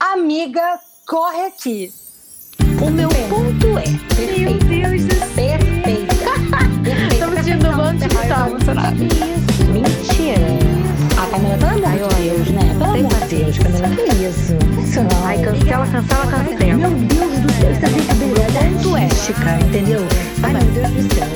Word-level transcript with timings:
Amiga, 0.00 0.80
corre 1.06 1.42
aqui. 1.42 1.92
O 2.80 2.90
meu 2.90 3.10
ponto 3.28 3.66
é. 3.76 3.84
Meu 4.38 4.54
Deus 4.58 5.04
do 5.04 5.14
céu. 5.14 5.28
Perfeita. 5.36 6.14
Estamos 7.12 7.34
sentindo 7.34 7.68
um 7.68 7.76
monte 7.76 8.08
de 8.08 8.28
tá 8.28 8.48
emocionada. 8.48 8.96
Mentira. 8.96 10.40
A 11.18 11.26
Camila, 11.26 11.58
pelo 11.58 11.84
amor 11.84 12.14
de 12.14 12.22
Deus, 12.22 12.48
né? 12.48 12.76
Pelo 12.78 12.94
amor 12.94 13.28
de 13.28 13.36
Deus, 13.36 13.58
Camila, 13.58 13.88
que 13.90 14.02
isso? 14.24 14.56
Ai, 15.22 15.42
cancela, 15.42 15.86
cancela, 15.86 16.26
cancela. 16.26 16.74
Meu 16.74 16.90
Deus 16.90 17.38
do 17.40 17.52
céu, 17.52 17.70
isso 17.70 17.84
é 17.84 17.88
brincadeira 17.90 18.50
doméstica, 18.82 19.58
entendeu? 19.60 20.00
Ai, 20.42 20.52
meu 20.54 20.62
Deus 20.62 20.90
do 20.90 21.14
céu. 21.14 21.28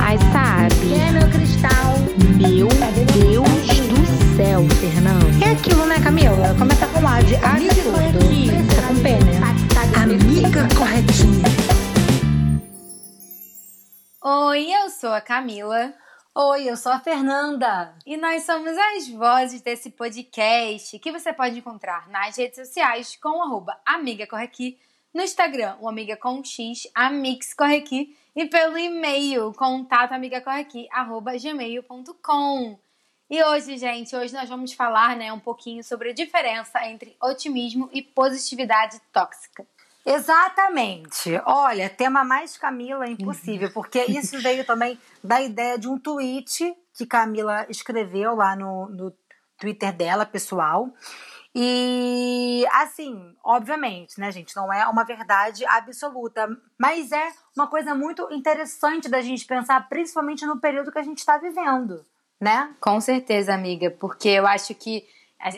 Ai, 0.00 0.18
sabe? 0.32 0.74
Quem 0.80 1.08
é 1.08 1.12
meu 1.12 1.28
cristal? 1.28 1.94
Meu 2.38 2.68
Deus 2.68 3.66
do 3.66 3.79
céu, 4.40 4.62
Fernando. 4.80 5.44
É 5.44 5.50
aquilo, 5.52 5.84
né, 5.84 5.96
Camila? 6.02 6.54
Começa 6.58 6.86
com 6.86 7.06
A 7.06 7.20
de 7.20 7.34
amiga 7.36 7.74
tudo. 7.74 7.92
Tá 8.74 8.88
com 8.88 9.02
P, 9.02 9.10
né? 9.22 9.36
Amiga 10.02 10.66
corretinha. 10.78 11.44
Oi, 14.22 14.72
eu 14.72 14.88
sou 14.88 15.12
a 15.12 15.20
Camila 15.20 15.92
Oi, 16.34 16.70
eu 16.70 16.76
sou 16.76 16.90
a 16.90 17.00
Fernanda. 17.00 17.94
e 18.06 18.16
nós 18.16 18.44
somos 18.44 18.72
as 18.78 19.08
vozes 19.08 19.60
desse 19.60 19.90
podcast 19.90 20.98
que 20.98 21.12
você 21.12 21.34
pode 21.34 21.58
encontrar 21.58 22.08
nas 22.08 22.38
redes 22.38 22.66
sociais 22.66 23.16
com 23.16 23.40
o 23.40 23.42
arroba 23.42 23.78
Amiga 23.84 24.26
Corre 24.26 24.44
Aqui, 24.44 24.78
no 25.12 25.20
Instagram, 25.20 25.76
o 25.80 25.88
Amiga 25.88 26.16
com 26.16 26.42
X, 26.42 26.88
Amix 26.94 27.52
Corre 27.52 27.76
Aqui, 27.76 28.16
e 28.34 28.46
pelo 28.46 28.78
e-mail, 28.78 29.52
contato 29.52 30.12
amigacorreaqui, 30.12 30.88
arroba 30.90 31.32
gmail.com. 31.36 32.78
E 33.30 33.44
hoje, 33.44 33.78
gente, 33.78 34.16
hoje 34.16 34.34
nós 34.34 34.48
vamos 34.48 34.72
falar 34.72 35.14
né, 35.14 35.32
um 35.32 35.38
pouquinho 35.38 35.84
sobre 35.84 36.10
a 36.10 36.12
diferença 36.12 36.84
entre 36.88 37.16
otimismo 37.22 37.88
e 37.92 38.02
positividade 38.02 39.00
tóxica. 39.12 39.64
Exatamente. 40.04 41.40
Olha, 41.46 41.88
tema 41.88 42.24
mais 42.24 42.58
Camila 42.58 43.08
impossível, 43.08 43.70
porque 43.72 44.02
isso 44.08 44.36
veio 44.42 44.64
também 44.66 44.98
da 45.22 45.40
ideia 45.40 45.78
de 45.78 45.86
um 45.86 45.96
tweet 45.96 46.74
que 46.92 47.06
Camila 47.06 47.66
escreveu 47.68 48.34
lá 48.34 48.56
no, 48.56 48.88
no 48.88 49.14
Twitter 49.56 49.92
dela, 49.92 50.26
pessoal. 50.26 50.92
E 51.54 52.66
assim, 52.72 53.36
obviamente, 53.44 54.18
né, 54.18 54.32
gente, 54.32 54.56
não 54.56 54.72
é 54.72 54.88
uma 54.88 55.04
verdade 55.04 55.64
absoluta, 55.66 56.48
mas 56.76 57.12
é 57.12 57.32
uma 57.56 57.68
coisa 57.68 57.94
muito 57.94 58.26
interessante 58.32 59.08
da 59.08 59.20
gente 59.20 59.46
pensar, 59.46 59.88
principalmente 59.88 60.44
no 60.44 60.60
período 60.60 60.90
que 60.90 60.98
a 60.98 61.02
gente 61.02 61.18
está 61.18 61.38
vivendo, 61.38 62.04
né? 62.40 62.74
Com 62.80 63.00
certeza, 63.00 63.52
amiga, 63.54 63.90
porque 63.90 64.28
eu 64.30 64.46
acho 64.46 64.74
que 64.74 65.06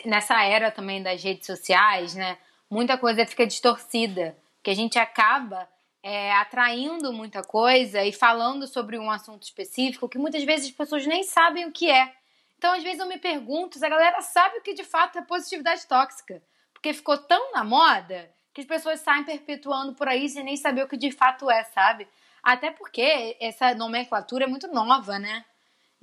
nessa 0.05 0.43
era 0.43 0.69
também 0.69 1.01
das 1.01 1.23
redes 1.23 1.45
sociais, 1.45 2.13
né, 2.13 2.37
muita 2.69 2.97
coisa 2.97 3.25
fica 3.25 3.45
distorcida, 3.45 4.37
que 4.61 4.69
a 4.69 4.75
gente 4.75 4.97
acaba 4.97 5.67
é, 6.01 6.33
atraindo 6.33 7.13
muita 7.13 7.41
coisa 7.41 8.03
e 8.03 8.11
falando 8.11 8.67
sobre 8.67 8.97
um 8.97 9.09
assunto 9.09 9.43
específico 9.43 10.09
que 10.09 10.17
muitas 10.17 10.43
vezes 10.43 10.67
as 10.67 10.71
pessoas 10.71 11.05
nem 11.05 11.23
sabem 11.23 11.65
o 11.65 11.71
que 11.71 11.89
é. 11.89 12.13
Então, 12.57 12.73
às 12.73 12.83
vezes 12.83 12.99
eu 12.99 13.07
me 13.07 13.17
pergunto 13.17 13.77
se 13.77 13.85
a 13.85 13.89
galera 13.89 14.21
sabe 14.21 14.57
o 14.57 14.61
que 14.61 14.73
de 14.73 14.83
fato 14.83 15.17
é 15.17 15.21
positividade 15.21 15.85
tóxica, 15.85 16.41
porque 16.73 16.93
ficou 16.93 17.17
tão 17.17 17.51
na 17.51 17.63
moda 17.63 18.29
que 18.53 18.61
as 18.61 18.67
pessoas 18.67 18.99
saem 18.99 19.23
perpetuando 19.23 19.93
por 19.93 20.07
aí 20.07 20.29
sem 20.29 20.43
nem 20.43 20.55
saber 20.55 20.83
o 20.83 20.87
que 20.87 20.95
de 20.95 21.11
fato 21.11 21.49
é, 21.49 21.63
sabe? 21.63 22.07
Até 22.41 22.71
porque 22.71 23.35
essa 23.39 23.73
nomenclatura 23.73 24.45
é 24.45 24.47
muito 24.47 24.67
nova, 24.67 25.17
né? 25.17 25.43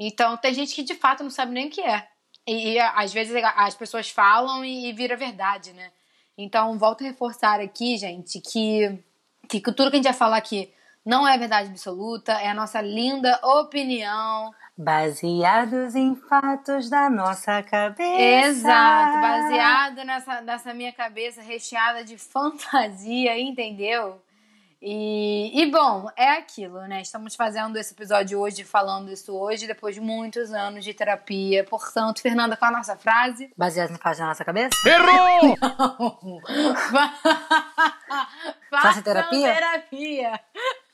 Então, 0.02 0.34
tem 0.38 0.54
gente 0.54 0.74
que 0.74 0.82
de 0.82 0.94
fato 0.94 1.22
não 1.22 1.28
sabe 1.28 1.52
nem 1.52 1.68
o 1.68 1.70
que 1.70 1.82
é. 1.82 2.08
E, 2.46 2.72
e, 2.72 2.80
às 2.80 3.12
vezes 3.12 3.34
as 3.54 3.74
pessoas 3.74 4.08
falam 4.08 4.64
e, 4.64 4.88
e 4.88 4.92
vira 4.94 5.14
verdade, 5.14 5.74
né? 5.74 5.92
Então, 6.38 6.78
volto 6.78 7.04
a 7.04 7.08
reforçar 7.08 7.60
aqui, 7.60 7.98
gente, 7.98 8.40
que, 8.40 8.98
que 9.46 9.60
tudo 9.60 9.90
que 9.90 9.96
a 9.96 9.98
gente 9.98 10.04
vai 10.04 10.14
falar 10.14 10.38
aqui 10.38 10.72
não 11.04 11.28
é 11.28 11.36
verdade 11.36 11.68
absoluta, 11.68 12.32
é 12.32 12.48
a 12.48 12.54
nossa 12.54 12.80
linda 12.80 13.38
opinião. 13.42 14.54
Baseados 14.74 15.94
em 15.94 16.14
fatos 16.16 16.88
da 16.88 17.10
nossa 17.10 17.62
cabeça. 17.62 18.48
Exato, 18.48 19.20
baseado 19.20 20.04
nessa, 20.04 20.40
nessa 20.40 20.72
minha 20.72 20.92
cabeça 20.94 21.42
recheada 21.42 22.02
de 22.02 22.16
fantasia, 22.18 23.38
entendeu? 23.38 24.18
E, 24.82 25.62
e 25.62 25.70
bom, 25.70 26.08
é 26.16 26.30
aquilo, 26.38 26.80
né? 26.86 27.02
Estamos 27.02 27.36
fazendo 27.36 27.76
esse 27.76 27.92
episódio 27.92 28.40
hoje, 28.40 28.64
falando 28.64 29.12
isso 29.12 29.36
hoje, 29.36 29.66
depois 29.66 29.94
de 29.94 30.00
muitos 30.00 30.52
anos 30.52 30.82
de 30.82 30.94
terapia. 30.94 31.62
Portanto, 31.64 32.22
Fernanda, 32.22 32.56
qual 32.56 32.72
a 32.72 32.78
nossa 32.78 32.96
frase? 32.96 33.52
Baseados 33.54 33.94
em 33.94 33.98
fatos 33.98 34.20
da 34.20 34.26
nossa 34.26 34.44
cabeça? 34.44 34.70
Errou! 34.86 35.54
Faça 38.70 39.02
terapia? 39.02 39.52
terapia. 39.52 40.40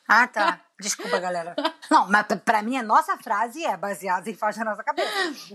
Ah, 0.09 0.27
tá. 0.27 0.61
Desculpa, 0.81 1.19
galera. 1.19 1.57
Não, 1.91 2.07
mas 2.09 2.27
pra- 2.27 2.37
pra 2.37 2.63
mim 2.63 2.77
a 2.77 2.83
nossa 2.83 3.17
frase 3.17 3.65
é 3.65 3.77
baseada 3.77 4.29
em 4.29 4.35
fatos 4.35 4.59
da 4.59 4.65
nossa 4.65 4.83
cabeça. 4.85 5.09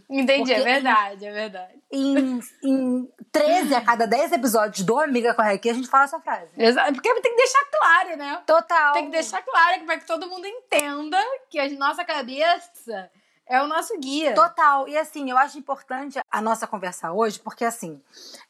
Entendi, 0.09 0.51
é 0.51 0.55
Porque- 0.55 0.71
verdade, 0.71 1.25
é 1.25 1.31
verdade. 1.31 1.73
Em, 1.91 2.39
em 2.63 3.09
13 3.31 3.75
a 3.75 3.81
cada 3.81 4.07
10 4.07 4.31
episódios 4.31 4.85
do 4.85 4.99
Amiga 4.99 5.33
Corre 5.35 5.53
Aqui, 5.53 5.69
a 5.69 5.73
gente 5.73 5.87
fala 5.87 6.05
essa 6.05 6.19
frase. 6.19 6.49
Exato, 6.57 6.93
porque 6.93 7.13
tem 7.21 7.35
que 7.35 7.37
deixar 7.43 7.65
claro, 7.71 8.17
né? 8.17 8.41
Total. 8.47 8.93
Tem 8.93 9.05
que 9.05 9.11
deixar 9.11 9.41
claro 9.43 9.85
para 9.85 9.97
que 9.99 10.05
todo 10.07 10.27
mundo 10.27 10.45
entenda 10.47 11.17
que 11.49 11.59
a 11.59 11.69
nossa 11.71 12.03
cabeça 12.03 13.09
é 13.47 13.61
o 13.61 13.67
nosso 13.67 13.97
guia. 13.99 14.33
Total. 14.33 14.87
E 14.87 14.97
assim, 14.97 15.29
eu 15.29 15.37
acho 15.37 15.57
importante 15.59 16.19
a 16.31 16.41
nossa 16.41 16.65
conversa 16.65 17.11
hoje, 17.11 17.39
porque 17.39 17.65
assim, 17.65 18.01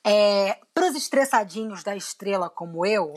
é, 0.06 0.58
pros 0.74 0.96
estressadinhos 0.96 1.84
da 1.84 1.96
estrela 1.96 2.50
como 2.50 2.86
eu, 2.86 3.14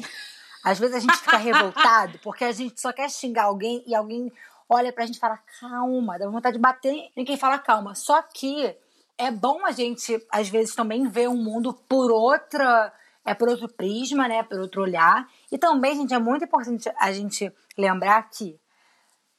às 0.64 0.78
vezes 0.78 0.96
a 0.96 1.00
gente 1.00 1.18
fica 1.18 1.36
revoltado 1.36 2.18
porque 2.20 2.42
a 2.42 2.52
gente 2.52 2.80
só 2.80 2.90
quer 2.90 3.10
xingar 3.10 3.44
alguém 3.44 3.84
e 3.86 3.94
alguém 3.94 4.32
olha 4.66 4.90
pra 4.90 5.04
gente 5.04 5.16
e 5.16 5.20
fala, 5.20 5.38
calma, 5.60 6.18
dá 6.18 6.26
vontade 6.26 6.56
de 6.56 6.62
bater 6.62 7.10
em 7.14 7.24
quem 7.24 7.36
fala 7.36 7.58
calma. 7.58 7.94
Só 7.94 8.22
que 8.22 8.74
é 9.18 9.30
bom 9.30 9.64
a 9.66 9.72
gente, 9.72 10.18
às 10.30 10.48
vezes, 10.48 10.74
também 10.74 11.06
ver 11.06 11.28
o 11.28 11.36
mundo 11.36 11.74
por 11.88 12.10
outra. 12.10 12.92
É 13.26 13.34
por 13.34 13.48
outro 13.48 13.68
prisma, 13.68 14.26
né? 14.26 14.42
Por 14.42 14.58
outro 14.58 14.82
olhar. 14.82 15.28
E 15.50 15.56
também, 15.56 15.94
gente, 15.96 16.12
é 16.12 16.18
muito 16.18 16.44
importante 16.44 16.90
a 16.98 17.12
gente 17.12 17.52
lembrar 17.76 18.22
que 18.30 18.58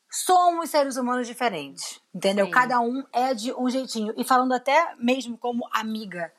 somos 0.09 0.69
seres 0.69 0.95
humanos 0.95 1.27
diferentes, 1.27 1.99
entendeu? 2.13 2.45
Sim. 2.45 2.51
Cada 2.51 2.79
um 2.79 3.03
é 3.11 3.33
de 3.33 3.53
um 3.53 3.69
jeitinho. 3.69 4.13
E 4.15 4.23
falando 4.23 4.53
até 4.53 4.95
mesmo 4.97 5.37
como 5.37 5.67
amiga 5.71 6.31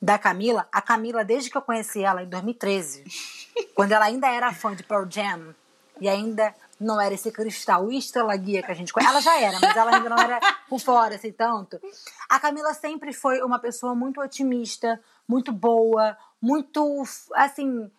da 0.00 0.18
Camila, 0.18 0.68
a 0.72 0.80
Camila, 0.80 1.24
desde 1.24 1.50
que 1.50 1.56
eu 1.56 1.62
conheci 1.62 2.02
ela 2.02 2.22
em 2.22 2.28
2013, 2.28 3.04
quando 3.74 3.92
ela 3.92 4.04
ainda 4.04 4.28
era 4.28 4.52
fã 4.52 4.74
de 4.74 4.82
Pearl 4.82 5.06
Jam 5.08 5.54
e 6.00 6.08
ainda 6.08 6.54
não 6.80 7.00
era 7.00 7.14
esse 7.14 7.30
cristal 7.32 7.90
estrela 7.90 8.36
guia 8.36 8.62
que 8.62 8.70
a 8.70 8.74
gente 8.74 8.92
conhece. 8.92 9.10
Ela 9.10 9.20
já 9.20 9.40
era, 9.40 9.58
mas 9.60 9.76
ela 9.76 9.96
ainda 9.96 10.08
não 10.08 10.18
era 10.18 10.38
por 10.68 10.78
fora, 10.78 11.16
assim, 11.16 11.32
tanto. 11.32 11.80
A 12.28 12.38
Camila 12.38 12.72
sempre 12.72 13.12
foi 13.12 13.42
uma 13.42 13.58
pessoa 13.58 13.94
muito 13.94 14.20
otimista, 14.20 15.00
muito 15.26 15.50
boa, 15.52 16.16
muito, 16.40 17.02
assim, 17.34 17.90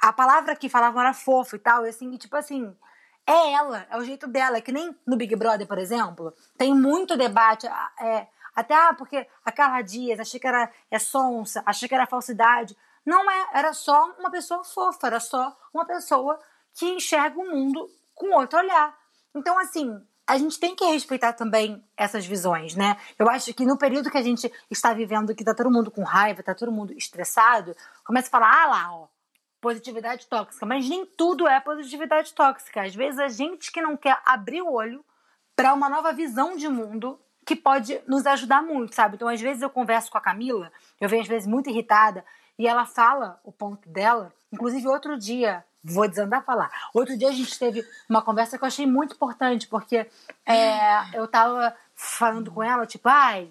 a 0.00 0.12
palavra 0.12 0.56
que 0.56 0.68
falavam 0.68 1.00
era 1.00 1.12
fofo 1.12 1.56
e 1.56 1.58
tal, 1.58 1.84
e 1.84 1.90
assim, 1.90 2.10
e 2.12 2.18
tipo 2.18 2.36
assim, 2.36 2.74
é 3.26 3.52
ela, 3.52 3.86
é 3.90 3.96
o 3.96 4.04
jeito 4.04 4.26
dela, 4.26 4.58
é 4.58 4.60
que 4.60 4.72
nem 4.72 4.94
no 5.06 5.16
Big 5.16 5.34
Brother, 5.36 5.66
por 5.66 5.78
exemplo, 5.78 6.34
tem 6.56 6.74
muito 6.74 7.16
debate, 7.16 7.66
é, 8.00 8.26
até 8.54 8.74
ah, 8.74 8.94
porque 8.94 9.26
a 9.44 9.52
Carla 9.52 9.82
Dias, 9.82 10.20
achei 10.20 10.38
que 10.38 10.46
era 10.46 10.70
é 10.90 10.98
sonsa, 10.98 11.62
achei 11.66 11.88
que 11.88 11.94
era 11.94 12.06
falsidade. 12.06 12.76
Não 13.04 13.30
é, 13.30 13.48
era 13.54 13.72
só 13.72 14.14
uma 14.18 14.30
pessoa 14.30 14.64
fofa, 14.64 15.06
era 15.06 15.20
só 15.20 15.56
uma 15.72 15.84
pessoa 15.84 16.38
que 16.74 16.86
enxerga 16.86 17.38
o 17.38 17.50
mundo 17.50 17.88
com 18.14 18.34
outro 18.36 18.58
olhar. 18.58 18.96
Então, 19.34 19.58
assim, 19.58 20.00
a 20.26 20.38
gente 20.38 20.58
tem 20.58 20.74
que 20.74 20.84
respeitar 20.84 21.32
também 21.34 21.84
essas 21.96 22.24
visões, 22.24 22.74
né? 22.74 22.96
Eu 23.18 23.28
acho 23.28 23.52
que 23.52 23.66
no 23.66 23.76
período 23.76 24.10
que 24.10 24.16
a 24.18 24.22
gente 24.22 24.50
está 24.70 24.94
vivendo, 24.94 25.34
que 25.34 25.44
tá 25.44 25.54
todo 25.54 25.70
mundo 25.70 25.90
com 25.90 26.02
raiva, 26.02 26.42
tá 26.42 26.54
todo 26.54 26.72
mundo 26.72 26.94
estressado, 26.94 27.76
começa 28.04 28.28
a 28.28 28.30
falar, 28.30 28.62
ah 28.62 28.66
lá, 28.66 28.94
ó, 28.94 29.06
positividade 29.60 30.26
tóxica. 30.26 30.64
Mas 30.64 30.88
nem 30.88 31.04
tudo 31.04 31.46
é 31.46 31.60
positividade 31.60 32.32
tóxica. 32.32 32.82
Às 32.82 32.94
vezes 32.94 33.18
a 33.18 33.28
gente 33.28 33.70
que 33.70 33.82
não 33.82 33.96
quer 33.96 34.18
abrir 34.24 34.62
o 34.62 34.72
olho 34.72 35.04
para 35.54 35.74
uma 35.74 35.88
nova 35.88 36.12
visão 36.12 36.56
de 36.56 36.68
mundo 36.68 37.18
que 37.44 37.56
pode 37.56 38.00
nos 38.06 38.26
ajudar 38.26 38.62
muito, 38.62 38.94
sabe? 38.94 39.16
Então, 39.16 39.28
às 39.28 39.40
vezes 39.40 39.62
eu 39.62 39.70
converso 39.70 40.10
com 40.10 40.18
a 40.18 40.20
Camila, 40.20 40.72
eu 41.00 41.08
venho 41.08 41.22
às 41.22 41.28
vezes 41.28 41.46
muito 41.46 41.68
irritada, 41.68 42.24
e 42.58 42.66
ela 42.66 42.86
fala 42.86 43.40
o 43.44 43.52
ponto 43.52 43.88
dela. 43.88 44.32
Inclusive, 44.52 44.86
outro 44.88 45.18
dia, 45.18 45.64
vou 45.82 46.08
desandar 46.08 46.40
a 46.40 46.42
falar. 46.42 46.70
Outro 46.94 47.16
dia 47.18 47.28
a 47.28 47.32
gente 47.32 47.58
teve 47.58 47.84
uma 48.08 48.22
conversa 48.22 48.56
que 48.56 48.64
eu 48.64 48.68
achei 48.68 48.86
muito 48.86 49.14
importante, 49.14 49.66
porque 49.66 50.08
é, 50.46 51.18
eu 51.18 51.26
tava 51.28 51.76
falando 51.94 52.50
com 52.50 52.62
ela, 52.62 52.86
tipo, 52.86 53.08
ai, 53.08 53.50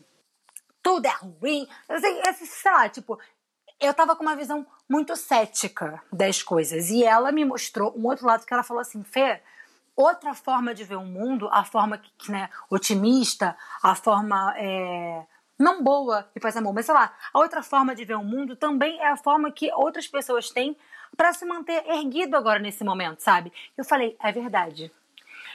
tudo 0.82 1.06
é 1.06 1.12
ruim. 1.12 1.68
Eu 1.88 2.00
sei, 2.00 2.24
sei 2.34 2.72
lá, 2.72 2.90
tipo, 2.90 3.20
eu 3.80 3.94
tava 3.94 4.16
com 4.16 4.24
uma 4.24 4.36
visão 4.36 4.66
muito 4.90 5.16
cética 5.16 6.02
das 6.12 6.42
coisas. 6.42 6.90
E 6.90 7.04
ela 7.04 7.32
me 7.32 7.46
mostrou 7.46 7.94
um 7.98 8.06
outro 8.08 8.26
lado 8.26 8.46
que 8.46 8.54
ela 8.54 8.64
falou 8.64 8.82
assim, 8.82 9.04
Fê, 9.04 9.42
outra 9.96 10.34
forma 10.34 10.74
de 10.74 10.84
ver 10.84 10.96
o 10.96 11.06
mundo, 11.06 11.50
a 11.52 11.64
forma 11.64 11.98
que, 11.98 12.12
que, 12.18 12.32
né, 12.32 12.50
otimista, 12.70 13.56
a 13.82 13.96
forma 13.96 14.54
é, 14.58 15.26
não 15.58 15.84
boa 15.84 16.28
de 16.36 16.42
fazer 16.42 16.60
amor, 16.60 16.74
mas 16.74 16.86
sei 16.86 16.96
lá, 16.96 17.14
a 17.34 17.40
outra 17.40 17.62
forma 17.62 17.96
de 17.96 18.06
ver 18.06 18.16
o 18.16 18.24
mundo 18.24 18.56
também 18.56 19.00
é 19.00 19.08
a 19.08 19.18
forma 19.18 19.52
que 19.52 19.72
outras 19.74 20.08
pessoas 20.08 20.50
têm 20.50 20.76
para 21.16 21.34
se 21.34 21.46
manter 21.46 21.86
erguido 21.88 22.36
agora 22.36 22.60
nesse 22.60 22.84
momento, 22.84 23.20
sabe? 23.20 23.52
Eu 23.78 23.84
falei, 23.84 24.18
é 24.22 24.32
verdade. 24.32 24.92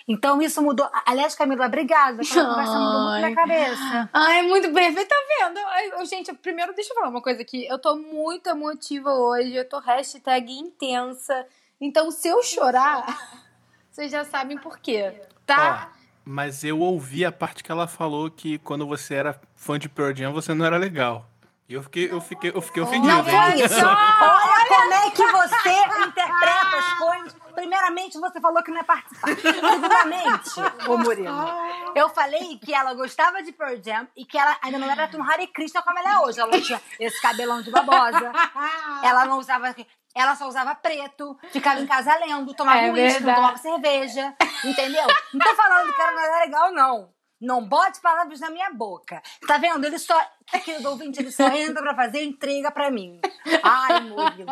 Então 0.07 0.41
isso 0.41 0.63
mudou. 0.63 0.89
Aliás, 1.05 1.35
Camila, 1.35 1.67
obrigada. 1.67 2.23
Aquela 2.23 2.49
conversa 2.49 2.79
mudou 2.79 3.03
muito 3.03 3.19
minha 3.19 3.35
cabeça. 3.35 4.11
Ai, 4.11 4.43
muito 4.43 4.73
perfeito, 4.73 5.09
tá 5.09 5.17
vendo? 5.29 5.59
Ai, 5.59 6.07
gente, 6.07 6.33
primeiro 6.33 6.75
deixa 6.75 6.93
eu 6.93 6.95
falar 6.95 7.11
uma 7.11 7.21
coisa 7.21 7.43
aqui. 7.43 7.67
Eu 7.67 7.79
tô 7.79 7.95
muito 7.97 8.49
emotiva 8.49 9.13
hoje, 9.13 9.55
eu 9.55 9.69
tô 9.69 9.79
hashtag 9.81 10.51
intensa. 10.51 11.47
Então, 11.79 12.11
se 12.11 12.27
eu 12.27 12.43
chorar, 12.43 13.05
vocês 13.99 14.13
já 14.13 14.25
sabem 14.25 14.57
por 14.57 14.79
quê, 14.79 15.13
tá? 15.45 15.91
Ó, 15.93 15.99
mas 16.25 16.63
eu 16.63 16.79
ouvi 16.79 17.25
a 17.25 17.33
parte 17.33 17.65
que 17.65 17.73
ela 17.73 17.89
falou 17.89 18.31
que 18.31 18.57
quando 18.59 18.87
você 18.87 19.15
era 19.15 19.41
fã 19.57 19.77
de 19.77 19.89
Pearl 19.89 20.15
Jam, 20.15 20.33
você 20.33 20.55
não 20.55 20.65
era 20.65 20.77
legal. 20.77 21.28
E 21.69 21.75
eu 21.75 21.83
fiquei, 21.83 22.11
eu 22.11 22.21
fiquei, 22.21 22.51
eu 22.55 22.63
fiquei 22.63 22.83
ofendido. 22.83 23.07
Não 23.07 23.23
foi 23.23 23.61
isso. 23.63 23.85
Olha 23.85 24.67
como 24.69 24.95
é 24.95 25.11
que 25.11 25.27
você 25.27 25.71
interpreta 26.07 26.79
as 26.79 26.99
coisas. 26.99 27.37
Primeiramente, 27.55 28.19
você 28.19 28.41
falou 28.41 28.63
que 28.63 28.71
não 28.71 28.81
é 28.81 28.85
participar. 28.85 29.37
Segundamente, 29.37 30.61
ô 30.89 30.97
Murilo, 30.97 31.93
eu 31.95 32.09
falei 32.09 32.57
que 32.59 32.73
ela 32.73 32.95
gostava 32.95 33.43
de 33.43 33.53
Pearl 33.53 33.77
Jam 33.85 34.09
e 34.17 34.25
que 34.25 34.39
ela 34.39 34.57
ainda 34.63 34.79
não 34.79 34.91
era 34.91 35.09
tão 35.09 35.23
Hare 35.23 35.47
Krishna 35.49 35.83
como 35.83 35.99
ela 35.99 36.15
é 36.15 36.19
hoje. 36.21 36.41
Ela 36.41 36.53
não 36.53 36.61
tinha 36.61 36.81
esse 36.99 37.21
cabelão 37.21 37.61
de 37.61 37.71
babosa. 37.71 38.33
Ela 39.03 39.27
não 39.27 39.39
usava... 39.39 39.75
Ela 40.15 40.35
só 40.37 40.49
usava 40.49 40.75
preto, 40.75 41.39
ficava 41.53 41.81
em 41.81 41.87
casa 41.87 42.17
lendo, 42.17 42.55
tomava 42.55 42.79
É 42.79 42.91
uísque, 42.91 43.23
não 43.23 43.35
tomava 43.35 43.59
cerveja, 43.59 44.35
entendeu? 44.65 45.07
Não 45.35 45.41
tô 45.45 45.55
falando 45.55 45.93
que 45.93 46.01
ela 46.01 46.13
não 46.13 46.21
era 46.21 46.45
legal, 46.45 46.73
não. 46.73 47.13
Não 47.41 47.65
bote 47.65 48.01
palavras 48.01 48.41
na 48.41 48.51
minha 48.51 48.71
boca. 48.71 49.23
Tá 49.47 49.59
vendo? 49.59 49.85
Ele 49.85 49.99
só, 49.99 50.19
querido 50.65 50.89
ouvinte, 50.91 51.21
ele 51.21 51.31
só 51.31 51.49
entra 51.49 51.83
pra 51.83 51.95
fazer 51.95 52.23
intriga 52.25 52.71
pra 52.71 52.91
mim. 52.91 53.21
Ai, 53.63 54.01
Murilo. 54.01 54.51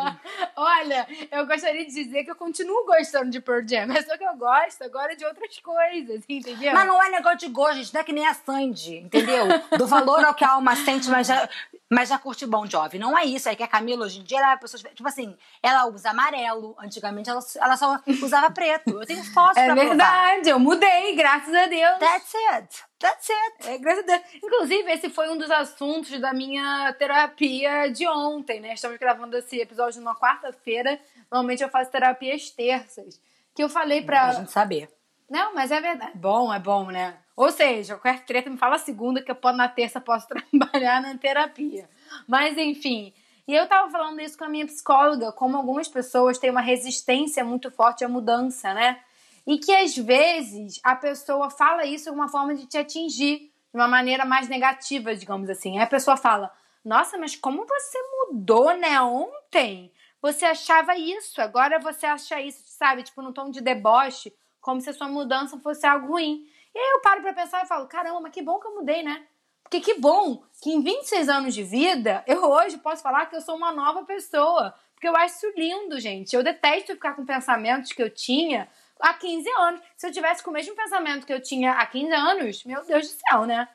Olha, 0.55 1.07
eu 1.31 1.45
gostaria 1.47 1.85
de 1.85 1.93
dizer 1.93 2.23
que 2.23 2.31
eu 2.31 2.35
continuo 2.35 2.85
gostando 2.85 3.29
de 3.29 3.39
Pearl 3.41 3.65
Jam, 3.67 3.87
mas 3.87 4.05
só 4.05 4.17
que 4.17 4.23
eu 4.23 4.35
gosto 4.35 4.83
agora 4.83 5.15
de 5.15 5.25
outras 5.25 5.57
coisas, 5.59 6.23
entendeu? 6.27 6.73
Mas 6.73 6.87
não 6.87 7.01
é 7.03 7.09
negócio 7.09 7.39
de 7.39 7.47
gosto, 7.47 7.75
gente. 7.75 7.93
Não 7.93 8.01
é 8.01 8.03
que 8.03 8.13
nem 8.13 8.27
a 8.27 8.33
Sandy, 8.33 8.97
entendeu? 8.97 9.45
Do 9.77 9.87
valor 9.87 10.23
ao 10.25 10.33
que 10.33 10.43
a 10.45 10.51
alma 10.51 10.75
sente, 10.75 11.09
mas 11.09 11.27
já, 11.27 11.47
mas 11.89 12.09
já 12.09 12.17
curte 12.17 12.45
Bon 12.45 12.65
Jovi. 12.65 12.99
Não 12.99 13.17
é 13.17 13.25
isso. 13.25 13.49
É 13.49 13.55
que 13.55 13.63
a 13.63 13.67
Camila, 13.67 14.05
hoje 14.05 14.19
em 14.19 14.23
dia, 14.23 14.37
ela 14.39 14.53
é 14.53 14.57
pessoa... 14.57 14.81
Tipo 14.93 15.07
assim, 15.07 15.35
ela 15.63 15.85
usa 15.87 16.09
amarelo. 16.11 16.75
Antigamente, 16.79 17.29
ela, 17.29 17.39
ela 17.55 17.77
só 17.77 17.99
usava 18.21 18.49
preto. 18.51 18.89
Eu 18.89 19.05
tenho 19.05 19.23
fotos 19.23 19.57
É 19.57 19.65
pra 19.65 19.75
provar. 19.75 19.89
verdade, 19.89 20.49
eu 20.49 20.59
mudei, 20.59 21.15
graças 21.15 21.53
a 21.53 21.65
Deus. 21.65 21.97
That's 21.99 22.33
it. 22.53 22.86
That's 22.99 23.29
it. 23.29 23.69
É, 23.69 23.77
graças 23.77 24.03
a 24.03 24.07
Deus. 24.07 24.21
Inclusive, 24.43 24.91
esse 24.91 25.09
foi 25.09 25.29
um 25.29 25.37
dos 25.37 25.51
assuntos 25.51 26.19
da 26.19 26.33
minha 26.33 26.91
terapia 26.93 27.91
de 27.91 28.07
ontem, 28.07 28.59
né? 28.59 28.73
Estamos 28.73 28.97
gravando 28.97 29.37
esse 29.37 29.59
episódio 29.59 30.01
numa 30.01 30.15
quarta-feira. 30.15 30.99
Normalmente 31.31 31.61
eu 31.61 31.69
faço 31.69 31.91
terapia 31.91 32.33
às 32.33 32.49
terças. 32.49 33.21
Que 33.53 33.63
eu 33.63 33.69
falei 33.69 34.01
pra. 34.01 34.29
Pra 34.29 34.39
gente 34.39 34.51
saber. 34.51 34.89
Não, 35.29 35.53
mas 35.53 35.71
é 35.71 35.79
verdade. 35.79 36.17
Bom, 36.17 36.53
é 36.53 36.59
bom, 36.59 36.85
né? 36.85 37.17
Ou 37.35 37.51
seja, 37.51 37.95
qualquer 37.97 38.25
treta 38.25 38.49
me 38.49 38.57
fala 38.57 38.79
segunda, 38.79 39.21
que 39.21 39.29
eu 39.29 39.35
posso, 39.35 39.57
na 39.57 39.67
terça 39.67 40.01
posso 40.01 40.27
trabalhar 40.51 41.01
na 41.01 41.15
terapia. 41.17 41.87
Mas, 42.27 42.57
enfim. 42.57 43.13
E 43.47 43.53
eu 43.53 43.67
tava 43.67 43.89
falando 43.91 44.19
isso 44.19 44.37
com 44.37 44.43
a 44.43 44.49
minha 44.49 44.65
psicóloga, 44.65 45.31
como 45.31 45.55
algumas 45.55 45.87
pessoas 45.87 46.37
têm 46.37 46.49
uma 46.49 46.61
resistência 46.61 47.45
muito 47.45 47.69
forte 47.69 48.03
à 48.03 48.09
mudança, 48.09 48.73
né? 48.73 48.99
E 49.47 49.57
que 49.57 49.73
às 49.73 49.95
vezes 49.95 50.77
a 50.83 50.93
pessoa 50.93 51.49
fala 51.49 51.85
isso 51.85 52.11
de 52.11 52.15
uma 52.15 52.27
forma 52.27 52.53
de 52.53 52.67
te 52.67 52.77
atingir, 52.77 53.37
de 53.39 53.79
uma 53.79 53.87
maneira 53.87 54.25
mais 54.25 54.49
negativa, 54.49 55.15
digamos 55.15 55.49
assim. 55.49 55.77
Aí 55.77 55.83
a 55.83 55.87
pessoa 55.87 56.17
fala: 56.17 56.51
Nossa, 56.83 57.17
mas 57.17 57.37
como 57.37 57.65
você 57.65 57.97
mudou, 58.27 58.75
né? 58.75 59.01
Ontem 59.01 59.89
você 60.21 60.45
achava 60.45 60.97
isso, 60.97 61.41
agora 61.41 61.79
você 61.79 62.05
acha 62.05 62.41
isso, 62.41 62.61
sabe? 62.65 63.03
Tipo, 63.03 63.21
num 63.21 63.31
tom 63.31 63.49
de 63.49 63.61
deboche, 63.61 64.35
como 64.59 64.81
se 64.81 64.89
a 64.89 64.93
sua 64.93 65.07
mudança 65.07 65.57
fosse 65.59 65.87
algo 65.87 66.07
ruim. 66.07 66.45
E 66.75 66.77
aí 66.77 66.89
eu 66.95 67.01
paro 67.01 67.21
pra 67.21 67.31
pensar 67.31 67.63
e 67.63 67.67
falo: 67.67 67.87
Caramba, 67.87 68.19
mas 68.19 68.33
que 68.33 68.41
bom 68.41 68.59
que 68.59 68.67
eu 68.67 68.75
mudei, 68.75 69.01
né? 69.01 69.25
Porque 69.63 69.79
que 69.79 69.93
bom 69.93 70.43
que 70.61 70.71
em 70.71 70.81
26 70.81 71.29
anos 71.29 71.53
de 71.53 71.63
vida, 71.63 72.21
eu 72.27 72.43
hoje 72.43 72.77
posso 72.77 73.01
falar 73.01 73.27
que 73.27 73.35
eu 73.35 73.41
sou 73.41 73.55
uma 73.55 73.71
nova 73.71 74.03
pessoa. 74.03 74.73
Porque 74.93 75.07
eu 75.07 75.15
acho 75.15 75.35
isso 75.35 75.53
lindo, 75.55 75.99
gente. 75.99 76.35
Eu 76.35 76.43
detesto 76.43 76.93
ficar 76.93 77.15
com 77.15 77.25
pensamentos 77.25 77.93
que 77.93 78.01
eu 78.01 78.09
tinha 78.09 78.67
há 78.99 79.13
15 79.13 79.49
anos. 79.59 79.81
Se 79.95 80.07
eu 80.07 80.11
tivesse 80.11 80.43
com 80.43 80.51
o 80.51 80.53
mesmo 80.53 80.75
pensamento 80.75 81.25
que 81.25 81.33
eu 81.33 81.41
tinha 81.41 81.73
há 81.73 81.85
15 81.85 82.11
anos, 82.13 82.63
meu 82.65 82.85
Deus 82.85 83.07
do 83.07 83.19
céu, 83.27 83.45
né? 83.45 83.67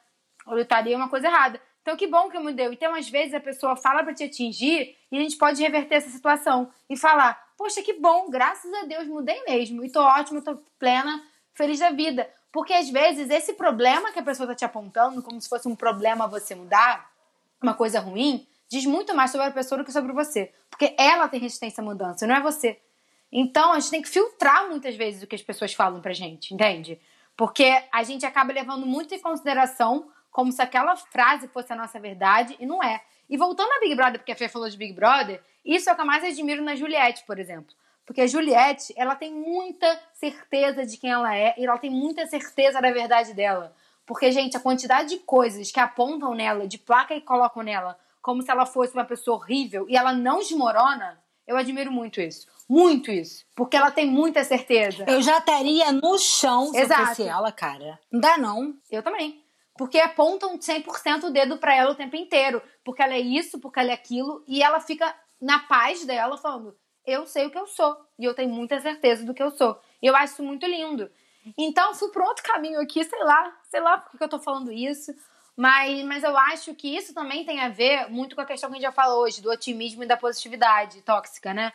Eu 0.46 0.58
estaria 0.58 0.96
uma 0.96 1.08
coisa 1.08 1.26
errada. 1.28 1.60
Então, 1.82 1.96
que 1.96 2.06
bom 2.06 2.28
que 2.28 2.36
eu 2.36 2.42
mudei. 2.42 2.66
Então, 2.66 2.94
às 2.94 3.08
vezes, 3.08 3.34
a 3.34 3.40
pessoa 3.40 3.76
fala 3.76 4.04
pra 4.04 4.14
te 4.14 4.24
atingir 4.24 4.96
e 5.10 5.18
a 5.18 5.20
gente 5.20 5.36
pode 5.36 5.60
reverter 5.60 5.96
essa 5.96 6.10
situação 6.10 6.70
e 6.88 6.96
falar: 6.96 7.40
Poxa, 7.56 7.82
que 7.82 7.94
bom, 7.94 8.30
graças 8.30 8.72
a 8.72 8.84
Deus 8.84 9.06
mudei 9.06 9.42
mesmo. 9.44 9.84
E 9.84 9.90
tô 9.90 10.00
ótima, 10.00 10.40
tô 10.40 10.56
plena, 10.78 11.22
feliz 11.54 11.80
da 11.80 11.90
vida. 11.90 12.28
Porque 12.52 12.72
às 12.72 12.88
vezes 12.90 13.30
esse 13.30 13.54
problema 13.54 14.12
que 14.12 14.18
a 14.18 14.22
pessoa 14.22 14.46
tá 14.46 14.54
te 14.54 14.64
apontando, 14.64 15.22
como 15.22 15.40
se 15.40 15.48
fosse 15.48 15.66
um 15.66 15.74
problema 15.74 16.28
você 16.28 16.54
mudar, 16.54 17.10
uma 17.62 17.74
coisa 17.74 17.98
ruim, 17.98 18.46
diz 18.68 18.84
muito 18.84 19.14
mais 19.14 19.30
sobre 19.30 19.46
a 19.46 19.50
pessoa 19.50 19.78
do 19.78 19.84
que 19.84 19.92
sobre 19.92 20.12
você. 20.12 20.52
Porque 20.70 20.94
ela 20.98 21.28
tem 21.28 21.40
resistência 21.40 21.80
à 21.80 21.84
mudança, 21.84 22.26
não 22.26 22.34
é 22.34 22.40
você. 22.40 22.80
Então 23.32 23.72
a 23.72 23.80
gente 23.80 23.90
tem 23.90 24.02
que 24.02 24.08
filtrar 24.08 24.68
muitas 24.68 24.94
vezes 24.94 25.22
o 25.22 25.26
que 25.26 25.34
as 25.34 25.42
pessoas 25.42 25.72
falam 25.72 26.02
pra 26.02 26.12
gente, 26.12 26.52
entende? 26.52 27.00
Porque 27.36 27.82
a 27.90 28.02
gente 28.02 28.26
acaba 28.26 28.52
levando 28.52 28.84
muito 28.84 29.14
em 29.14 29.18
consideração 29.18 30.10
como 30.30 30.52
se 30.52 30.60
aquela 30.60 30.96
frase 30.96 31.48
fosse 31.48 31.72
a 31.72 31.76
nossa 31.76 31.98
verdade 31.98 32.54
e 32.60 32.66
não 32.66 32.82
é. 32.82 33.02
E 33.28 33.36
voltando 33.38 33.72
a 33.72 33.80
Big 33.80 33.94
Brother, 33.94 34.18
porque 34.18 34.32
a 34.32 34.36
Fê 34.36 34.48
falou 34.48 34.68
de 34.68 34.76
Big 34.76 34.92
Brother, 34.92 35.42
isso 35.64 35.88
é 35.88 35.92
o 35.92 35.96
que 35.96 36.02
eu 36.02 36.06
mais 36.06 36.22
admiro 36.22 36.62
na 36.62 36.76
Juliette, 36.76 37.24
por 37.24 37.38
exemplo. 37.38 37.74
Porque 38.04 38.20
a 38.20 38.26
Juliette, 38.26 38.92
ela 38.96 39.14
tem 39.14 39.32
muita 39.32 40.00
certeza 40.12 40.84
de 40.84 40.96
quem 40.96 41.10
ela 41.10 41.34
é 41.34 41.54
e 41.56 41.64
ela 41.64 41.78
tem 41.78 41.90
muita 41.90 42.26
certeza 42.26 42.80
da 42.80 42.90
verdade 42.90 43.32
dela. 43.32 43.74
Porque, 44.04 44.30
gente, 44.32 44.56
a 44.56 44.60
quantidade 44.60 45.10
de 45.10 45.18
coisas 45.18 45.70
que 45.70 45.78
apontam 45.78 46.34
nela, 46.34 46.66
de 46.66 46.78
placa 46.78 47.14
e 47.14 47.20
colocam 47.20 47.62
nela, 47.62 47.98
como 48.20 48.42
se 48.42 48.50
ela 48.50 48.66
fosse 48.66 48.92
uma 48.92 49.04
pessoa 49.04 49.36
horrível 49.36 49.86
e 49.88 49.96
ela 49.96 50.12
não 50.12 50.40
desmorona, 50.40 51.22
eu 51.46 51.56
admiro 51.56 51.92
muito 51.92 52.20
isso. 52.20 52.46
Muito 52.72 53.10
isso. 53.10 53.44
Porque 53.54 53.76
ela 53.76 53.90
tem 53.90 54.06
muita 54.06 54.42
certeza. 54.44 55.04
Eu 55.06 55.20
já 55.20 55.36
estaria 55.36 55.92
no 55.92 56.18
chão 56.18 56.68
se 56.68 56.78
Exato. 56.78 57.02
eu 57.02 57.06
fosse 57.06 57.22
ela, 57.28 57.52
cara. 57.52 58.00
Não 58.10 58.18
dá, 58.18 58.38
não. 58.38 58.74
Eu 58.90 59.02
também. 59.02 59.44
Porque 59.76 59.98
apontam 59.98 60.58
100% 60.58 61.24
o 61.24 61.30
dedo 61.30 61.58
pra 61.58 61.74
ela 61.74 61.90
o 61.90 61.94
tempo 61.94 62.16
inteiro. 62.16 62.62
Porque 62.82 63.02
ela 63.02 63.12
é 63.12 63.20
isso, 63.20 63.60
porque 63.60 63.78
ela 63.78 63.90
é 63.90 63.92
aquilo. 63.92 64.42
E 64.48 64.62
ela 64.62 64.80
fica 64.80 65.14
na 65.38 65.58
paz 65.58 66.06
dela 66.06 66.38
falando: 66.38 66.74
Eu 67.06 67.26
sei 67.26 67.44
o 67.44 67.50
que 67.50 67.58
eu 67.58 67.66
sou. 67.66 67.94
E 68.18 68.24
eu 68.24 68.32
tenho 68.32 68.48
muita 68.48 68.80
certeza 68.80 69.22
do 69.22 69.34
que 69.34 69.42
eu 69.42 69.50
sou. 69.50 69.78
E 70.00 70.06
eu 70.06 70.16
acho 70.16 70.32
isso 70.32 70.42
muito 70.42 70.64
lindo. 70.64 71.10
Então, 71.58 71.94
fui 71.94 72.08
por 72.08 72.22
outro 72.22 72.42
caminho 72.42 72.80
aqui, 72.80 73.04
sei 73.04 73.22
lá. 73.22 73.54
Sei 73.70 73.80
lá 73.80 73.98
por 73.98 74.16
que 74.16 74.24
eu 74.24 74.30
tô 74.30 74.38
falando 74.38 74.72
isso. 74.72 75.12
Mas, 75.54 76.02
mas 76.06 76.24
eu 76.24 76.34
acho 76.38 76.74
que 76.74 76.96
isso 76.96 77.12
também 77.12 77.44
tem 77.44 77.60
a 77.60 77.68
ver 77.68 78.08
muito 78.08 78.34
com 78.34 78.40
a 78.40 78.46
questão 78.46 78.70
que 78.70 78.76
a 78.76 78.78
gente 78.78 78.86
já 78.86 78.92
falou 78.92 79.24
hoje, 79.24 79.42
do 79.42 79.50
otimismo 79.50 80.02
e 80.02 80.06
da 80.06 80.16
positividade 80.16 81.02
tóxica, 81.02 81.52
né? 81.52 81.70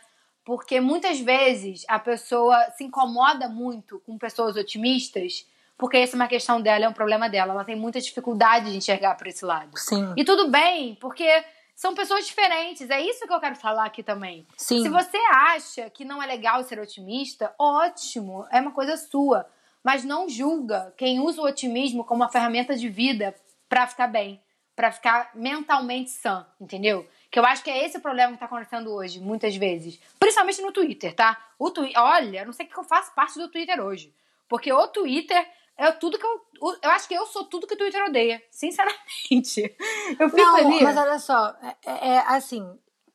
Porque 0.47 0.79
muitas 0.79 1.19
vezes 1.19 1.83
a 1.89 1.99
pessoa 1.99 2.57
se 2.77 2.85
incomoda 2.85 3.49
muito 3.49 4.01
com 4.05 4.17
pessoas 4.17 4.55
otimistas, 4.55 5.45
porque 5.77 5.97
essa 5.97 6.15
é 6.15 6.19
uma 6.19 6.27
questão 6.29 6.61
dela, 6.61 6.85
é 6.85 6.87
um 6.87 6.93
problema 6.93 7.27
dela. 7.27 7.51
Ela 7.51 7.65
tem 7.65 7.75
muita 7.75 7.99
dificuldade 7.99 8.71
de 8.71 8.77
enxergar 8.77 9.15
por 9.15 9.27
esse 9.27 9.43
lado. 9.43 9.77
Sim. 9.77 10.13
E 10.15 10.23
tudo 10.23 10.47
bem, 10.47 10.95
porque 11.01 11.27
são 11.75 11.93
pessoas 11.93 12.25
diferentes. 12.25 12.89
É 12.89 13.01
isso 13.01 13.27
que 13.27 13.33
eu 13.33 13.41
quero 13.41 13.57
falar 13.57 13.83
aqui 13.83 14.01
também. 14.01 14.47
Sim. 14.55 14.83
Se 14.83 14.87
você 14.87 15.17
acha 15.17 15.89
que 15.89 16.05
não 16.05 16.23
é 16.23 16.25
legal 16.25 16.63
ser 16.63 16.79
otimista, 16.79 17.53
ótimo, 17.59 18.47
é 18.49 18.61
uma 18.61 18.71
coisa 18.71 18.95
sua. 18.95 19.45
Mas 19.83 20.05
não 20.05 20.29
julga 20.29 20.93
quem 20.95 21.19
usa 21.19 21.41
o 21.41 21.45
otimismo 21.45 22.05
como 22.05 22.23
uma 22.23 22.29
ferramenta 22.29 22.73
de 22.73 22.87
vida 22.87 23.35
pra 23.67 23.85
ficar 23.85 24.07
bem, 24.07 24.39
pra 24.73 24.93
ficar 24.93 25.29
mentalmente 25.35 26.09
sã, 26.09 26.47
entendeu? 26.57 27.05
Que 27.29 27.39
eu 27.39 27.45
acho 27.45 27.63
que 27.63 27.69
é 27.69 27.85
esse 27.85 27.97
o 27.97 28.01
problema 28.01 28.33
que 28.33 28.39
tá 28.39 28.45
acontecendo 28.45 28.91
hoje, 28.93 29.19
muitas 29.19 29.55
vezes. 29.55 29.99
Principalmente 30.19 30.61
no 30.61 30.71
Twitter, 30.71 31.13
tá? 31.13 31.37
O 31.59 31.69
twi 31.69 31.91
Olha, 31.95 32.39
eu 32.39 32.45
não 32.45 32.53
sei 32.53 32.65
o 32.65 32.69
que 32.69 32.77
eu 32.77 32.83
faço 32.83 33.13
parte 33.13 33.37
do 33.37 33.49
Twitter 33.49 33.79
hoje. 33.83 34.13
Porque 34.47 34.71
o 34.71 34.87
Twitter 34.87 35.45
é 35.77 35.91
tudo 35.91 36.17
que 36.17 36.25
eu. 36.25 36.41
Eu 36.81 36.89
acho 36.91 37.07
que 37.07 37.13
eu 37.13 37.25
sou 37.27 37.43
tudo 37.45 37.67
que 37.67 37.73
o 37.73 37.77
Twitter 37.77 38.03
odeia. 38.05 38.41
Sinceramente. 38.49 39.75
Eu 40.19 40.29
fico 40.29 40.37
Não, 40.41 40.55
ali. 40.55 40.83
mas 40.83 40.97
olha 40.97 41.19
só, 41.19 41.55
é, 41.61 41.75
é- 41.85 42.07
é 42.15 42.17
assim, 42.19 42.67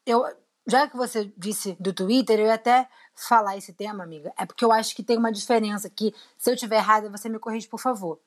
eu, 0.06 0.24
já 0.66 0.86
que 0.86 0.96
você 0.96 1.32
disse 1.36 1.76
do 1.80 1.92
Twitter, 1.92 2.38
eu 2.38 2.46
ia 2.46 2.54
até 2.54 2.86
falar 3.16 3.56
esse 3.56 3.72
tema, 3.72 4.04
amiga, 4.04 4.32
é 4.38 4.46
porque 4.46 4.64
eu 4.64 4.70
acho 4.72 4.94
que 4.94 5.02
tem 5.02 5.16
uma 5.18 5.32
diferença 5.32 5.90
que, 5.90 6.14
se 6.38 6.50
eu 6.50 6.56
tiver 6.56 6.76
errada, 6.76 7.10
você 7.10 7.28
me 7.28 7.38
corrige, 7.38 7.66
por 7.66 7.80
favor. 7.80 8.20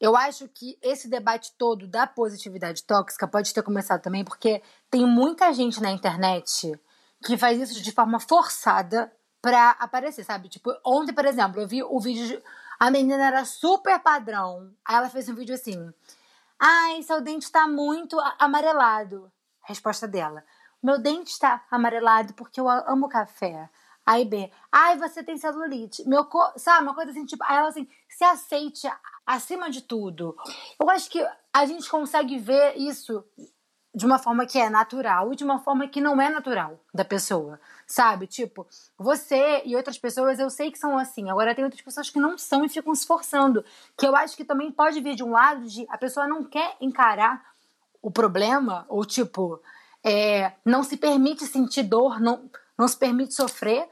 Eu 0.00 0.16
acho 0.16 0.48
que 0.48 0.78
esse 0.80 1.08
debate 1.08 1.52
todo 1.58 1.86
da 1.86 2.06
positividade 2.06 2.82
tóxica 2.84 3.28
pode 3.28 3.52
ter 3.52 3.62
começado 3.62 4.00
também 4.00 4.24
porque 4.24 4.62
tem 4.90 5.06
muita 5.06 5.52
gente 5.52 5.82
na 5.82 5.90
internet 5.90 6.72
que 7.22 7.36
faz 7.36 7.60
isso 7.60 7.82
de 7.82 7.92
forma 7.92 8.18
forçada 8.18 9.12
pra 9.42 9.70
aparecer, 9.72 10.24
sabe? 10.24 10.48
Tipo, 10.48 10.74
ontem, 10.84 11.12
por 11.12 11.26
exemplo, 11.26 11.60
eu 11.60 11.68
vi 11.68 11.82
o 11.82 12.00
vídeo. 12.00 12.26
De... 12.26 12.42
A 12.78 12.90
menina 12.90 13.26
era 13.26 13.44
super 13.44 13.98
padrão. 14.00 14.72
Aí 14.84 14.96
ela 14.96 15.10
fez 15.10 15.28
um 15.28 15.34
vídeo 15.34 15.54
assim. 15.54 15.92
Ai, 16.58 17.02
seu 17.02 17.20
dente 17.20 17.44
está 17.44 17.68
muito 17.68 18.18
amarelado. 18.38 19.30
Resposta 19.62 20.08
dela. 20.08 20.42
Meu 20.82 20.98
dente 20.98 21.30
está 21.30 21.62
amarelado 21.70 22.32
porque 22.32 22.58
eu 22.58 22.68
amo 22.68 23.08
café. 23.08 23.68
Aí 24.04 24.24
B. 24.24 24.50
Ai, 24.72 24.96
você 24.96 25.22
tem 25.22 25.36
celulite. 25.36 26.06
Meu 26.08 26.24
co... 26.24 26.52
Sabe, 26.56 26.82
uma 26.82 26.94
coisa 26.94 27.10
assim, 27.10 27.26
tipo, 27.26 27.44
aí 27.44 27.58
ela 27.58 27.68
assim, 27.68 27.86
se 28.08 28.24
aceite 28.24 28.90
acima 29.34 29.70
de 29.70 29.80
tudo. 29.82 30.36
Eu 30.80 30.90
acho 30.90 31.08
que 31.08 31.24
a 31.52 31.64
gente 31.64 31.88
consegue 31.88 32.38
ver 32.38 32.76
isso 32.76 33.24
de 33.92 34.06
uma 34.06 34.18
forma 34.18 34.46
que 34.46 34.58
é 34.58 34.70
natural 34.70 35.32
e 35.32 35.36
de 35.36 35.42
uma 35.42 35.58
forma 35.58 35.88
que 35.88 36.00
não 36.00 36.20
é 36.20 36.28
natural 36.28 36.78
da 36.94 37.04
pessoa, 37.04 37.60
sabe? 37.86 38.26
Tipo, 38.26 38.66
você 38.96 39.62
e 39.64 39.74
outras 39.74 39.98
pessoas 39.98 40.38
eu 40.38 40.48
sei 40.48 40.70
que 40.70 40.78
são 40.78 40.96
assim, 40.96 41.28
agora 41.28 41.54
tem 41.54 41.64
outras 41.64 41.82
pessoas 41.82 42.08
que 42.08 42.20
não 42.20 42.38
são 42.38 42.64
e 42.64 42.68
ficam 42.68 42.94
se 42.94 43.06
forçando, 43.06 43.64
que 43.98 44.06
eu 44.06 44.14
acho 44.14 44.36
que 44.36 44.44
também 44.44 44.70
pode 44.70 45.00
vir 45.00 45.16
de 45.16 45.24
um 45.24 45.30
lado 45.30 45.66
de 45.66 45.86
a 45.88 45.98
pessoa 45.98 46.26
não 46.26 46.44
quer 46.44 46.76
encarar 46.80 47.44
o 48.00 48.10
problema, 48.10 48.86
ou 48.88 49.04
tipo, 49.04 49.60
é, 50.04 50.52
não 50.64 50.82
se 50.84 50.96
permite 50.96 51.44
sentir 51.44 51.82
dor, 51.82 52.20
não, 52.20 52.48
não 52.78 52.86
se 52.86 52.96
permite 52.96 53.34
sofrer, 53.34 53.88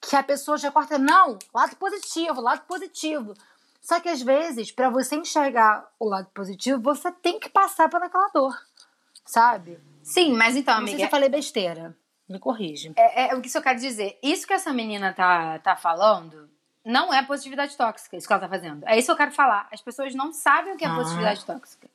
que 0.00 0.16
a 0.16 0.22
pessoa 0.22 0.58
já 0.58 0.70
corta, 0.72 0.98
não, 0.98 1.38
lado 1.54 1.76
positivo, 1.76 2.40
lado 2.40 2.62
positivo. 2.66 3.34
Só 3.82 3.98
que 4.00 4.08
às 4.08 4.22
vezes, 4.22 4.70
para 4.70 4.88
você 4.88 5.16
enxergar 5.16 5.86
o 5.98 6.08
lado 6.08 6.28
positivo, 6.32 6.80
você 6.80 7.10
tem 7.10 7.38
que 7.40 7.48
passar 7.48 7.88
por 7.90 8.00
aquela 8.02 8.28
dor, 8.28 8.56
sabe? 9.26 9.78
Sim, 10.02 10.32
mas 10.34 10.56
então, 10.56 10.74
Não 10.74 10.86
sei 10.86 10.86
se 10.86 10.94
amiga, 10.94 11.06
eu 11.08 11.10
falei 11.10 11.28
besteira. 11.28 11.94
Me 12.28 12.38
corrige. 12.38 12.92
é, 12.96 13.30
é 13.30 13.34
o 13.34 13.40
que 13.42 13.48
isso 13.48 13.58
eu 13.58 13.62
quero 13.62 13.78
dizer. 13.78 14.18
Isso 14.22 14.46
que 14.46 14.52
essa 14.54 14.72
menina 14.72 15.12
tá, 15.12 15.58
tá 15.58 15.76
falando 15.76 16.48
não 16.84 17.12
é 17.12 17.22
positividade 17.22 17.76
tóxica, 17.76 18.16
isso 18.16 18.26
que 18.26 18.32
ela 18.32 18.40
tá 18.40 18.48
fazendo. 18.48 18.84
É 18.86 18.96
isso 18.96 19.06
que 19.06 19.12
eu 19.12 19.16
quero 19.16 19.32
falar. 19.32 19.68
As 19.70 19.80
pessoas 19.80 20.14
não 20.14 20.32
sabem 20.32 20.72
o 20.74 20.76
que 20.76 20.84
é 20.84 20.88
Ah. 20.88 20.94
positividade 20.94 21.44
tóxica. 21.44 21.88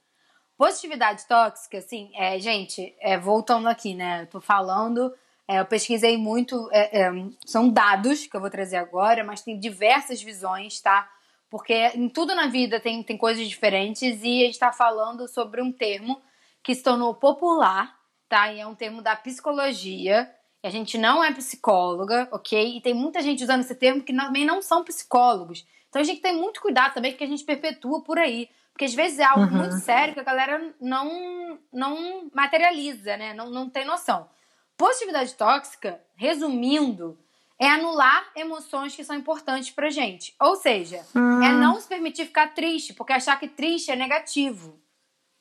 Positividade 0.58 1.25
tóxica, 1.27 1.77
assim, 1.77 2.12
é, 2.15 2.39
gente, 2.39 2.96
é, 3.00 3.17
voltando 3.17 3.67
aqui, 3.67 3.94
né? 3.94 4.24
Eu 4.24 4.27
tô 4.27 4.41
falando, 4.41 5.13
é, 5.48 5.60
eu 5.60 5.65
pesquisei 5.65 6.17
muito, 6.17 6.67
é, 6.72 7.01
é, 7.03 7.12
são 7.46 7.70
dados 7.70 8.25
que 8.25 8.36
eu 8.36 8.41
vou 8.41 8.50
trazer 8.50 8.77
agora, 8.77 9.24
mas 9.24 9.41
tem 9.41 9.60
diversas 9.60 10.22
visões, 10.22 10.79
tá? 10.82 11.08
Porque 11.50 11.74
em 11.74 12.10
tudo 12.10 12.36
na 12.36 12.48
vida 12.48 12.80
tem, 12.80 13.01
tem 13.04 13.18
coisas 13.18 13.48
diferentes 13.48 14.22
e 14.24 14.44
a 14.44 14.46
gente 14.48 14.60
tá 14.60 14.72
falando 14.74 15.27
sobre 15.27 15.62
um 15.62 15.72
termo 15.72 16.22
que 16.63 16.75
se 16.75 16.84
tornou 16.84 17.13
popular, 17.16 17.96
tá? 18.27 18.51
E 18.51 18.60
é 18.60 18.68
um 18.68 18.75
termo 18.75 19.01
da 19.01 19.16
psicologia. 19.16 20.30
E 20.63 20.68
a 20.68 20.70
gente 20.72 20.98
não 20.98 21.24
é 21.24 21.32
psicóloga, 21.32 22.27
ok? 22.32 22.77
E 22.77 22.82
tem 22.82 22.94
muita 22.94 23.22
gente 23.22 23.44
usando 23.44 23.62
esse 23.62 23.75
termo 23.75 24.01
que 24.04 24.13
também 24.13 24.46
não 24.46 24.62
são 24.62 24.84
psicólogos. 24.84 25.66
Então 25.88 26.01
a 26.01 26.06
gente 26.06 26.20
tem 26.22 26.36
muito 26.36 26.60
cuidado 26.62 26.96
também 26.96 27.13
que 27.16 27.24
a 27.24 27.27
gente 27.27 27.44
perpetua 27.46 28.01
por 28.04 28.18
aí. 28.18 28.50
Porque 28.74 28.86
às 28.86 28.94
vezes 28.94 29.18
é 29.20 29.24
algo 29.24 29.46
Uhum. 29.46 29.58
muito 29.60 29.80
sério 29.80 30.13
que 30.13 30.20
a 30.20 30.24
galera 30.24 30.75
não, 30.82 31.58
não 31.72 32.30
materializa, 32.34 33.16
né? 33.18 33.34
Não, 33.34 33.50
não 33.50 33.70
tem 33.70 33.86
noção. 33.86 34.30
Positividade 34.75 35.34
tóxica, 35.36 36.00
resumindo, 36.16 37.18
é 37.60 37.68
anular 37.68 38.32
emoções 38.36 38.96
que 38.96 39.04
são 39.04 39.16
importantes 39.16 39.72
pra 39.72 39.90
gente. 39.90 40.36
Ou 40.40 40.56
seja, 40.56 41.06
é 41.16 41.52
não 41.52 41.80
se 41.80 41.88
permitir 41.88 42.26
ficar 42.26 42.54
triste, 42.54 42.94
porque 42.94 43.14
achar 43.14 43.40
que 43.40 43.48
triste 43.48 43.92
é 43.92 43.96
negativo. 43.96 44.80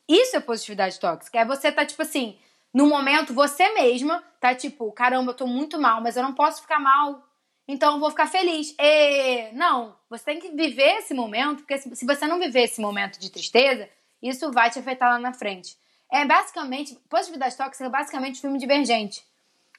Isso 0.09 0.37
é 0.37 0.41
positividade 0.41 0.99
tóxica. 0.99 1.39
É 1.39 1.45
você 1.45 1.71
tá, 1.71 1.85
tipo 1.85 2.01
assim, 2.03 2.39
no 2.73 2.87
momento, 2.87 3.35
você 3.35 3.73
mesma 3.75 4.23
tá 4.41 4.55
tipo, 4.55 4.91
caramba, 4.93 5.33
eu 5.33 5.37
tô 5.37 5.47
muito 5.47 5.79
mal, 5.81 6.01
mas 6.01 6.17
eu 6.17 6.23
não 6.23 6.35
posso 6.35 6.63
ficar 6.63 6.79
mal. 6.79 7.23
Então 7.69 7.95
eu 7.95 8.01
vou 8.01 8.11
ficar 8.11 8.29
feliz. 8.29 8.75
E 8.79 9.51
não, 9.53 9.97
você 10.09 10.25
tem 10.25 10.39
que 10.39 10.51
viver 10.51 10.99
esse 10.99 11.13
momento, 11.13 11.59
porque 11.59 11.79
se 11.79 11.95
se 11.97 12.07
você 12.07 12.27
não 12.27 12.39
viver 12.39 12.63
esse 12.63 12.81
momento 12.81 13.19
de 13.19 13.31
tristeza, 13.31 13.89
isso 14.23 14.51
vai 14.53 14.71
te 14.71 14.79
afetar 14.79 15.11
lá 15.11 15.19
na 15.19 15.33
frente. 15.33 15.77
É 16.11 16.25
basicamente, 16.25 16.95
positividade 17.09 17.57
tóxica 17.57 17.85
é 17.85 17.89
basicamente 17.89 18.41
filme 18.41 18.59
divergente. 18.59 19.25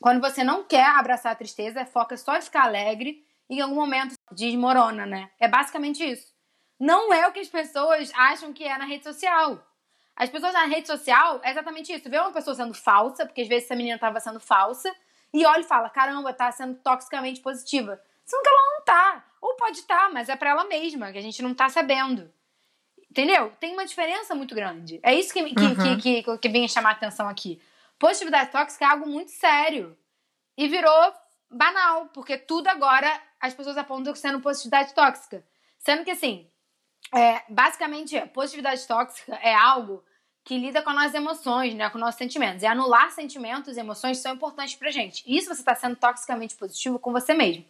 Quando 0.01 0.21
você 0.21 0.43
não 0.43 0.63
quer 0.63 0.85
abraçar 0.85 1.31
a 1.31 1.35
tristeza, 1.35 1.85
foca 1.85 2.15
só 2.17 2.35
em 2.37 2.41
ficar 2.41 2.63
alegre 2.63 3.23
e 3.49 3.57
em 3.57 3.61
algum 3.61 3.75
momento 3.75 4.13
desmorona, 4.31 5.05
né? 5.05 5.29
É 5.39 5.47
basicamente 5.47 6.03
isso. 6.03 6.33
Não 6.79 7.11
é 7.13 7.27
o 7.27 7.31
que 7.31 7.39
as 7.39 7.47
pessoas 7.47 8.11
acham 8.15 8.53
que 8.53 8.63
é 8.63 8.77
na 8.77 8.85
rede 8.85 9.03
social. 9.03 9.63
As 10.15 10.29
pessoas 10.29 10.53
na 10.53 10.65
rede 10.65 10.87
social 10.87 11.39
é 11.43 11.51
exatamente 11.51 11.91
isso. 11.93 12.09
Vê 12.09 12.19
uma 12.19 12.31
pessoa 12.31 12.55
sendo 12.55 12.73
falsa, 12.73 13.25
porque 13.25 13.41
às 13.41 13.47
vezes 13.47 13.65
essa 13.65 13.75
menina 13.75 13.97
tava 13.97 14.19
sendo 14.19 14.39
falsa, 14.39 14.93
e 15.33 15.45
olha 15.45 15.61
e 15.61 15.63
fala: 15.63 15.89
caramba, 15.89 16.33
tá 16.33 16.51
sendo 16.51 16.75
toxicamente 16.75 17.39
positiva. 17.39 17.99
Sendo 18.25 18.41
que 18.43 18.49
ela 18.49 18.75
não 18.75 18.83
tá. 18.83 19.25
Ou 19.41 19.55
pode 19.55 19.79
estar, 19.79 20.11
mas 20.11 20.29
é 20.29 20.35
pra 20.35 20.49
ela 20.51 20.65
mesma, 20.65 21.11
que 21.11 21.17
a 21.17 21.21
gente 21.21 21.41
não 21.41 21.53
tá 21.53 21.69
sabendo. 21.69 22.31
Entendeu? 23.09 23.51
Tem 23.59 23.73
uma 23.73 23.85
diferença 23.85 24.35
muito 24.35 24.53
grande. 24.53 24.99
É 25.01 25.13
isso 25.13 25.33
que, 25.33 25.43
que, 25.53 25.63
Uhum. 25.63 25.97
que, 25.99 26.23
que, 26.23 26.37
que 26.37 26.49
vem 26.49 26.67
chamar 26.67 26.89
a 26.89 26.93
atenção 26.93 27.27
aqui. 27.29 27.59
Positividade 27.99 28.51
tóxica 28.51 28.85
é 28.85 28.87
algo 28.87 29.07
muito 29.07 29.31
sério. 29.31 29.97
E 30.57 30.67
virou 30.67 31.13
banal, 31.49 32.07
porque 32.07 32.37
tudo 32.37 32.67
agora 32.67 33.09
as 33.39 33.53
pessoas 33.53 33.77
apontam 33.77 34.15
sendo 34.15 34.41
positividade 34.41 34.93
tóxica. 34.93 35.43
Sendo 35.79 36.03
que, 36.03 36.11
assim, 36.11 36.49
é, 37.13 37.43
basicamente, 37.49 38.19
positividade 38.27 38.85
tóxica 38.87 39.35
é 39.35 39.53
algo 39.53 40.03
que 40.43 40.57
lida 40.57 40.81
com 40.81 40.89
as 40.91 40.95
nossas 40.95 41.13
emoções, 41.13 41.73
né, 41.73 41.89
com 41.89 41.97
nossos 41.97 42.17
sentimentos. 42.17 42.63
E 42.63 42.65
anular 42.65 43.11
sentimentos 43.11 43.75
e 43.75 43.79
emoções 43.79 44.19
são 44.19 44.33
importantes 44.33 44.75
pra 44.75 44.91
gente. 44.91 45.23
Isso 45.27 45.53
você 45.53 45.61
tá 45.61 45.75
sendo 45.75 45.95
toxicamente 45.95 46.55
positivo 46.55 46.97
com 46.97 47.11
você 47.11 47.33
mesmo. 47.33 47.65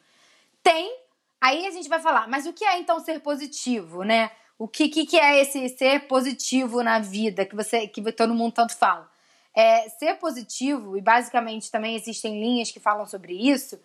Tem, 0.62 0.96
aí 1.42 1.66
a 1.66 1.72
gente 1.72 1.90
vai 1.90 2.00
falar, 2.00 2.28
mas 2.28 2.46
o 2.46 2.54
que 2.54 2.64
é 2.64 2.78
então 2.80 3.00
ser 3.00 3.20
positivo, 3.22 4.04
né? 4.04 4.32
O 4.60 4.68
que, 4.68 4.90
que, 4.90 5.06
que 5.06 5.18
é 5.20 5.42
esse 5.42 5.70
ser 5.70 6.08
positivo 6.08 6.84
na 6.84 7.00
vida 7.00 7.46
que 7.46 7.56
você 7.56 7.88
que 7.88 8.12
todo 8.12 8.34
mundo 8.34 8.54
tanto 8.54 8.76
fala? 8.76 9.10
É, 9.60 9.90
ser 9.90 10.20
positivo, 10.20 10.96
e 10.96 11.02
basicamente 11.02 11.72
também 11.72 11.96
existem 11.96 12.40
linhas 12.40 12.70
que 12.70 12.80
falam 12.80 13.08
sobre 13.08 13.34
isso, 13.34 13.80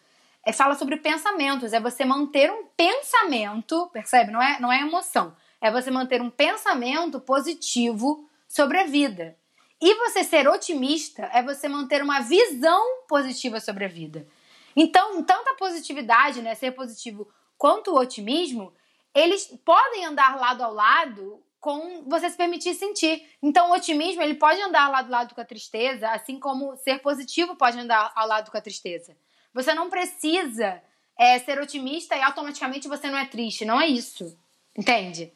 é, 0.44 0.52
fala 0.52 0.74
sobre 0.74 0.98
pensamentos. 0.98 1.72
É 1.72 1.80
você 1.80 2.04
manter 2.04 2.52
um 2.52 2.66
pensamento, 2.76 3.88
percebe? 3.90 4.30
Não 4.30 4.42
é, 4.42 4.60
não 4.60 4.70
é 4.70 4.82
emoção. 4.82 5.34
É 5.62 5.70
você 5.70 5.90
manter 5.90 6.20
um 6.20 6.28
pensamento 6.28 7.18
positivo 7.20 8.28
sobre 8.46 8.78
a 8.80 8.84
vida. 8.84 9.34
E 9.80 9.94
você 9.94 10.22
ser 10.22 10.46
otimista 10.46 11.30
é 11.32 11.42
você 11.42 11.68
manter 11.68 12.02
uma 12.02 12.20
visão 12.20 13.04
positiva 13.08 13.58
sobre 13.58 13.86
a 13.86 13.88
vida. 13.88 14.28
Então, 14.76 15.22
tanto 15.22 15.48
a 15.48 15.54
positividade, 15.54 16.42
né, 16.42 16.54
ser 16.54 16.72
positivo, 16.72 17.26
quanto 17.56 17.92
o 17.92 17.98
otimismo, 17.98 18.74
eles 19.14 19.46
podem 19.64 20.04
andar 20.04 20.38
lado 20.38 20.62
ao 20.62 20.74
lado 20.74 21.42
com 21.62 22.02
você 22.08 22.28
se 22.28 22.36
permitir 22.36 22.74
sentir. 22.74 23.24
Então, 23.40 23.70
o 23.70 23.74
otimismo, 23.74 24.20
ele 24.20 24.34
pode 24.34 24.60
andar 24.60 24.88
lado 24.90 25.06
a 25.06 25.18
lado 25.18 25.32
com 25.32 25.40
a 25.40 25.44
tristeza, 25.44 26.10
assim 26.10 26.40
como 26.40 26.76
ser 26.76 26.98
positivo 26.98 27.54
pode 27.54 27.78
andar 27.78 28.12
ao 28.16 28.26
lado 28.26 28.50
com 28.50 28.58
a 28.58 28.60
tristeza. 28.60 29.16
Você 29.54 29.72
não 29.72 29.88
precisa 29.88 30.82
é, 31.16 31.38
ser 31.38 31.60
otimista 31.60 32.16
e 32.16 32.20
automaticamente 32.20 32.88
você 32.88 33.08
não 33.08 33.16
é 33.16 33.26
triste. 33.26 33.64
Não 33.64 33.80
é 33.80 33.86
isso. 33.86 34.36
Entende? 34.76 35.32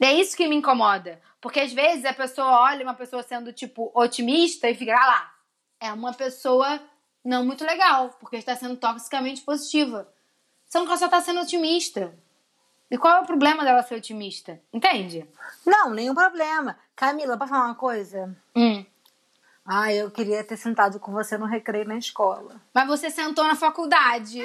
É 0.00 0.12
isso 0.12 0.36
que 0.36 0.46
me 0.46 0.54
incomoda. 0.54 1.20
Porque 1.40 1.58
às 1.58 1.72
vezes 1.72 2.04
a 2.04 2.14
pessoa 2.14 2.60
olha 2.60 2.84
uma 2.84 2.94
pessoa 2.94 3.24
sendo, 3.24 3.52
tipo, 3.52 3.90
otimista 3.92 4.70
e 4.70 4.74
fica, 4.74 4.94
ah 4.94 5.06
lá, 5.06 5.34
é 5.80 5.92
uma 5.92 6.14
pessoa 6.14 6.80
não 7.24 7.44
muito 7.44 7.64
legal, 7.64 8.10
porque 8.20 8.36
está 8.36 8.54
sendo 8.54 8.76
toxicamente 8.76 9.42
positiva. 9.42 10.08
Sendo 10.68 10.84
que 10.84 10.90
ela 10.90 10.98
só 10.98 11.06
está 11.06 11.20
sendo 11.20 11.40
otimista. 11.40 12.16
E 12.90 12.96
qual 12.96 13.18
é 13.18 13.20
o 13.20 13.26
problema 13.26 13.64
dela 13.64 13.82
ser 13.82 13.96
otimista? 13.96 14.60
Entende? 14.72 15.28
Não, 15.64 15.90
nenhum 15.90 16.14
problema. 16.14 16.78
Camila, 16.94 17.36
pra 17.36 17.46
falar 17.46 17.66
uma 17.66 17.74
coisa? 17.74 18.36
Hum. 18.54 18.84
Ah, 19.64 19.92
eu 19.92 20.10
queria 20.10 20.44
ter 20.44 20.56
sentado 20.56 21.00
com 21.00 21.10
você 21.10 21.36
no 21.36 21.46
recreio 21.46 21.88
na 21.88 21.96
escola. 21.96 22.60
Mas 22.72 22.86
você 22.86 23.10
sentou 23.10 23.44
na 23.44 23.56
faculdade. 23.56 24.40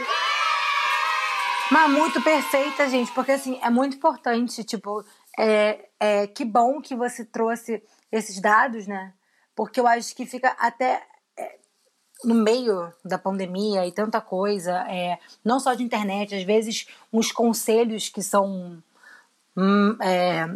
Mas 1.72 1.90
muito 1.92 2.22
perfeita, 2.22 2.90
gente, 2.90 3.12
porque 3.12 3.32
assim, 3.32 3.60
é 3.62 3.70
muito 3.70 3.96
importante, 3.96 4.64
tipo, 4.64 5.06
é, 5.40 5.88
é, 6.00 6.28
que 6.28 6.44
bom 6.44 6.82
que 6.82 6.96
você 6.96 7.24
trouxe 7.24 7.82
esses 8.12 8.42
dados, 8.42 8.88
né? 8.88 9.14
Porque 9.56 9.80
eu 9.80 9.88
acho 9.88 10.16
que 10.16 10.26
fica 10.26 10.56
até 10.60 11.06
no 12.24 12.36
meio 12.36 12.94
da 13.04 13.18
pandemia 13.18 13.86
e 13.86 13.92
tanta 13.92 14.22
coisa, 14.22 14.72
é, 14.90 15.20
não 15.44 15.60
só 15.60 15.74
de 15.74 15.84
internet, 15.84 16.36
às 16.36 16.44
vezes 16.44 16.88
uns 17.12 17.32
conselhos 17.32 18.10
que 18.10 18.22
são 18.22 18.82
hum, 19.58 19.98
é, 20.02 20.48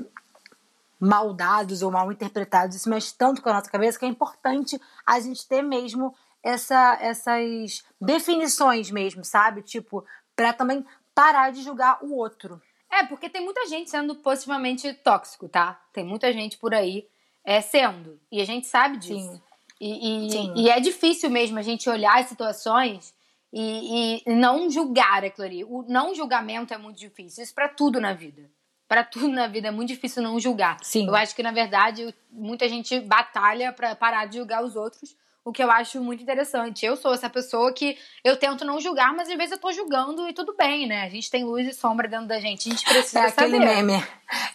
mal 0.99 1.33
dados 1.33 1.81
ou 1.81 1.91
mal 1.91 2.11
interpretados, 2.11 2.75
isso 2.75 2.89
mexe 2.89 3.13
tanto 3.17 3.41
com 3.41 3.49
a 3.49 3.53
nossa 3.53 3.69
cabeça 3.69 3.99
que 3.99 4.05
é 4.05 4.07
importante 4.07 4.79
a 5.05 5.19
gente 5.19 5.47
ter 5.47 5.61
mesmo 5.61 6.13
essa, 6.43 6.97
essas 7.01 7.83
definições 7.99 8.91
mesmo, 8.91 9.25
sabe? 9.25 9.61
Tipo, 9.61 10.05
pra 10.35 10.53
também 10.53 10.85
parar 11.13 11.51
de 11.51 11.63
julgar 11.63 12.03
o 12.03 12.15
outro. 12.15 12.61
É, 12.91 13.03
porque 13.03 13.29
tem 13.29 13.43
muita 13.43 13.65
gente 13.65 13.89
sendo 13.89 14.15
positivamente 14.15 14.93
tóxico, 14.93 15.49
tá? 15.49 15.81
Tem 15.91 16.03
muita 16.03 16.31
gente 16.31 16.57
por 16.57 16.73
aí 16.73 17.07
é, 17.43 17.61
sendo. 17.61 18.19
E 18.31 18.41
a 18.41 18.45
gente 18.45 18.67
sabe 18.67 18.97
disso. 18.97 19.33
Sim. 19.33 19.41
E, 19.79 20.27
e, 20.27 20.63
e 20.63 20.69
é 20.69 20.79
difícil 20.79 21.29
mesmo 21.29 21.59
a 21.59 21.61
gente 21.61 21.89
olhar 21.89 22.17
as 22.19 22.27
situações 22.27 23.13
e, 23.51 24.21
e 24.25 24.35
não 24.35 24.69
julgar, 24.69 25.23
é 25.23 25.29
claro. 25.29 25.53
O 25.67 25.83
não 25.87 26.13
julgamento 26.13 26.73
é 26.73 26.77
muito 26.77 26.97
difícil. 26.97 27.43
Isso 27.43 27.53
pra 27.53 27.69
tudo 27.69 27.99
na 28.01 28.13
vida. 28.13 28.49
Pra 28.87 29.03
tudo 29.03 29.29
na 29.29 29.47
vida 29.47 29.69
é 29.69 29.71
muito 29.71 29.89
difícil 29.89 30.21
não 30.21 30.39
julgar. 30.39 30.77
Sim. 30.83 31.07
Eu 31.07 31.15
acho 31.15 31.35
que, 31.35 31.41
na 31.41 31.51
verdade, 31.51 32.13
muita 32.29 32.67
gente 32.69 32.99
batalha 32.99 33.71
pra 33.73 33.95
parar 33.95 34.25
de 34.25 34.37
julgar 34.37 34.63
os 34.63 34.75
outros, 34.75 35.15
o 35.45 35.51
que 35.51 35.63
eu 35.63 35.69
acho 35.69 36.01
muito 36.01 36.23
interessante. 36.23 36.83
Eu 36.85 36.97
sou 36.97 37.13
essa 37.13 37.29
pessoa 37.29 37.71
que 37.71 37.95
eu 38.23 38.35
tento 38.35 38.65
não 38.65 38.81
julgar, 38.81 39.13
mas 39.13 39.29
às 39.29 39.37
vezes 39.37 39.51
eu 39.51 39.59
tô 39.59 39.71
julgando 39.71 40.27
e 40.27 40.33
tudo 40.33 40.55
bem, 40.57 40.87
né? 40.87 41.03
A 41.03 41.09
gente 41.09 41.29
tem 41.29 41.43
luz 41.45 41.67
e 41.67 41.71
sombra 41.71 42.07
dentro 42.07 42.27
da 42.27 42.39
gente, 42.39 42.67
a 42.67 42.71
gente 42.71 42.83
precisa 42.83 43.19
É 43.19 43.27
aquele 43.27 43.59
saber. 43.59 43.83
meme. 43.83 44.03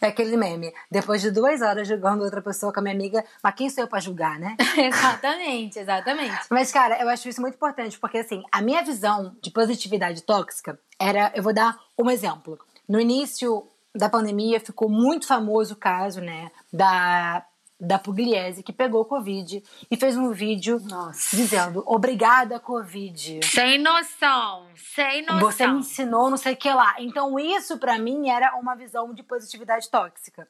É 0.00 0.08
aquele 0.08 0.36
meme. 0.36 0.74
Depois 0.90 1.22
de 1.22 1.30
duas 1.30 1.62
horas 1.62 1.86
julgando 1.86 2.24
outra 2.24 2.42
pessoa 2.42 2.72
com 2.72 2.80
a 2.80 2.82
minha 2.82 2.94
amiga, 2.94 3.24
mas 3.40 3.54
quem 3.54 3.70
sou 3.70 3.84
eu 3.84 3.88
pra 3.88 4.00
julgar, 4.00 4.36
né? 4.40 4.56
exatamente, 4.76 5.78
exatamente. 5.78 6.46
Mas, 6.50 6.72
cara, 6.72 7.00
eu 7.00 7.08
acho 7.08 7.28
isso 7.28 7.40
muito 7.40 7.54
importante, 7.54 7.96
porque 7.98 8.18
assim, 8.18 8.42
a 8.50 8.60
minha 8.60 8.82
visão 8.82 9.36
de 9.40 9.50
positividade 9.50 10.22
tóxica 10.22 10.76
era. 10.98 11.30
Eu 11.36 11.42
vou 11.44 11.54
dar 11.54 11.78
um 11.96 12.10
exemplo. 12.10 12.58
No 12.88 13.00
início 13.00 13.68
da 13.94 14.08
pandemia 14.08 14.58
ficou 14.58 14.88
muito 14.88 15.26
famoso 15.26 15.74
o 15.74 15.76
caso, 15.76 16.20
né, 16.20 16.50
da, 16.72 17.44
da 17.80 17.98
Pugliese, 17.98 18.62
que 18.62 18.72
pegou 18.72 19.04
Covid 19.06 19.62
e 19.90 19.96
fez 19.96 20.16
um 20.16 20.30
vídeo 20.32 20.78
Nossa. 20.80 21.34
dizendo: 21.34 21.82
Obrigada, 21.86 22.60
Covid. 22.60 23.40
Sem 23.46 23.78
noção, 23.78 24.66
sem 24.76 25.22
noção. 25.24 25.40
Você 25.40 25.66
me 25.66 25.78
ensinou 25.78 26.28
não 26.28 26.36
sei 26.36 26.52
o 26.52 26.56
que 26.56 26.70
lá. 26.72 26.94
Então, 26.98 27.38
isso 27.38 27.78
pra 27.78 27.98
mim 27.98 28.28
era 28.28 28.54
uma 28.56 28.74
visão 28.76 29.14
de 29.14 29.22
positividade 29.22 29.88
tóxica. 29.88 30.46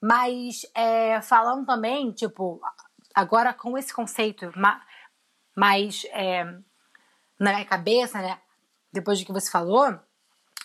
Mas 0.00 0.64
é, 0.74 1.20
falando 1.20 1.66
também, 1.66 2.10
tipo, 2.12 2.58
agora 3.14 3.52
com 3.52 3.76
esse 3.76 3.92
conceito 3.92 4.50
ma- 4.56 4.80
mais 5.54 6.06
é, 6.12 6.44
na 7.38 7.52
minha 7.52 7.64
cabeça, 7.66 8.18
né? 8.22 8.38
Depois 8.90 9.20
do 9.20 9.26
que 9.26 9.32
você 9.32 9.50
falou, 9.50 9.94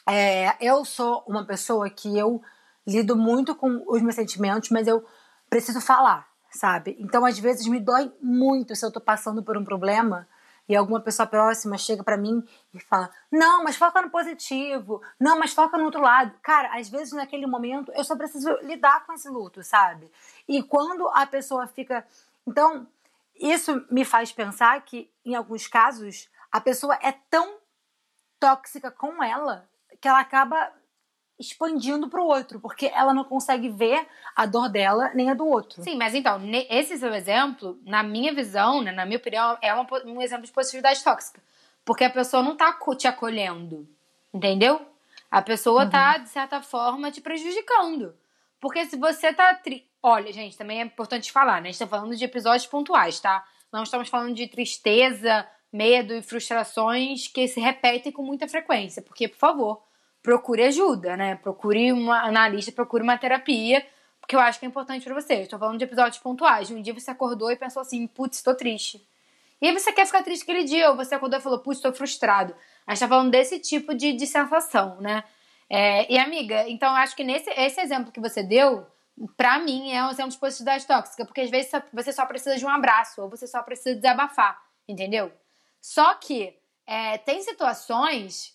é, 0.08 0.56
eu 0.62 0.86
sou 0.86 1.24
uma 1.28 1.46
pessoa 1.46 1.90
que 1.90 2.18
eu 2.18 2.42
lido 2.88 3.16
muito 3.16 3.54
com 3.56 3.84
os 3.88 4.02
meus 4.02 4.16
sentimentos, 4.16 4.70
mas 4.70 4.88
eu 4.88 5.06
preciso 5.56 5.80
falar, 5.80 6.28
sabe? 6.52 6.98
Então, 7.00 7.26
às 7.26 7.40
vezes, 7.40 7.66
me 7.66 7.80
dói 7.80 8.12
muito 8.22 8.76
se 8.76 8.86
eu 8.86 8.92
tô 8.92 9.00
passando 9.00 9.42
por 9.42 9.58
um 9.58 9.64
problema 9.64 10.28
e 10.68 10.76
alguma 10.76 11.00
pessoa 11.00 11.26
próxima 11.26 11.78
chega 11.78 12.04
pra 12.04 12.18
mim 12.18 12.46
e 12.74 12.80
fala: 12.82 13.10
Não, 13.32 13.64
mas 13.64 13.78
foca 13.78 14.02
no 14.02 14.10
positivo. 14.10 15.02
Não, 15.18 15.40
mas 15.40 15.54
foca 15.54 15.78
no 15.78 15.86
outro 15.86 16.02
lado. 16.02 16.38
Cara, 16.42 16.78
às 16.78 16.90
vezes 16.90 17.14
naquele 17.14 17.48
momento 17.48 17.90
eu 17.96 18.04
só 18.04 18.18
preciso 18.18 18.52
lidar 18.64 19.06
com 19.06 19.14
esse 19.14 19.30
luto, 19.30 19.64
sabe? 19.64 20.12
E 20.46 20.62
quando 20.62 21.08
a 21.08 21.26
pessoa 21.26 21.68
fica. 21.68 22.06
Então, 22.46 22.86
isso 23.40 23.86
me 23.90 24.04
faz 24.04 24.34
pensar 24.34 24.82
que, 24.82 25.10
em 25.24 25.36
alguns 25.36 25.68
casos, 25.68 26.30
a 26.52 26.60
pessoa 26.60 27.00
é 27.02 27.14
tão 27.30 27.60
tóxica 28.42 28.92
com 28.92 29.24
ela 29.24 29.70
que 30.02 30.08
ela 30.10 30.20
acaba 30.20 30.70
expandindo 31.40 32.08
pro 32.08 32.24
outro, 32.24 32.60
porque 32.60 32.88
ela 32.88 33.14
não 33.14 33.24
consegue 33.24 33.70
ver 33.70 34.08
a 34.36 34.46
dor 34.46 34.70
dela 34.70 35.12
nem 35.14 35.30
a 35.30 35.34
do 35.34 35.46
outro. 35.46 35.84
Sim, 35.84 35.98
mas 35.98 36.16
então, 36.16 36.40
esse 36.70 36.98
seu 36.98 37.14
exemplo, 37.14 37.78
na 37.86 38.02
minha 38.04 38.34
visão, 38.34 38.82
né, 38.82 38.92
na 38.92 39.06
minha 39.06 39.18
opinião, 39.18 39.58
é 39.62 39.74
uma 39.74 39.86
um 40.06 40.22
exemplo 40.22 40.46
de 40.46 40.52
positividade 40.52 41.04
tóxica. 41.04 41.42
Porque 41.84 42.04
a 42.04 42.10
pessoa 42.10 42.42
não 42.42 42.56
tá 42.56 42.76
te 42.98 43.08
acolhendo. 43.08 43.88
Entendeu? 44.34 44.82
A 45.30 45.42
pessoa 45.42 45.86
tá, 45.86 46.18
de 46.18 46.30
certa 46.30 46.62
forma, 46.62 47.12
te 47.12 47.22
prejudicando. 47.22 48.16
Porque 48.60 48.86
se 48.86 48.98
você 48.98 49.34
tá. 49.34 49.54
Tri... 49.54 49.86
Olha, 50.02 50.32
gente, 50.34 50.58
também 50.58 50.82
é 50.82 50.84
importante 50.84 51.32
falar, 51.32 51.62
né? 51.62 51.70
A 51.70 51.72
gente 51.72 51.80
tá 51.80 51.88
falando 51.88 52.16
de 52.16 52.24
episódios 52.24 52.66
pontuais, 52.66 53.20
tá? 53.20 53.46
Não 53.72 53.84
estamos 53.84 54.10
falando 54.10 54.34
de 54.34 54.48
tristeza, 54.48 55.48
medo 55.72 56.14
e 56.14 56.22
frustrações 56.22 57.28
que 57.28 57.48
se 57.48 57.60
repetem 57.60 58.12
com 58.12 58.24
muita 58.24 58.48
frequência. 58.48 59.02
Porque, 59.02 59.28
por 59.28 59.38
favor, 59.38 59.84
procure 60.26 60.64
ajuda, 60.64 61.16
né? 61.16 61.36
Procure 61.36 61.92
uma 61.92 62.24
analista, 62.24 62.72
procure 62.72 63.04
uma 63.04 63.16
terapia, 63.16 63.86
porque 64.20 64.36
eu 64.36 64.40
acho 64.40 64.60
que 64.60 64.66
é 64.66 64.68
importante 64.68 65.06
pra 65.06 65.14
você. 65.14 65.36
Estou 65.36 65.60
falando 65.60 65.78
de 65.78 65.84
episódios 65.84 66.18
pontuais. 66.18 66.72
Um 66.72 66.82
dia 66.82 66.96
você 66.96 67.12
acordou 67.12 67.52
e 67.52 67.56
pensou 67.56 67.80
assim, 67.80 68.08
putz, 68.08 68.42
tô 68.42 68.56
triste. 68.56 69.08
E 69.62 69.68
aí 69.68 69.72
você 69.72 69.94
quer 69.94 70.04
ficar 70.08 70.24
triste 70.24 70.42
aquele 70.42 70.64
dia, 70.64 70.90
ou 70.90 70.96
você 70.96 71.14
acordou 71.14 71.38
e 71.38 71.44
falou, 71.44 71.60
putz, 71.60 71.80
tô 71.80 71.94
frustrado. 71.94 72.56
A 72.88 72.96
gente 72.96 73.02
tá 73.02 73.08
falando 73.08 73.30
desse 73.30 73.60
tipo 73.60 73.94
de, 73.94 74.14
de 74.14 74.26
sensação, 74.26 75.00
né? 75.00 75.24
É, 75.70 76.12
e 76.12 76.18
amiga, 76.18 76.68
então 76.68 76.90
eu 76.90 76.96
acho 76.96 77.16
que 77.16 77.24
nesse 77.24 77.50
esse 77.52 77.80
exemplo 77.80 78.12
que 78.12 78.20
você 78.20 78.42
deu, 78.42 78.86
pra 79.38 79.60
mim, 79.60 79.92
é 79.92 80.04
um 80.04 80.10
exemplo 80.10 80.32
de 80.32 80.40
positividade 80.40 80.88
tóxica, 80.88 81.24
porque 81.24 81.42
às 81.42 81.52
vezes 81.52 81.72
você 81.94 82.12
só 82.12 82.26
precisa 82.26 82.58
de 82.58 82.66
um 82.66 82.70
abraço, 82.70 83.22
ou 83.22 83.30
você 83.30 83.46
só 83.46 83.62
precisa 83.62 83.96
desabafar, 83.96 84.60
entendeu? 84.88 85.32
Só 85.80 86.16
que 86.16 86.58
é, 86.88 87.20
tem 87.20 87.44
situações 87.44 88.55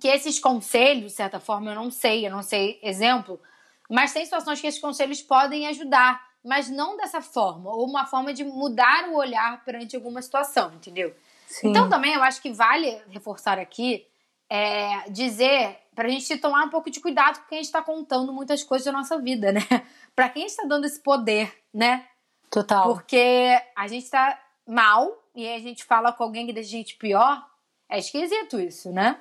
que 0.00 0.08
esses 0.08 0.38
conselhos, 0.38 1.12
de 1.12 1.16
certa 1.16 1.40
forma, 1.40 1.70
eu 1.70 1.74
não 1.74 1.90
sei, 1.90 2.26
eu 2.26 2.30
não 2.30 2.42
sei 2.42 2.78
exemplo, 2.82 3.40
mas 3.88 4.12
tem 4.12 4.24
situações 4.24 4.60
que 4.60 4.66
esses 4.66 4.80
conselhos 4.80 5.22
podem 5.22 5.66
ajudar, 5.68 6.22
mas 6.44 6.68
não 6.68 6.96
dessa 6.96 7.20
forma, 7.20 7.70
ou 7.70 7.86
uma 7.86 8.06
forma 8.06 8.32
de 8.32 8.44
mudar 8.44 9.08
o 9.08 9.16
olhar 9.16 9.64
perante 9.64 9.96
alguma 9.96 10.20
situação, 10.20 10.72
entendeu? 10.74 11.14
Sim. 11.46 11.70
Então 11.70 11.88
também 11.88 12.12
eu 12.12 12.22
acho 12.22 12.42
que 12.42 12.52
vale 12.52 13.00
reforçar 13.08 13.58
aqui, 13.58 14.06
é, 14.50 15.08
dizer 15.10 15.78
pra 15.94 16.08
gente 16.08 16.36
tomar 16.38 16.64
um 16.64 16.70
pouco 16.70 16.90
de 16.90 17.00
cuidado 17.00 17.40
porque 17.40 17.56
a 17.56 17.58
gente 17.58 17.72
tá 17.72 17.82
contando 17.82 18.32
muitas 18.32 18.62
coisas 18.62 18.84
da 18.84 18.92
nossa 18.92 19.18
vida, 19.18 19.50
né? 19.50 19.60
Pra 20.14 20.28
quem 20.28 20.46
está 20.46 20.64
dando 20.64 20.84
esse 20.84 21.00
poder, 21.00 21.52
né? 21.72 22.06
Total. 22.50 22.84
Porque 22.84 23.60
a 23.76 23.86
gente 23.88 24.08
tá 24.08 24.40
mal 24.66 25.10
e 25.34 25.46
a 25.48 25.58
gente 25.58 25.84
fala 25.84 26.12
com 26.12 26.22
alguém 26.22 26.46
que 26.46 26.52
deixa 26.52 26.68
a 26.68 26.78
gente 26.78 26.96
pior. 26.96 27.44
É 27.88 27.98
esquisito 27.98 28.60
isso, 28.60 28.92
né? 28.92 29.18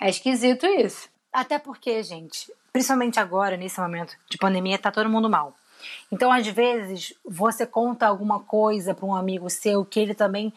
É 0.00 0.08
esquisito 0.08 0.66
isso. 0.66 1.08
Até 1.32 1.58
porque, 1.58 2.02
gente, 2.02 2.50
principalmente 2.72 3.20
agora, 3.20 3.56
nesse 3.56 3.78
momento 3.80 4.16
de 4.28 4.38
pandemia, 4.38 4.78
tá 4.78 4.90
todo 4.90 5.10
mundo 5.10 5.28
mal. 5.28 5.54
Então, 6.10 6.32
às 6.32 6.46
vezes, 6.46 7.14
você 7.24 7.66
conta 7.66 8.06
alguma 8.06 8.40
coisa 8.40 8.94
para 8.94 9.06
um 9.06 9.14
amigo 9.14 9.48
seu 9.50 9.84
que 9.84 10.00
ele 10.00 10.14
também 10.14 10.52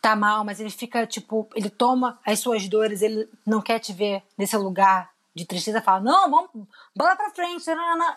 tá 0.00 0.16
mal, 0.16 0.44
mas 0.44 0.58
ele 0.58 0.70
fica, 0.70 1.06
tipo, 1.06 1.48
ele 1.54 1.70
toma 1.70 2.18
as 2.26 2.40
suas 2.40 2.68
dores, 2.68 3.02
ele 3.02 3.28
não 3.46 3.62
quer 3.62 3.78
te 3.78 3.92
ver 3.92 4.22
nesse 4.36 4.56
lugar 4.56 5.10
de 5.34 5.46
tristeza, 5.46 5.80
fala, 5.80 6.00
não, 6.00 6.30
vamos, 6.30 6.50
bola 6.94 7.16
pra 7.16 7.30
frente, 7.30 7.64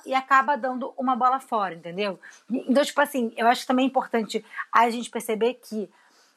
e 0.06 0.14
acaba 0.14 0.58
dando 0.58 0.94
uma 0.98 1.16
bola 1.16 1.40
fora, 1.40 1.76
entendeu? 1.76 2.20
Então, 2.50 2.84
tipo 2.84 3.00
assim, 3.00 3.32
eu 3.38 3.48
acho 3.48 3.62
que 3.62 3.68
também 3.68 3.86
é 3.86 3.88
importante 3.88 4.44
a 4.72 4.90
gente 4.90 5.10
perceber 5.10 5.54
que 5.54 5.90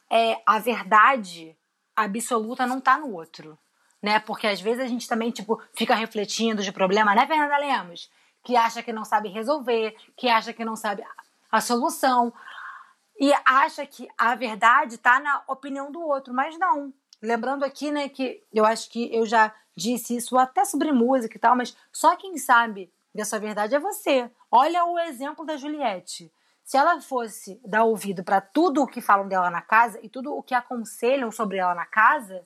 é, 0.09 0.41
a 0.45 0.59
verdade 0.59 1.55
absoluta 1.95 2.65
não 2.65 2.79
tá 2.79 2.97
no 2.97 3.11
outro, 3.11 3.57
né? 4.01 4.19
Porque 4.19 4.47
às 4.47 4.61
vezes 4.61 4.83
a 4.83 4.87
gente 4.87 5.07
também, 5.07 5.31
tipo, 5.31 5.61
fica 5.73 5.93
refletindo 5.95 6.61
de 6.61 6.71
problema, 6.71 7.13
né, 7.15 7.27
Fernanda 7.27 7.57
Lemos? 7.57 8.09
Que 8.43 8.55
acha 8.55 8.81
que 8.81 8.93
não 8.93 9.03
sabe 9.03 9.29
resolver, 9.29 9.95
que 10.15 10.29
acha 10.29 10.53
que 10.53 10.63
não 10.63 10.75
sabe 10.75 11.03
a- 11.51 11.61
solução 11.61 12.31
e 13.19 13.33
acha 13.45 13.85
que 13.85 14.07
a 14.17 14.33
verdade 14.35 14.97
tá 14.97 15.19
na 15.19 15.41
opinião 15.47 15.91
do 15.91 16.01
outro, 16.01 16.33
mas 16.33 16.57
não. 16.57 16.93
Lembrando 17.21 17.65
aqui, 17.65 17.91
né, 17.91 18.07
que 18.07 18.41
eu 18.53 18.65
acho 18.65 18.89
que 18.89 19.13
eu 19.13 19.25
já 19.25 19.53
disse 19.75 20.15
isso 20.15 20.37
até 20.37 20.63
sobre 20.63 20.91
música 20.91 21.35
e 21.35 21.39
tal, 21.39 21.55
mas 21.55 21.75
só 21.91 22.15
quem 22.15 22.37
sabe 22.37 22.91
dessa 23.13 23.37
verdade 23.39 23.75
é 23.75 23.79
você. 23.79 24.29
Olha 24.49 24.85
o 24.85 24.97
exemplo 24.99 25.45
da 25.45 25.57
Juliette. 25.57 26.31
Se 26.63 26.77
ela 26.77 27.01
fosse 27.01 27.59
dar 27.65 27.83
ouvido 27.83 28.23
para 28.23 28.39
tudo 28.39 28.83
o 28.83 28.87
que 28.87 29.01
falam 29.01 29.27
dela 29.27 29.49
na 29.49 29.61
casa 29.61 29.99
e 30.03 30.07
tudo 30.07 30.33
o 30.33 30.43
que 30.43 30.53
aconselham 30.53 31.31
sobre 31.31 31.57
ela 31.57 31.73
na 31.75 31.85
casa, 31.85 32.45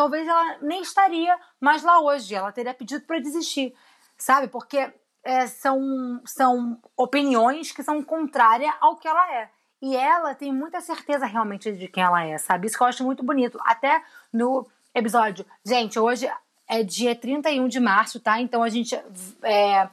talvez 0.00 0.26
ela 0.26 0.56
nem 0.62 0.80
estaria 0.80 1.38
mais 1.60 1.82
lá 1.82 2.00
hoje. 2.00 2.34
Ela 2.34 2.50
teria 2.50 2.72
pedido 2.72 3.04
para 3.04 3.18
desistir, 3.18 3.74
sabe? 4.16 4.48
Porque 4.48 4.90
é, 5.22 5.46
são, 5.46 6.22
são 6.24 6.78
opiniões 6.96 7.70
que 7.70 7.82
são 7.82 8.02
contrárias 8.02 8.72
ao 8.80 8.96
que 8.96 9.06
ela 9.06 9.30
é. 9.34 9.50
E 9.82 9.94
ela 9.94 10.34
tem 10.34 10.54
muita 10.54 10.80
certeza 10.80 11.26
realmente 11.26 11.70
de 11.72 11.86
quem 11.86 12.02
ela 12.02 12.24
é, 12.24 12.38
sabe? 12.38 12.66
Isso 12.66 12.78
que 12.78 12.82
eu 12.82 12.86
acho 12.86 13.04
muito 13.04 13.22
bonito. 13.22 13.58
Até 13.62 14.02
no 14.32 14.66
episódio. 14.94 15.44
Gente, 15.62 15.98
hoje 15.98 16.30
é 16.66 16.82
dia 16.82 17.14
31 17.14 17.68
de 17.68 17.78
março, 17.78 18.18
tá? 18.20 18.40
Então 18.40 18.62
a 18.62 18.70
gente. 18.70 18.98
É, 19.42 19.86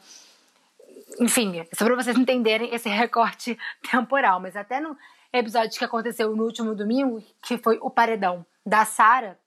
enfim, 1.20 1.65
só 1.78 1.84
pra 1.84 1.96
vocês 1.96 2.17
entenderem 2.17 2.74
esse 2.74 2.88
recorte 2.88 3.60
temporal. 3.91 4.39
Mas 4.39 4.56
até 4.56 4.80
no 4.80 4.96
episódio 5.34 5.78
que 5.78 5.84
aconteceu 5.84 6.34
no 6.34 6.46
último 6.46 6.74
domingo, 6.74 7.22
que 7.41 7.58
foi 7.58 7.78
o 7.82 7.89
paredão 7.89 8.46
da 8.65 8.86
Sara, 8.86 9.38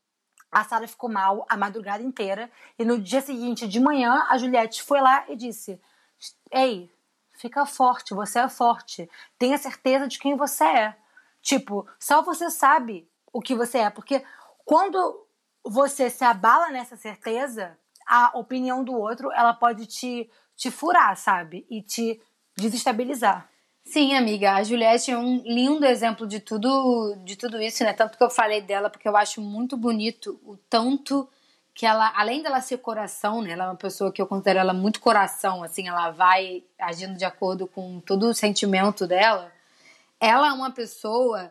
a 0.50 0.64
Sara 0.64 0.88
ficou 0.88 1.08
mal 1.08 1.46
a 1.48 1.56
madrugada 1.56 2.02
inteira. 2.02 2.50
E 2.78 2.84
no 2.84 3.00
dia 3.00 3.20
seguinte, 3.20 3.68
de 3.68 3.78
manhã, 3.78 4.26
a 4.28 4.36
Juliette 4.36 4.82
foi 4.82 5.00
lá 5.00 5.24
e 5.28 5.36
disse: 5.36 5.80
Ei, 6.50 6.90
fica 7.34 7.64
forte, 7.64 8.14
você 8.14 8.40
é 8.40 8.48
forte. 8.48 9.08
Tenha 9.38 9.56
certeza 9.58 10.08
de 10.08 10.18
quem 10.18 10.36
você 10.36 10.64
é. 10.64 10.96
Tipo, 11.40 11.86
só 11.98 12.22
você 12.22 12.50
sabe 12.50 13.08
o 13.32 13.40
que 13.40 13.54
você 13.54 13.78
é. 13.78 13.90
Porque 13.90 14.24
quando 14.64 15.26
você 15.64 16.10
se 16.10 16.24
abala 16.24 16.70
nessa 16.70 16.96
certeza, 16.96 17.78
a 18.06 18.36
opinião 18.38 18.82
do 18.82 18.92
outro 18.92 19.30
ela 19.32 19.54
pode 19.54 19.86
te, 19.86 20.30
te 20.56 20.70
furar, 20.70 21.16
sabe? 21.16 21.66
E 21.70 21.82
te 21.82 22.20
desestabilizar. 22.56 23.49
Sim, 23.90 24.14
amiga, 24.14 24.52
a 24.52 24.62
Juliette 24.62 25.10
é 25.10 25.18
um 25.18 25.42
lindo 25.44 25.84
exemplo 25.84 26.24
de 26.24 26.38
tudo, 26.38 27.16
de 27.24 27.34
tudo 27.34 27.60
isso, 27.60 27.82
né? 27.82 27.92
Tanto 27.92 28.16
que 28.16 28.22
eu 28.22 28.30
falei 28.30 28.60
dela, 28.62 28.88
porque 28.88 29.08
eu 29.08 29.16
acho 29.16 29.40
muito 29.40 29.76
bonito 29.76 30.40
o 30.46 30.56
tanto 30.56 31.28
que 31.74 31.84
ela, 31.84 32.12
além 32.14 32.40
dela 32.40 32.60
ser 32.60 32.78
coração, 32.78 33.42
né? 33.42 33.50
Ela 33.50 33.64
é 33.64 33.66
uma 33.66 33.74
pessoa 33.74 34.12
que 34.12 34.22
eu 34.22 34.28
considero 34.28 34.60
ela 34.60 34.72
muito 34.72 35.00
coração, 35.00 35.64
assim, 35.64 35.88
ela 35.88 36.12
vai 36.12 36.62
agindo 36.78 37.18
de 37.18 37.24
acordo 37.24 37.66
com 37.66 37.98
todo 37.98 38.28
o 38.28 38.34
sentimento 38.34 39.08
dela. 39.08 39.50
Ela 40.20 40.50
é 40.50 40.52
uma 40.52 40.70
pessoa 40.70 41.50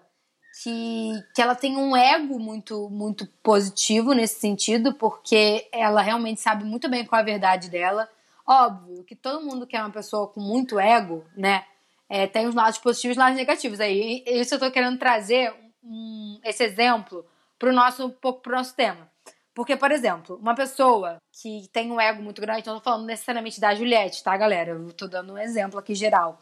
que, 0.63 1.12
que 1.36 1.41
ela 1.41 1.56
tem 1.56 1.75
um 1.75 1.93
ego 1.93 2.39
muito, 2.39 2.89
muito 2.89 3.28
positivo 3.43 4.13
nesse 4.13 4.39
sentido, 4.39 4.93
porque 4.93 5.67
ela 5.73 6.02
realmente 6.02 6.39
sabe 6.39 6.63
muito 6.63 6.88
bem 6.88 7.06
qual 7.06 7.19
é 7.19 7.21
a 7.21 7.25
verdade 7.25 7.69
dela. 7.69 8.08
Óbvio 8.47 9.04
que 9.04 9.13
todo 9.13 9.45
mundo 9.45 9.67
que 9.67 9.75
é 9.75 9.82
uma 9.82 9.91
pessoa 9.91 10.25
com 10.30 10.39
muito 10.39 10.80
ego, 10.80 11.25
né? 11.36 11.65
É, 12.10 12.26
tem 12.26 12.48
os 12.48 12.56
lados 12.56 12.80
positivos 12.80 13.15
e 13.15 13.17
os 13.19 13.24
lados 13.24 13.38
negativos. 13.38 13.80
Aí, 13.80 14.24
isso 14.26 14.56
eu 14.56 14.60
tô 14.60 14.72
querendo 14.72 14.98
trazer 14.98 15.54
um, 15.84 16.39
esse 16.43 16.63
exemplo 16.63 17.26
pro 17.58 17.72
nosso, 17.72 18.08
um 18.08 18.10
pouco 18.10 18.41
pro 18.41 18.56
nosso 18.56 18.76
tema. 18.76 19.10
Porque, 19.54 19.76
por 19.76 19.91
exemplo, 19.91 20.38
uma 20.38 20.56
pessoa 20.56 21.17
que 21.32 21.67
tem 21.72 21.91
um 21.91 22.00
ego 22.00 22.22
muito 22.22 22.41
grande, 22.41 22.67
eu 22.67 22.76
tô 22.76 22.82
falando 22.82 23.06
necessariamente 23.06 23.60
da 23.60 23.76
Juliette, 23.76 24.24
tá, 24.24 24.36
galera? 24.38 24.72
Eu 24.72 24.93
tô 24.93 25.08
dando 25.08 25.34
um 25.34 25.38
exemplo 25.38 25.78
aqui 25.78 25.93
geral. 25.93 26.39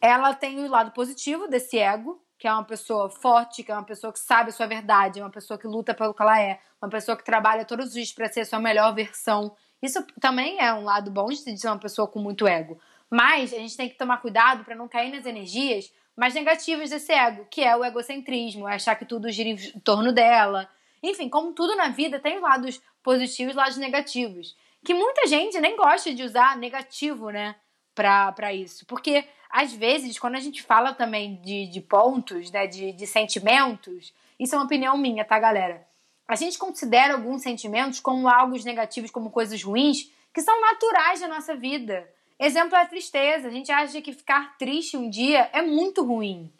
Ela 0.00 0.32
tem 0.34 0.58
o 0.60 0.68
lado 0.68 0.92
positivo 0.92 1.48
desse 1.48 1.78
ego, 1.78 2.22
que 2.38 2.46
é 2.46 2.52
uma 2.52 2.64
pessoa 2.64 3.10
forte, 3.10 3.62
que 3.62 3.72
é 3.72 3.74
uma 3.74 3.84
pessoa 3.84 4.12
que 4.12 4.18
sabe 4.18 4.50
a 4.50 4.52
sua 4.52 4.66
verdade, 4.66 5.20
uma 5.20 5.30
pessoa 5.30 5.58
que 5.58 5.66
luta 5.66 5.94
pelo 5.94 6.14
que 6.14 6.22
ela 6.22 6.40
é, 6.40 6.60
uma 6.80 6.90
pessoa 6.90 7.16
que 7.16 7.24
trabalha 7.24 7.64
todos 7.64 7.86
os 7.86 7.92
dias 7.94 8.12
para 8.12 8.30
ser 8.30 8.40
a 8.40 8.44
sua 8.44 8.60
melhor 8.60 8.94
versão. 8.94 9.56
Isso 9.82 10.04
também 10.20 10.60
é 10.60 10.72
um 10.72 10.84
lado 10.84 11.10
bom 11.10 11.26
de 11.26 11.58
ser 11.58 11.68
uma 11.68 11.78
pessoa 11.78 12.06
com 12.06 12.18
muito 12.18 12.46
ego. 12.46 12.78
Mas 13.14 13.54
a 13.54 13.58
gente 13.58 13.76
tem 13.76 13.88
que 13.88 13.94
tomar 13.94 14.16
cuidado 14.16 14.64
para 14.64 14.74
não 14.74 14.88
cair 14.88 15.12
nas 15.12 15.24
energias 15.24 15.92
mais 16.16 16.34
negativas 16.34 16.90
desse 16.90 17.12
ego, 17.12 17.46
que 17.48 17.62
é 17.62 17.76
o 17.76 17.84
egocentrismo, 17.84 18.68
é 18.68 18.74
achar 18.74 18.96
que 18.96 19.04
tudo 19.04 19.30
gira 19.30 19.50
em 19.50 19.56
torno 19.84 20.12
dela, 20.12 20.68
enfim, 21.00 21.28
como 21.28 21.52
tudo 21.52 21.76
na 21.76 21.90
vida, 21.90 22.18
tem 22.18 22.40
lados 22.40 22.82
positivos 23.04 23.54
e 23.54 23.56
lados 23.56 23.76
negativos. 23.76 24.56
Que 24.84 24.92
muita 24.92 25.28
gente 25.28 25.60
nem 25.60 25.76
gosta 25.76 26.12
de 26.12 26.24
usar 26.24 26.56
negativo, 26.56 27.30
né? 27.30 27.54
Pra, 27.94 28.32
pra 28.32 28.52
isso. 28.52 28.84
Porque, 28.84 29.24
às 29.48 29.72
vezes, 29.72 30.18
quando 30.18 30.34
a 30.34 30.40
gente 30.40 30.60
fala 30.60 30.92
também 30.92 31.36
de, 31.36 31.68
de 31.68 31.80
pontos, 31.80 32.50
né? 32.50 32.66
De, 32.66 32.90
de 32.90 33.06
sentimentos, 33.06 34.12
isso 34.40 34.56
é 34.56 34.58
uma 34.58 34.64
opinião 34.64 34.98
minha, 34.98 35.24
tá, 35.24 35.38
galera? 35.38 35.86
A 36.26 36.34
gente 36.34 36.58
considera 36.58 37.14
alguns 37.14 37.42
sentimentos 37.42 38.00
como 38.00 38.28
algo 38.28 38.56
negativos, 38.64 39.12
como 39.12 39.30
coisas 39.30 39.62
ruins, 39.62 40.10
que 40.32 40.42
são 40.42 40.60
naturais 40.60 41.20
da 41.20 41.28
nossa 41.28 41.54
vida. 41.54 42.12
Exemplo 42.38 42.76
é 42.76 42.82
a 42.82 42.86
tristeza. 42.86 43.48
A 43.48 43.50
gente 43.50 43.70
acha 43.70 44.00
que 44.02 44.12
ficar 44.12 44.56
triste 44.58 44.96
um 44.96 45.08
dia 45.08 45.48
é 45.52 45.62
muito 45.62 46.04
ruim. 46.04 46.52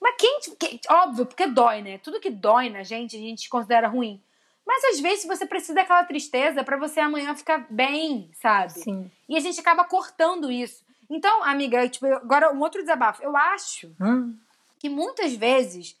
Mas 0.00 0.14
quem, 0.18 0.40
quem, 0.58 0.80
Óbvio, 0.88 1.26
porque 1.26 1.46
dói, 1.46 1.82
né? 1.82 1.98
Tudo 1.98 2.20
que 2.20 2.30
dói 2.30 2.68
na 2.70 2.82
gente, 2.82 3.16
a 3.16 3.20
gente 3.20 3.48
considera 3.48 3.88
ruim. 3.88 4.20
Mas 4.66 4.82
às 4.84 5.00
vezes 5.00 5.24
você 5.24 5.46
precisa 5.46 5.74
daquela 5.74 6.02
tristeza 6.04 6.64
para 6.64 6.76
você 6.76 7.00
amanhã 7.00 7.34
ficar 7.36 7.66
bem, 7.70 8.30
sabe? 8.34 8.72
Sim. 8.72 9.10
E 9.28 9.36
a 9.36 9.40
gente 9.40 9.60
acaba 9.60 9.84
cortando 9.84 10.50
isso. 10.50 10.84
Então, 11.08 11.44
amiga, 11.44 11.88
tipo, 11.88 12.06
agora 12.06 12.52
um 12.52 12.60
outro 12.60 12.80
desabafo. 12.80 13.22
Eu 13.22 13.36
acho 13.36 13.94
Hum. 14.00 14.36
que 14.78 14.88
muitas 14.88 15.34
vezes 15.34 15.96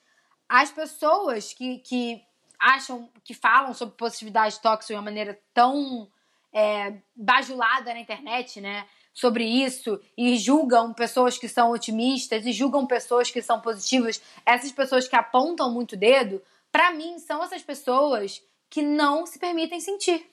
as 0.48 0.70
pessoas 0.70 1.52
que, 1.52 1.78
que 1.78 2.22
acham, 2.58 3.08
que 3.24 3.34
falam 3.34 3.72
sobre 3.72 3.96
positividade 3.96 4.60
tóxica 4.60 4.94
de 4.94 4.98
uma 4.98 5.02
maneira 5.02 5.38
tão 5.54 6.08
é, 6.56 6.94
bajulada 7.14 7.92
na 7.92 8.00
internet, 8.00 8.62
né? 8.62 8.86
Sobre 9.12 9.44
isso 9.44 10.00
e 10.16 10.36
julgam 10.38 10.94
pessoas 10.94 11.36
que 11.36 11.48
são 11.48 11.70
otimistas 11.70 12.46
e 12.46 12.52
julgam 12.52 12.86
pessoas 12.86 13.30
que 13.30 13.42
são 13.42 13.60
positivas, 13.60 14.22
essas 14.44 14.72
pessoas 14.72 15.06
que 15.06 15.14
apontam 15.14 15.70
muito 15.70 15.92
o 15.92 15.98
dedo, 15.98 16.42
pra 16.72 16.92
mim 16.92 17.18
são 17.18 17.44
essas 17.44 17.62
pessoas 17.62 18.42
que 18.70 18.80
não 18.80 19.26
se 19.26 19.38
permitem 19.38 19.80
sentir. 19.80 20.30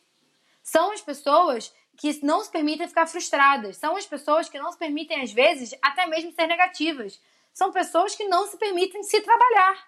São 0.62 0.94
as 0.94 1.02
pessoas 1.02 1.74
que 1.98 2.26
não 2.26 2.42
se 2.42 2.50
permitem 2.50 2.88
ficar 2.88 3.06
frustradas. 3.06 3.76
São 3.76 3.98
as 3.98 4.06
pessoas 4.06 4.48
que 4.48 4.58
não 4.58 4.72
se 4.72 4.78
permitem, 4.78 5.22
às 5.22 5.32
vezes, 5.32 5.76
até 5.82 6.08
mesmo 6.08 6.32
ser 6.32 6.48
negativas. 6.48 7.22
São 7.54 7.72
pessoas 7.72 8.16
que 8.16 8.24
não 8.26 8.48
se 8.48 8.58
permitem 8.58 9.04
se 9.04 9.20
trabalhar. 9.22 9.88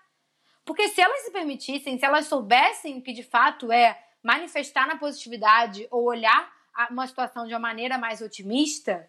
Porque 0.66 0.90
se 0.90 1.02
elas 1.02 1.22
se 1.22 1.32
permitissem, 1.32 1.98
se 1.98 2.06
elas 2.06 2.28
soubessem 2.28 2.98
o 2.98 3.02
que 3.02 3.14
de 3.14 3.24
fato 3.24 3.72
é 3.72 4.05
manifestar 4.26 4.88
na 4.88 4.98
positividade 4.98 5.88
ou 5.92 6.04
olhar 6.06 6.52
uma 6.90 7.06
situação 7.06 7.46
de 7.46 7.54
uma 7.54 7.60
maneira 7.60 7.96
mais 7.96 8.22
otimista, 8.22 9.08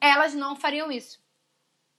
elas 0.00 0.34
não 0.34 0.56
fariam 0.56 0.90
isso. 0.90 1.20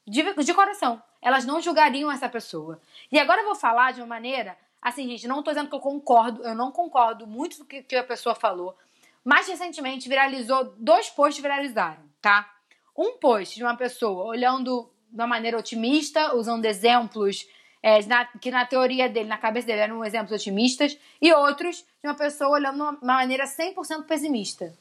De, 0.06 0.22
de 0.34 0.54
coração. 0.54 1.02
Elas 1.22 1.46
não 1.46 1.62
julgariam 1.62 2.12
essa 2.12 2.28
pessoa. 2.28 2.82
E 3.10 3.18
agora 3.18 3.40
eu 3.40 3.46
vou 3.46 3.56
falar 3.56 3.94
de 3.94 4.02
uma 4.02 4.08
maneira. 4.08 4.58
Assim, 4.82 5.08
gente, 5.08 5.30
não 5.30 5.42
tô 5.42 5.52
dizendo 5.52 5.70
que 5.70 5.76
eu 5.76 5.80
concordo, 5.80 6.44
eu 6.44 6.54
não 6.54 6.72
concordo 6.72 7.26
muito 7.26 7.60
do 7.60 7.66
que, 7.66 7.84
que 7.84 7.96
a 7.96 8.04
pessoa 8.04 8.36
falou. 8.36 8.78
Mas 9.24 9.48
recentemente 9.48 10.10
viralizou, 10.10 10.74
dois 10.78 11.10
posts 11.10 11.42
viralizaram, 11.42 12.04
tá? 12.22 12.54
Um 12.98 13.18
post 13.18 13.56
de 13.56 13.64
uma 13.64 13.78
pessoa 13.78 14.26
olhando 14.26 14.92
de 15.10 15.16
uma 15.16 15.28
maneira 15.28 15.58
otimista, 15.58 16.36
usando 16.36 16.66
exemplos 16.66 17.48
é, 17.84 18.04
na- 18.06 18.26
que 18.26 18.52
na 18.52 18.66
teoria 18.66 19.10
dele, 19.10 19.28
na 19.30 19.38
cabeça 19.38 19.68
dele, 19.68 19.82
eram 19.82 20.04
exemplos 20.06 20.32
otimistas, 20.32 20.98
e 21.22 21.32
outros 21.34 21.78
de 22.02 22.08
uma 22.08 22.16
pessoa 22.16 22.52
olhando 22.52 22.76
de 22.76 22.82
uma 22.82 22.98
maneira 23.02 23.46
100% 23.48 24.06
pessimista 24.06 24.74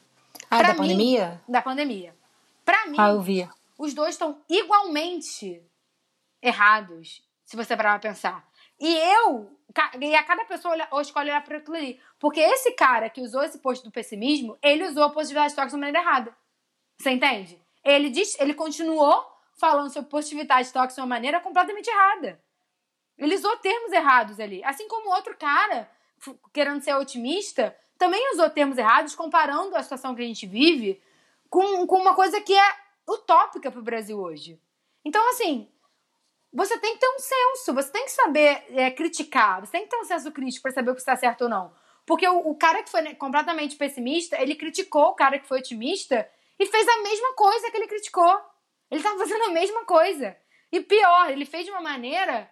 Ah, 0.49 0.57
Pra 0.59 0.67
da 0.69 0.73
mim- 0.73 0.79
pandemia? 0.79 1.41
da 1.47 1.61
pandemia. 1.61 2.15
Pra 2.65 2.85
mim, 2.87 2.97
Ah, 2.99 3.09
eu 3.09 3.21
vi. 3.21 3.47
os 3.77 3.93
dois 3.93 4.11
estão 4.15 4.41
igualmente 4.49 5.61
errados, 6.41 7.21
se 7.45 7.55
você 7.55 7.75
parar 7.75 7.99
pra 7.99 8.09
pensar. 8.09 8.45
E 8.79 8.97
eu, 8.97 9.51
e 9.99 10.15
a 10.15 10.23
cada 10.23 10.43
pessoa 10.45 10.73
olha, 10.73 10.87
ou 10.91 11.01
escolhe 11.01 11.29
olhar 11.29 11.43
para 11.43 11.57
aquilo 11.57 11.77
ali. 11.77 11.99
Porque 12.19 12.39
esse 12.39 12.71
cara 12.71 13.09
que 13.09 13.21
usou 13.21 13.43
esse 13.43 13.59
post 13.59 13.83
do 13.85 13.91
pessimismo, 13.91 14.57
ele 14.61 14.83
usou 14.87 15.03
a 15.03 15.09
positividade 15.09 15.53
tóxica 15.53 15.75
de 15.75 15.79
maneira 15.81 15.99
errada. 15.99 16.35
Você 16.99 17.11
entende? 17.11 17.61
Ele, 17.83 18.09
diz, 18.09 18.39
ele 18.39 18.53
continuou 18.53 19.23
falando 19.59 19.91
sobre 19.91 20.09
positividade 20.09 20.71
tóxica 20.73 20.95
de 20.95 21.01
uma 21.01 21.07
maneira 21.15 21.39
completamente 21.39 21.87
errada. 21.89 22.39
Ele 23.17 23.35
usou 23.35 23.55
termos 23.57 23.91
errados 23.91 24.39
ali. 24.39 24.63
Assim 24.63 24.87
como 24.87 25.13
outro 25.13 25.35
cara, 25.37 25.89
querendo 26.53 26.81
ser 26.81 26.95
otimista, 26.95 27.75
também 27.97 28.31
usou 28.33 28.49
termos 28.49 28.77
errados, 28.77 29.15
comparando 29.15 29.75
a 29.75 29.83
situação 29.83 30.15
que 30.15 30.21
a 30.21 30.25
gente 30.25 30.45
vive 30.47 31.01
com, 31.49 31.85
com 31.85 31.97
uma 31.97 32.15
coisa 32.15 32.41
que 32.41 32.53
é 32.53 32.75
utópica 33.07 33.71
pro 33.71 33.81
Brasil 33.81 34.19
hoje. 34.19 34.59
Então, 35.03 35.29
assim, 35.29 35.69
você 36.53 36.77
tem 36.77 36.93
que 36.93 36.99
ter 36.99 37.09
um 37.09 37.19
senso, 37.19 37.73
você 37.73 37.91
tem 37.91 38.05
que 38.05 38.11
saber 38.11 38.63
é, 38.69 38.91
criticar, 38.91 39.61
você 39.61 39.71
tem 39.71 39.83
que 39.83 39.89
ter 39.89 39.97
um 39.97 40.05
senso 40.05 40.31
crítico 40.31 40.63
para 40.63 40.71
saber 40.71 40.91
o 40.91 40.95
que 40.95 41.01
está 41.01 41.15
certo 41.15 41.43
ou 41.43 41.49
não. 41.49 41.73
Porque 42.05 42.27
o, 42.27 42.39
o 42.49 42.55
cara 42.55 42.83
que 42.83 42.89
foi 42.89 43.01
né, 43.01 43.15
completamente 43.15 43.75
pessimista, 43.75 44.41
ele 44.41 44.55
criticou 44.55 45.09
o 45.09 45.15
cara 45.15 45.39
que 45.39 45.47
foi 45.47 45.59
otimista 45.59 46.29
e 46.59 46.65
fez 46.65 46.87
a 46.87 47.01
mesma 47.01 47.33
coisa 47.33 47.71
que 47.71 47.77
ele 47.77 47.87
criticou. 47.87 48.41
Ele 48.89 48.99
estava 48.99 49.17
fazendo 49.17 49.45
a 49.45 49.51
mesma 49.51 49.85
coisa. 49.85 50.35
E 50.71 50.81
pior, 50.81 51.29
ele 51.29 51.45
fez 51.45 51.65
de 51.65 51.71
uma 51.71 51.81
maneira 51.81 52.49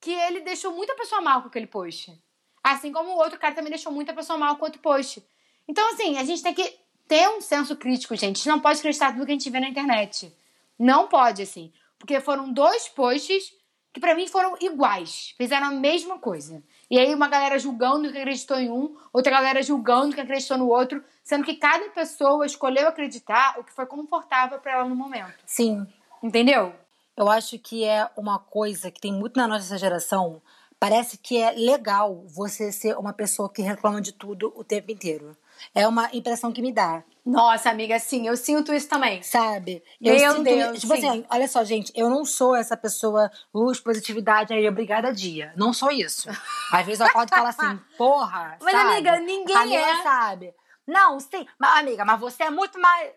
que 0.00 0.10
ele 0.10 0.40
deixou 0.40 0.72
muita 0.72 0.94
pessoa 0.94 1.20
mal 1.20 1.42
com 1.42 1.48
aquele 1.48 1.66
post. 1.66 2.18
Assim 2.62 2.92
como 2.92 3.10
o 3.10 3.18
outro 3.18 3.38
cara 3.38 3.54
também 3.54 3.70
deixou 3.70 3.92
muita 3.92 4.12
pessoa 4.12 4.38
mal 4.38 4.56
com 4.56 4.64
outro 4.64 4.80
post. 4.80 5.24
Então, 5.68 5.92
assim, 5.92 6.16
a 6.18 6.24
gente 6.24 6.42
tem 6.42 6.54
que 6.54 6.78
ter 7.06 7.28
um 7.28 7.40
senso 7.40 7.76
crítico, 7.76 8.14
gente. 8.14 8.36
A 8.36 8.38
gente 8.38 8.48
não 8.48 8.60
pode 8.60 8.78
acreditar 8.78 9.12
tudo 9.12 9.26
que 9.26 9.32
a 9.32 9.34
gente 9.34 9.50
vê 9.50 9.60
na 9.60 9.68
internet. 9.68 10.34
Não 10.78 11.08
pode, 11.08 11.42
assim. 11.42 11.72
Porque 11.98 12.20
foram 12.20 12.52
dois 12.52 12.88
posts 12.88 13.52
que 13.92 14.00
pra 14.00 14.14
mim 14.14 14.26
foram 14.26 14.56
iguais. 14.60 15.34
Fizeram 15.36 15.66
a 15.66 15.70
mesma 15.72 16.18
coisa. 16.18 16.62
E 16.90 16.98
aí 16.98 17.14
uma 17.14 17.28
galera 17.28 17.58
julgando 17.58 18.10
que 18.10 18.18
acreditou 18.18 18.58
em 18.58 18.70
um, 18.70 18.96
outra 19.12 19.32
galera 19.32 19.62
julgando 19.62 20.14
que 20.14 20.20
acreditou 20.20 20.56
no 20.56 20.68
outro, 20.68 21.02
sendo 21.22 21.44
que 21.44 21.54
cada 21.54 21.88
pessoa 21.90 22.46
escolheu 22.46 22.88
acreditar 22.88 23.58
o 23.58 23.64
que 23.64 23.72
foi 23.72 23.86
confortável 23.86 24.58
pra 24.58 24.72
ela 24.72 24.84
no 24.84 24.96
momento. 24.96 25.34
Sim. 25.44 25.86
Entendeu? 26.22 26.74
Eu 27.20 27.28
acho 27.28 27.58
que 27.58 27.84
é 27.84 28.08
uma 28.16 28.38
coisa 28.38 28.90
que 28.90 28.98
tem 28.98 29.12
muito 29.12 29.36
na 29.36 29.46
nossa 29.46 29.76
geração. 29.76 30.40
Parece 30.78 31.18
que 31.18 31.36
é 31.36 31.50
legal 31.50 32.24
você 32.26 32.72
ser 32.72 32.96
uma 32.96 33.12
pessoa 33.12 33.52
que 33.52 33.60
reclama 33.60 34.00
de 34.00 34.10
tudo 34.10 34.50
o 34.56 34.64
tempo 34.64 34.90
inteiro. 34.90 35.36
É 35.74 35.86
uma 35.86 36.08
impressão 36.14 36.50
que 36.50 36.62
me 36.62 36.72
dá, 36.72 37.04
Nossa, 37.22 37.68
amiga, 37.68 37.98
sim, 37.98 38.26
eu 38.26 38.34
sinto 38.38 38.72
isso 38.72 38.88
também. 38.88 39.22
sabe? 39.22 39.82
Meu 40.00 40.18
sinto, 40.18 40.42
Deus, 40.44 40.80
Tipo 40.80 40.96
sim. 40.96 41.06
assim, 41.06 41.24
olha 41.30 41.46
só, 41.46 41.62
gente, 41.62 41.92
eu 41.94 42.08
não 42.08 42.24
sou 42.24 42.56
essa 42.56 42.74
pessoa 42.74 43.30
luz, 43.52 43.78
positividade, 43.78 44.54
aí 44.54 44.66
obrigada 44.66 45.12
dia. 45.12 45.52
Não 45.54 45.74
sou 45.74 45.90
isso. 45.90 46.30
Às 46.72 46.86
vezes 46.86 47.00
eu 47.00 47.06
acordo 47.06 47.30
e 47.30 47.36
falo 47.36 47.48
assim, 47.48 47.78
porra. 47.98 48.56
Mas, 48.62 48.72
sabe? 48.72 48.92
amiga, 48.92 49.20
ninguém 49.20 49.54
Camila 49.54 49.90
é. 49.90 50.02
sabe. 50.02 50.54
Não, 50.86 51.20
sim. 51.20 51.46
Mas, 51.58 51.78
amiga, 51.78 52.04
mas 52.04 52.18
você 52.20 52.44
é 52.44 52.50
muito 52.50 52.78
mais 52.80 53.10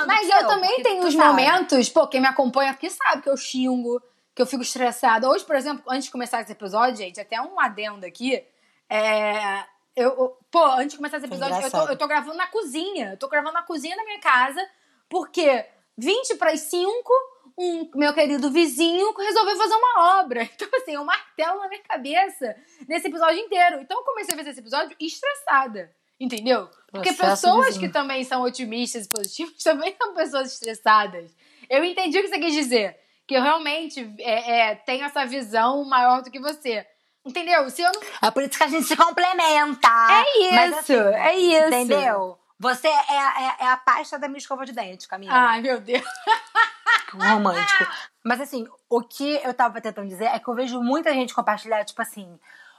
do 0.00 0.06
Mas 0.06 0.26
que 0.26 0.32
eu 0.32 0.46
também 0.46 0.82
tenho 0.82 1.04
os 1.06 1.14
sabe. 1.14 1.26
momentos, 1.28 1.88
pô, 1.88 2.06
quem 2.08 2.20
me 2.20 2.26
acompanha 2.26 2.70
aqui 2.72 2.90
sabe 2.90 3.22
que 3.22 3.28
eu 3.28 3.36
xingo, 3.36 4.02
que 4.34 4.42
eu 4.42 4.46
fico 4.46 4.62
estressada. 4.62 5.28
Hoje, 5.28 5.44
por 5.44 5.54
exemplo, 5.56 5.84
antes 5.88 6.06
de 6.06 6.10
começar 6.10 6.40
esse 6.40 6.52
episódio, 6.52 6.96
gente, 6.96 7.20
até 7.20 7.40
um 7.40 7.58
adendo 7.60 8.04
aqui. 8.04 8.44
É. 8.88 9.64
Eu, 9.94 10.10
eu- 10.10 10.38
pô, 10.50 10.62
antes 10.64 10.90
de 10.92 10.96
começar 10.96 11.16
esse 11.16 11.26
episódio, 11.26 11.54
eu 11.62 11.70
tô, 11.70 11.92
eu 11.92 11.96
tô 11.98 12.06
gravando 12.06 12.36
na 12.36 12.46
cozinha. 12.48 13.10
Eu 13.12 13.16
tô 13.16 13.28
gravando 13.28 13.54
na 13.54 13.62
cozinha 13.62 13.96
da 13.96 14.04
minha 14.04 14.20
casa, 14.20 14.60
porque 15.08 15.64
20 15.96 16.34
para 16.36 16.50
as 16.52 16.60
5, 16.60 17.12
um 17.56 17.90
meu 17.94 18.12
querido 18.12 18.50
vizinho 18.50 19.14
resolveu 19.16 19.56
fazer 19.56 19.74
uma 19.74 20.20
obra. 20.20 20.42
Então, 20.54 20.68
assim, 20.74 20.98
um 20.98 21.04
martelo 21.04 21.60
na 21.60 21.68
minha 21.68 21.82
cabeça 21.82 22.54
nesse 22.86 23.06
episódio 23.08 23.38
inteiro. 23.38 23.80
Então, 23.80 23.98
eu 24.00 24.04
comecei 24.04 24.34
a 24.34 24.36
ver 24.42 24.50
esse 24.50 24.60
episódio 24.60 24.94
estressada. 25.00 25.90
Entendeu? 26.18 26.68
Porque 26.90 27.12
Processo 27.12 27.42
pessoas 27.42 27.66
vizinho. 27.66 27.86
que 27.86 27.92
também 27.92 28.24
são 28.24 28.42
otimistas 28.42 29.06
e 29.06 29.08
positivas 29.08 29.54
também 29.62 29.94
são 30.00 30.14
pessoas 30.14 30.52
estressadas. 30.52 31.30
Eu 31.68 31.84
entendi 31.84 32.18
o 32.18 32.22
que 32.22 32.28
você 32.28 32.38
quis 32.38 32.54
dizer. 32.54 32.98
Que 33.26 33.34
eu 33.34 33.42
realmente 33.42 34.14
é, 34.20 34.70
é, 34.70 34.74
tenho 34.76 35.04
essa 35.04 35.26
visão 35.26 35.84
maior 35.84 36.22
do 36.22 36.30
que 36.30 36.38
você. 36.38 36.86
Entendeu? 37.24 37.68
Se 37.70 37.82
eu 37.82 37.90
não. 37.92 38.00
É 38.22 38.30
por 38.30 38.42
isso 38.42 38.56
que 38.56 38.62
a 38.62 38.68
gente 38.68 38.86
se 38.86 38.96
complementa. 38.96 39.88
É 39.88 40.52
Mas, 40.52 40.70
isso, 40.70 40.92
assim, 40.92 41.14
é 41.16 41.36
isso. 41.36 41.66
Entendeu? 41.66 42.38
Você 42.58 42.86
é, 42.86 42.92
é, 42.92 43.64
é 43.64 43.68
a 43.68 43.76
pasta 43.76 44.16
da 44.16 44.28
minha 44.28 44.38
escova 44.38 44.64
de 44.64 44.72
dente, 44.72 45.08
Camila. 45.08 45.32
Ai, 45.34 45.60
meu 45.60 45.80
Deus. 45.80 46.04
romântico. 47.12 47.86
Mas 48.24 48.40
assim, 48.40 48.66
o 48.88 49.02
que 49.02 49.40
eu 49.44 49.54
tava 49.54 49.80
tentando 49.80 50.08
dizer 50.08 50.26
é 50.26 50.38
que 50.38 50.48
eu 50.48 50.54
vejo 50.54 50.80
muita 50.82 51.12
gente 51.12 51.34
compartilhar, 51.34 51.84
tipo 51.84 52.00
assim, 52.02 52.38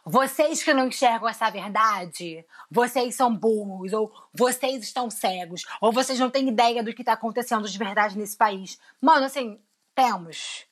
vocês 0.09 0.63
que 0.63 0.73
não 0.73 0.87
enxergam 0.87 1.27
essa 1.27 1.49
verdade, 1.49 2.45
vocês 2.71 3.13
são 3.13 3.35
burros, 3.35 3.91
ou 3.91 4.09
vocês 4.33 4.81
estão 4.81 5.09
cegos, 5.09 5.63
ou 5.81 5.91
vocês 5.91 6.17
não 6.17 6.29
têm 6.29 6.47
ideia 6.47 6.81
do 6.81 6.93
que 6.93 7.03
tá 7.03 7.11
acontecendo 7.11 7.67
de 7.67 7.77
verdade 7.77 8.17
nesse 8.17 8.37
país. 8.37 8.79
Mano, 9.01 9.25
assim, 9.25 9.59
temos. 9.93 10.65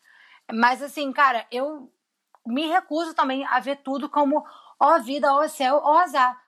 Mas 0.50 0.82
assim, 0.82 1.12
cara, 1.12 1.46
eu 1.52 1.92
me 2.46 2.66
recuso 2.68 3.14
também 3.14 3.46
a 3.48 3.60
ver 3.60 3.78
tudo 3.78 4.08
como 4.08 4.46
ó 4.80 5.00
vida, 5.00 5.34
ó 5.34 5.46
céu, 5.50 5.82
ó 5.84 5.98
azar. 5.98 6.42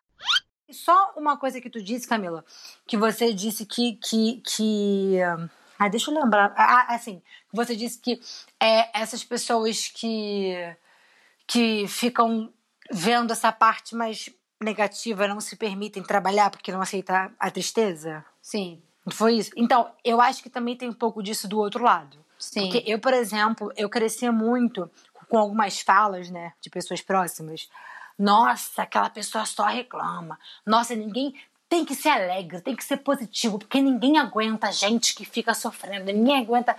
E 0.69 0.73
Só 0.73 1.13
uma 1.17 1.35
coisa 1.35 1.59
que 1.59 1.69
tu 1.69 1.83
disse, 1.83 2.07
Camila, 2.07 2.45
que 2.85 2.95
você 2.95 3.33
disse 3.33 3.65
que. 3.65 3.97
que, 3.97 4.41
que 4.45 5.17
ah, 5.77 5.89
deixa 5.89 6.09
eu 6.09 6.15
lembrar. 6.15 6.53
Ah, 6.55 6.95
assim, 6.95 7.21
você 7.51 7.75
disse 7.75 7.99
que 7.99 8.21
é, 8.61 8.97
essas 8.97 9.25
pessoas 9.25 9.89
que, 9.89 10.55
que 11.45 11.85
ficam 11.87 12.53
vendo 12.91 13.31
essa 13.31 13.51
parte 13.51 13.95
mais 13.95 14.29
negativa 14.61 15.27
não 15.27 15.39
se 15.39 15.55
permitem 15.55 16.03
trabalhar 16.03 16.49
porque 16.49 16.71
não 16.71 16.81
aceitam 16.81 17.31
a 17.39 17.51
tristeza. 17.51 18.25
Sim, 18.41 18.81
Foi 19.11 19.35
isso? 19.35 19.51
Então, 19.55 19.89
eu 20.03 20.19
acho 20.19 20.41
que 20.43 20.49
também 20.49 20.75
tem 20.75 20.89
um 20.89 20.93
pouco 20.93 21.21
disso 21.21 21.47
do 21.47 21.59
outro 21.59 21.83
lado. 21.83 22.17
sim. 22.37 22.61
Porque 22.61 22.83
eu, 22.85 22.99
por 22.99 23.13
exemplo, 23.13 23.71
eu 23.75 23.89
cresci 23.89 24.29
muito 24.29 24.89
com 25.29 25.37
algumas 25.37 25.79
falas, 25.81 26.29
né, 26.29 26.53
de 26.61 26.69
pessoas 26.69 27.01
próximas. 27.01 27.69
Nossa, 28.17 28.81
aquela 28.81 29.09
pessoa 29.09 29.45
só 29.45 29.65
reclama. 29.65 30.39
Nossa, 30.65 30.95
ninguém 30.95 31.35
tem 31.69 31.83
que 31.83 31.93
ser 31.93 32.09
alegre, 32.09 32.61
tem 32.61 32.75
que 32.75 32.83
ser 32.83 32.97
positivo, 32.97 33.59
porque 33.59 33.81
ninguém 33.81 34.17
aguenta 34.17 34.71
gente 34.71 35.13
que 35.13 35.25
fica 35.25 35.53
sofrendo, 35.53 36.05
ninguém 36.05 36.37
aguenta. 36.37 36.75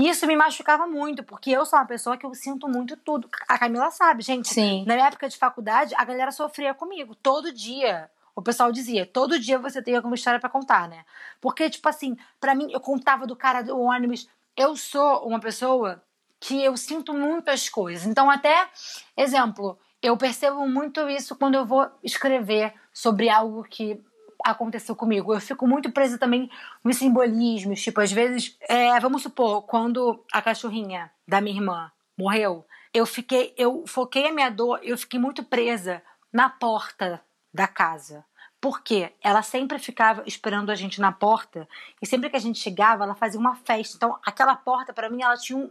E 0.00 0.08
isso 0.08 0.26
me 0.26 0.34
machucava 0.34 0.86
muito, 0.86 1.22
porque 1.22 1.50
eu 1.50 1.66
sou 1.66 1.78
uma 1.78 1.84
pessoa 1.84 2.16
que 2.16 2.24
eu 2.24 2.32
sinto 2.32 2.66
muito 2.66 2.96
tudo. 2.96 3.28
A 3.46 3.58
Camila 3.58 3.90
sabe, 3.90 4.22
gente. 4.22 4.48
Sim. 4.48 4.82
Na 4.86 4.94
minha 4.94 5.06
época 5.06 5.28
de 5.28 5.36
faculdade, 5.36 5.94
a 5.94 6.02
galera 6.06 6.32
sofria 6.32 6.72
comigo 6.72 7.14
todo 7.14 7.52
dia. 7.52 8.10
O 8.34 8.40
pessoal 8.40 8.72
dizia, 8.72 9.04
todo 9.04 9.38
dia 9.38 9.58
você 9.58 9.82
tem 9.82 9.94
alguma 9.94 10.14
história 10.14 10.40
pra 10.40 10.48
contar, 10.48 10.88
né? 10.88 11.04
Porque, 11.38 11.68
tipo 11.68 11.86
assim, 11.86 12.16
pra 12.40 12.54
mim, 12.54 12.72
eu 12.72 12.80
contava 12.80 13.26
do 13.26 13.36
cara 13.36 13.60
do 13.60 13.78
ônibus. 13.78 14.26
Eu 14.56 14.74
sou 14.74 15.26
uma 15.28 15.38
pessoa 15.38 16.02
que 16.40 16.64
eu 16.64 16.78
sinto 16.78 17.12
muitas 17.12 17.68
coisas. 17.68 18.06
Então, 18.06 18.30
até, 18.30 18.68
exemplo, 19.14 19.78
eu 20.00 20.16
percebo 20.16 20.66
muito 20.66 21.10
isso 21.10 21.36
quando 21.36 21.56
eu 21.56 21.66
vou 21.66 21.86
escrever 22.02 22.72
sobre 22.90 23.28
algo 23.28 23.64
que 23.64 24.02
aconteceu 24.44 24.94
comigo. 24.96 25.34
Eu 25.34 25.40
fico 25.40 25.66
muito 25.66 25.90
presa 25.90 26.18
também 26.18 26.50
nos 26.82 26.96
simbolismos. 26.96 27.82
Tipo, 27.82 28.00
às 28.00 28.12
vezes, 28.12 28.56
é, 28.68 28.98
vamos 29.00 29.22
supor, 29.22 29.62
quando 29.62 30.24
a 30.32 30.42
cachorrinha 30.42 31.10
da 31.26 31.40
minha 31.40 31.56
irmã 31.56 31.92
morreu, 32.16 32.66
eu 32.92 33.06
fiquei, 33.06 33.54
eu 33.56 33.84
foquei 33.86 34.28
a 34.28 34.32
minha 34.32 34.50
dor, 34.50 34.80
eu 34.82 34.98
fiquei 34.98 35.18
muito 35.18 35.42
presa 35.44 36.02
na 36.32 36.48
porta 36.48 37.20
da 37.52 37.66
casa. 37.66 38.24
Porque 38.60 39.12
ela 39.22 39.42
sempre 39.42 39.78
ficava 39.78 40.22
esperando 40.26 40.70
a 40.70 40.74
gente 40.74 41.00
na 41.00 41.10
porta 41.10 41.66
e 42.02 42.06
sempre 42.06 42.28
que 42.28 42.36
a 42.36 42.40
gente 42.40 42.58
chegava, 42.58 43.04
ela 43.04 43.14
fazia 43.14 43.40
uma 43.40 43.56
festa. 43.56 43.96
Então, 43.96 44.18
aquela 44.24 44.54
porta, 44.54 44.92
para 44.92 45.08
mim, 45.08 45.22
ela 45.22 45.36
tinha 45.36 45.58
um, 45.58 45.70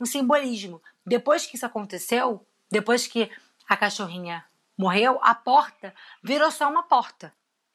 um 0.00 0.06
simbolismo. 0.06 0.82
Depois 1.06 1.46
que 1.46 1.54
isso 1.56 1.66
aconteceu, 1.66 2.44
depois 2.70 3.06
que 3.06 3.30
a 3.68 3.76
cachorrinha 3.76 4.44
morreu, 4.76 5.20
a 5.22 5.34
porta 5.34 5.94
virou 6.22 6.50
só 6.50 6.68
uma 6.68 6.82
porta, 6.82 7.32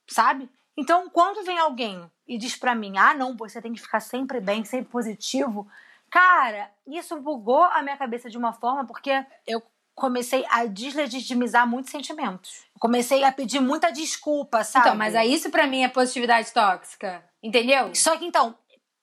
sabe? 0.09 0.49
Então, 0.77 1.09
quando 1.09 1.43
vem 1.43 1.57
alguém 1.57 2.09
e 2.27 2.37
diz 2.37 2.55
pra 2.55 2.73
mim, 2.73 2.97
ah, 2.97 3.13
não, 3.13 3.35
você 3.35 3.61
tem 3.61 3.73
que 3.73 3.81
ficar 3.81 3.99
sempre 3.99 4.39
bem, 4.39 4.63
sempre 4.63 4.89
positivo, 4.89 5.67
cara, 6.09 6.71
isso 6.87 7.19
bugou 7.19 7.63
a 7.63 7.81
minha 7.81 7.97
cabeça 7.97 8.29
de 8.29 8.37
uma 8.37 8.53
forma 8.53 8.85
porque 8.85 9.25
eu 9.45 9.61
comecei 9.93 10.45
a 10.49 10.65
deslegitimizar 10.65 11.67
muitos 11.67 11.91
sentimentos. 11.91 12.63
Comecei 12.79 13.23
a 13.25 13.31
pedir 13.31 13.59
muita 13.59 13.91
desculpa, 13.91 14.63
sabe? 14.63 14.87
Então, 14.87 14.97
mas 14.97 15.13
aí 15.13 15.33
isso 15.33 15.49
pra 15.49 15.67
mim 15.67 15.83
é 15.83 15.89
positividade 15.89 16.51
tóxica. 16.53 17.23
Entendeu? 17.43 17.93
Só 17.93 18.17
que 18.17 18.25
então, 18.25 18.55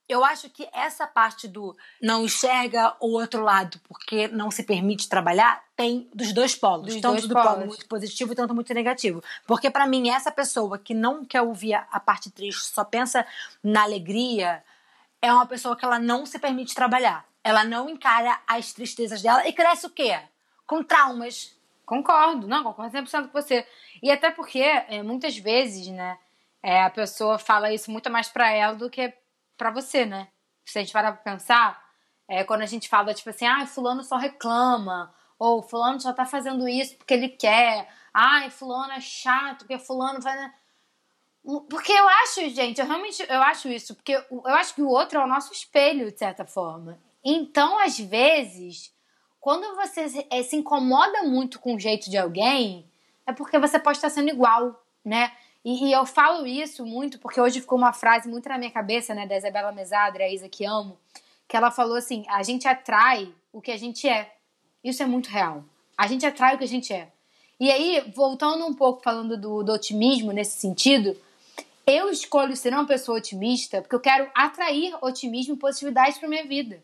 eu 0.08 0.24
acho 0.24 0.48
que 0.50 0.68
essa 0.72 1.06
parte 1.06 1.48
do 1.48 1.76
não 2.00 2.24
enxerga 2.24 2.96
o 3.00 3.12
outro 3.12 3.42
lado 3.42 3.80
porque 3.88 4.28
não 4.28 4.50
se 4.50 4.62
permite 4.62 5.08
trabalhar 5.08 5.64
tem 5.74 6.08
dos 6.14 6.32
dois 6.32 6.54
polos. 6.54 6.86
Dos 6.86 7.00
tanto 7.00 7.12
dois 7.12 7.26
do 7.26 7.34
polo 7.34 7.48
polos. 7.48 7.66
muito 7.66 7.86
positivo 7.86 8.32
e 8.32 8.36
tanto 8.36 8.54
muito 8.54 8.72
negativo. 8.72 9.22
Porque 9.46 9.70
pra 9.70 9.86
mim, 9.86 10.08
essa 10.08 10.30
pessoa 10.30 10.78
que 10.78 10.94
não 10.94 11.24
quer 11.24 11.42
ouvir 11.42 11.74
a, 11.74 12.00
parte 12.00 12.30
triste, 12.30 12.66
só 12.66 12.84
pensa 12.84 13.26
na 13.62 13.82
alegria, 13.82 14.62
é 15.20 15.32
uma 15.32 15.46
pessoa 15.46 15.76
que 15.76 15.84
ela 15.84 15.98
não 15.98 16.24
se 16.24 16.38
permite 16.38 16.74
trabalhar. 16.74 17.26
Ela 17.42 17.64
não 17.64 17.90
encara 17.90 18.40
as 18.46 18.72
tristezas 18.72 19.20
dela 19.22 19.46
e 19.46 19.52
cresce 19.52 19.86
o 19.86 19.90
quê? 19.90 20.18
Com 20.66 20.82
traumas. 20.82 21.54
Concordo, 21.84 22.48
não, 22.48 22.64
concordo 22.64 22.96
100% 22.96 23.28
com 23.28 23.32
você. 23.40 23.66
E 24.02 24.10
até 24.10 24.30
porque, 24.30 24.60
é, 24.60 25.02
muitas 25.02 25.36
vezes, 25.36 25.86
né, 25.88 26.18
é, 26.62 26.82
a 26.82 26.90
pessoa 26.90 27.38
fala 27.38 27.72
isso 27.72 27.90
muito 27.90 28.10
mais 28.10 28.28
pra 28.28 28.50
ela 28.50 28.74
do 28.74 28.90
que 28.90 29.12
pra 29.56 29.70
você, 29.70 30.04
né? 30.04 30.28
Se 30.64 30.78
a 30.78 30.82
gente 30.82 30.92
parar 30.92 31.12
pra 31.12 31.32
pensar, 31.32 31.82
é, 32.28 32.44
quando 32.44 32.62
a 32.62 32.66
gente 32.66 32.88
fala, 32.88 33.14
tipo 33.14 33.30
assim, 33.30 33.46
ah, 33.46 33.66
fulano 33.66 34.02
só 34.02 34.16
reclama, 34.16 35.14
ou 35.38 35.62
fulano 35.62 36.00
só 36.00 36.12
tá 36.12 36.24
fazendo 36.24 36.68
isso 36.68 36.96
porque 36.96 37.14
ele 37.14 37.28
quer, 37.28 37.88
ai, 38.12 38.50
fulano 38.50 38.92
é 38.92 39.00
chato, 39.00 39.58
porque 39.58 39.78
fulano 39.78 40.20
vai... 40.20 40.36
né? 40.36 40.54
Porque 41.70 41.92
eu 41.92 42.08
acho, 42.08 42.48
gente, 42.50 42.80
eu 42.80 42.86
realmente 42.86 43.24
eu 43.28 43.42
acho 43.42 43.68
isso, 43.68 43.94
porque 43.94 44.14
eu 44.14 44.54
acho 44.54 44.74
que 44.74 44.82
o 44.82 44.88
outro 44.88 45.20
é 45.20 45.24
o 45.24 45.28
nosso 45.28 45.52
espelho, 45.52 46.10
de 46.10 46.18
certa 46.18 46.44
forma. 46.44 46.98
Então, 47.24 47.78
às 47.78 47.98
vezes, 47.98 48.92
quando 49.38 49.76
você 49.76 50.08
se, 50.08 50.26
se 50.42 50.56
incomoda 50.56 51.22
muito 51.22 51.60
com 51.60 51.76
o 51.76 51.78
jeito 51.78 52.10
de 52.10 52.18
alguém, 52.18 52.90
é 53.24 53.32
porque 53.32 53.58
você 53.60 53.78
pode 53.78 53.98
estar 53.98 54.10
sendo 54.10 54.28
igual, 54.28 54.84
né? 55.04 55.32
E, 55.66 55.86
e 55.86 55.92
eu 55.92 56.06
falo 56.06 56.46
isso 56.46 56.86
muito 56.86 57.18
porque 57.18 57.40
hoje 57.40 57.60
ficou 57.60 57.76
uma 57.76 57.92
frase 57.92 58.28
muito 58.28 58.48
na 58.48 58.56
minha 58.56 58.70
cabeça, 58.70 59.12
né, 59.12 59.26
da 59.26 59.36
Isabela 59.36 59.72
Mesadre, 59.72 60.22
a 60.22 60.32
Isa 60.32 60.48
que 60.48 60.64
amo, 60.64 60.96
que 61.48 61.56
ela 61.56 61.72
falou 61.72 61.96
assim: 61.96 62.24
a 62.28 62.40
gente 62.44 62.68
atrai 62.68 63.34
o 63.52 63.60
que 63.60 63.72
a 63.72 63.76
gente 63.76 64.08
é. 64.08 64.32
Isso 64.84 65.02
é 65.02 65.06
muito 65.06 65.26
real. 65.28 65.64
A 65.98 66.06
gente 66.06 66.24
atrai 66.24 66.54
o 66.54 66.58
que 66.58 66.62
a 66.62 66.68
gente 66.68 66.92
é. 66.92 67.08
E 67.58 67.68
aí, 67.68 68.12
voltando 68.14 68.64
um 68.64 68.72
pouco 68.72 69.02
falando 69.02 69.36
do, 69.36 69.64
do 69.64 69.72
otimismo 69.72 70.30
nesse 70.30 70.56
sentido, 70.60 71.16
eu 71.84 72.10
escolho 72.10 72.54
ser 72.54 72.72
uma 72.72 72.86
pessoa 72.86 73.18
otimista 73.18 73.82
porque 73.82 73.96
eu 73.96 74.00
quero 74.00 74.30
atrair 74.36 74.94
otimismo 75.02 75.54
e 75.54 75.58
positividade 75.58 76.20
para 76.20 76.28
minha 76.28 76.44
vida. 76.44 76.80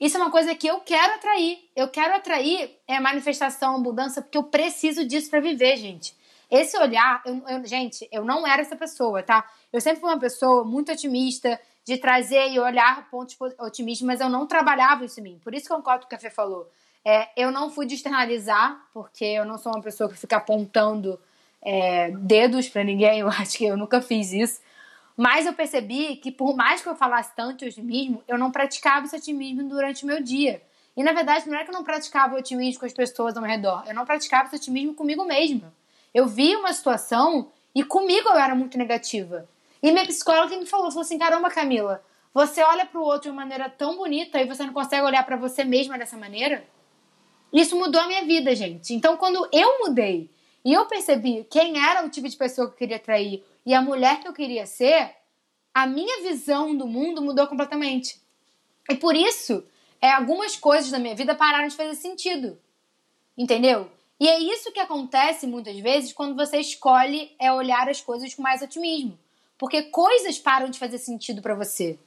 Isso 0.00 0.16
é 0.16 0.20
uma 0.20 0.30
coisa 0.30 0.54
que 0.54 0.66
eu 0.66 0.80
quero 0.80 1.16
atrair. 1.16 1.58
Eu 1.76 1.88
quero 1.88 2.14
atrair 2.14 2.78
é, 2.88 2.98
manifestação, 2.98 3.78
mudança, 3.78 4.22
porque 4.22 4.38
eu 4.38 4.44
preciso 4.44 5.04
disso 5.04 5.28
para 5.28 5.40
viver, 5.40 5.76
gente. 5.76 6.14
Esse 6.56 6.76
olhar, 6.78 7.20
eu- 7.26 7.42
eu- 7.48 7.66
gente, 7.66 8.08
eu 8.12 8.24
não 8.24 8.46
era 8.46 8.62
essa 8.62 8.76
pessoa, 8.76 9.22
tá? 9.22 9.44
Eu 9.72 9.80
sempre 9.80 10.00
fui 10.00 10.08
uma 10.08 10.20
pessoa 10.20 10.62
muito 10.64 10.92
otimista, 10.92 11.60
de 11.84 11.98
trazer 11.98 12.48
e 12.50 12.58
olhar 12.60 13.10
pontos 13.10 13.34
po- 13.34 13.52
otimistas, 13.58 14.06
mas 14.06 14.20
eu 14.20 14.28
não 14.28 14.46
trabalhava 14.46 15.04
isso 15.04 15.18
em 15.20 15.22
mim. 15.22 15.40
Por 15.42 15.52
isso 15.52 15.66
que 15.66 15.72
eu 15.72 15.76
concordo 15.76 16.02
com 16.02 16.06
o 16.06 16.08
que 16.08 16.14
a 16.14 16.18
Fê 16.18 16.30
falou. 16.30 16.70
É, 17.04 17.28
eu 17.36 17.50
não 17.50 17.70
fui 17.70 17.84
de 17.86 17.94
externalizar, 17.96 18.80
porque 18.94 19.24
eu 19.24 19.44
não 19.44 19.58
sou 19.58 19.72
uma 19.72 19.82
pessoa 19.82 20.08
que 20.08 20.16
fica 20.16 20.36
apontando 20.36 21.20
é, 21.60 22.10
dedos 22.10 22.68
pra 22.68 22.84
ninguém, 22.84 23.18
eu 23.20 23.28
acho 23.28 23.58
que 23.58 23.64
eu 23.64 23.76
nunca 23.76 24.00
fiz 24.00 24.32
isso. 24.32 24.60
Mas 25.16 25.44
eu 25.46 25.52
percebi 25.52 26.16
que 26.16 26.30
por 26.30 26.54
mais 26.56 26.80
que 26.82 26.88
eu 26.88 26.94
falasse 26.94 27.32
tanto 27.34 27.64
otimismo, 27.64 28.22
eu 28.28 28.38
não 28.38 28.50
praticava 28.50 29.06
esse 29.06 29.16
otimismo 29.16 29.68
durante 29.68 30.04
o 30.04 30.06
meu 30.06 30.22
dia. 30.22 30.62
E 30.96 31.02
na 31.02 31.12
verdade 31.12 31.48
não 31.48 31.58
é 31.58 31.64
que 31.64 31.70
eu 31.70 31.74
não 31.74 31.84
praticava 31.84 32.36
otimismo 32.36 32.80
com 32.80 32.86
as 32.86 32.92
pessoas 32.92 33.36
ao 33.36 33.42
meu 33.42 33.50
redor, 33.50 33.82
eu 33.86 33.94
não 33.94 34.04
praticava 34.06 34.46
esse 34.46 34.56
otimismo 34.56 34.94
comigo 34.94 35.24
mesma. 35.24 35.72
Eu 36.14 36.26
vi 36.26 36.54
uma 36.54 36.72
situação 36.72 37.50
e 37.74 37.82
comigo 37.82 38.28
eu 38.28 38.36
era 38.36 38.54
muito 38.54 38.78
negativa. 38.78 39.48
E 39.82 39.90
minha 39.90 40.06
psicóloga 40.06 40.56
me 40.56 40.64
falou, 40.64 40.90
falou 40.90 41.02
assim, 41.02 41.18
caramba 41.18 41.50
Camila, 41.50 42.02
você 42.32 42.62
olha 42.62 42.86
pro 42.86 43.02
outro 43.02 43.22
de 43.22 43.28
uma 43.30 43.42
maneira 43.42 43.68
tão 43.68 43.96
bonita 43.96 44.40
e 44.40 44.46
você 44.46 44.64
não 44.64 44.72
consegue 44.72 45.02
olhar 45.02 45.24
pra 45.26 45.36
você 45.36 45.64
mesma 45.64 45.98
dessa 45.98 46.16
maneira? 46.16 46.64
Isso 47.52 47.76
mudou 47.76 48.00
a 48.00 48.06
minha 48.06 48.24
vida, 48.24 48.54
gente. 48.54 48.94
Então, 48.94 49.16
quando 49.16 49.48
eu 49.52 49.78
mudei 49.80 50.30
e 50.64 50.72
eu 50.72 50.86
percebi 50.86 51.46
quem 51.50 51.78
era 51.78 52.04
o 52.04 52.08
tipo 52.08 52.28
de 52.28 52.36
pessoa 52.36 52.66
que 52.68 52.74
eu 52.74 52.78
queria 52.78 52.96
atrair 52.96 53.44
e 53.66 53.74
a 53.74 53.82
mulher 53.82 54.20
que 54.20 54.26
eu 54.26 54.32
queria 54.32 54.66
ser, 54.66 55.14
a 55.72 55.86
minha 55.86 56.22
visão 56.22 56.76
do 56.76 56.86
mundo 56.86 57.22
mudou 57.22 57.46
completamente. 57.46 58.20
E 58.88 58.94
por 58.94 59.14
isso, 59.14 59.64
é, 60.00 60.10
algumas 60.10 60.56
coisas 60.56 60.90
da 60.90 60.98
minha 60.98 61.14
vida 61.14 61.34
pararam 61.34 61.68
de 61.68 61.76
fazer 61.76 61.94
sentido. 61.94 62.58
Entendeu? 63.36 63.90
E 64.20 64.28
é 64.28 64.38
isso 64.38 64.72
que 64.72 64.80
acontece 64.80 65.46
muitas 65.46 65.78
vezes 65.78 66.12
quando 66.12 66.36
você 66.36 66.58
escolhe 66.58 67.32
é 67.38 67.52
olhar 67.52 67.88
as 67.88 68.00
coisas 68.00 68.32
com 68.34 68.42
mais 68.42 68.62
otimismo. 68.62 69.18
Porque 69.58 69.82
coisas 69.84 70.38
param 70.38 70.68
de 70.70 70.78
fazer 70.78 70.98
sentido 70.98 71.42
para 71.42 71.54
você. 71.54 71.98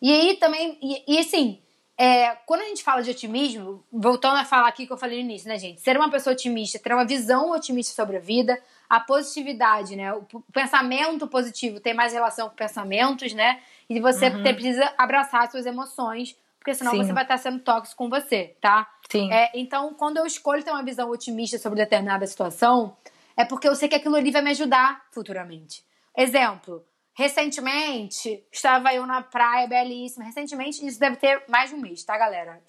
E 0.00 0.12
aí 0.12 0.36
também, 0.36 0.78
e, 0.80 1.02
e 1.14 1.18
assim, 1.18 1.58
é, 1.96 2.36
quando 2.46 2.60
a 2.60 2.64
gente 2.66 2.84
fala 2.84 3.02
de 3.02 3.10
otimismo, 3.10 3.82
voltando 3.92 4.36
a 4.36 4.44
falar 4.44 4.68
aqui 4.68 4.86
que 4.86 4.92
eu 4.92 4.96
falei 4.96 5.18
no 5.18 5.30
início, 5.30 5.48
né, 5.48 5.58
gente? 5.58 5.80
Ser 5.80 5.96
uma 5.96 6.08
pessoa 6.10 6.32
otimista, 6.32 6.78
ter 6.78 6.92
uma 6.92 7.04
visão 7.04 7.50
otimista 7.50 7.92
sobre 7.94 8.16
a 8.16 8.20
vida, 8.20 8.60
a 8.88 9.00
positividade, 9.00 9.96
né? 9.96 10.12
O 10.14 10.24
pensamento 10.52 11.26
positivo 11.26 11.80
tem 11.80 11.94
mais 11.94 12.12
relação 12.12 12.48
com 12.48 12.54
pensamentos, 12.54 13.32
né? 13.32 13.60
E 13.90 13.98
você 14.00 14.28
Uhum. 14.28 14.42
precisa 14.42 14.92
abraçar 14.96 15.42
as 15.44 15.50
suas 15.50 15.66
emoções, 15.66 16.36
porque 16.58 16.74
senão 16.74 16.92
Sim. 16.92 16.98
você 16.98 17.12
vai 17.12 17.22
estar 17.24 17.38
sendo 17.38 17.60
tóxico 17.60 17.96
com 17.96 18.10
você, 18.10 18.56
tá? 18.60 18.90
Sim. 19.10 19.32
É, 19.32 19.50
então, 19.54 19.94
quando 19.94 20.18
eu 20.18 20.26
escolho 20.26 20.62
ter 20.62 20.70
uma 20.70 20.82
visão 20.82 21.08
otimista 21.10 21.58
sobre 21.58 21.78
determinada 21.78 22.26
situação, 22.26 22.96
é 23.36 23.44
porque 23.44 23.68
eu 23.68 23.74
sei 23.74 23.88
que 23.88 23.94
aquilo 23.94 24.16
ali 24.16 24.30
vai 24.30 24.42
me 24.42 24.50
ajudar 24.50 25.06
futuramente. 25.12 25.84
Exemplo, 26.16 26.84
recentemente 27.14 28.44
estava 28.52 28.92
eu 28.92 29.06
na 29.06 29.22
praia 29.22 29.66
belíssima. 29.68 30.24
Recentemente, 30.24 30.84
isso 30.84 30.98
deve 30.98 31.16
ter 31.16 31.44
mais 31.48 31.70
de 31.70 31.76
um 31.76 31.80
mês, 31.80 32.04
tá, 32.04 32.18
galera? 32.18 32.60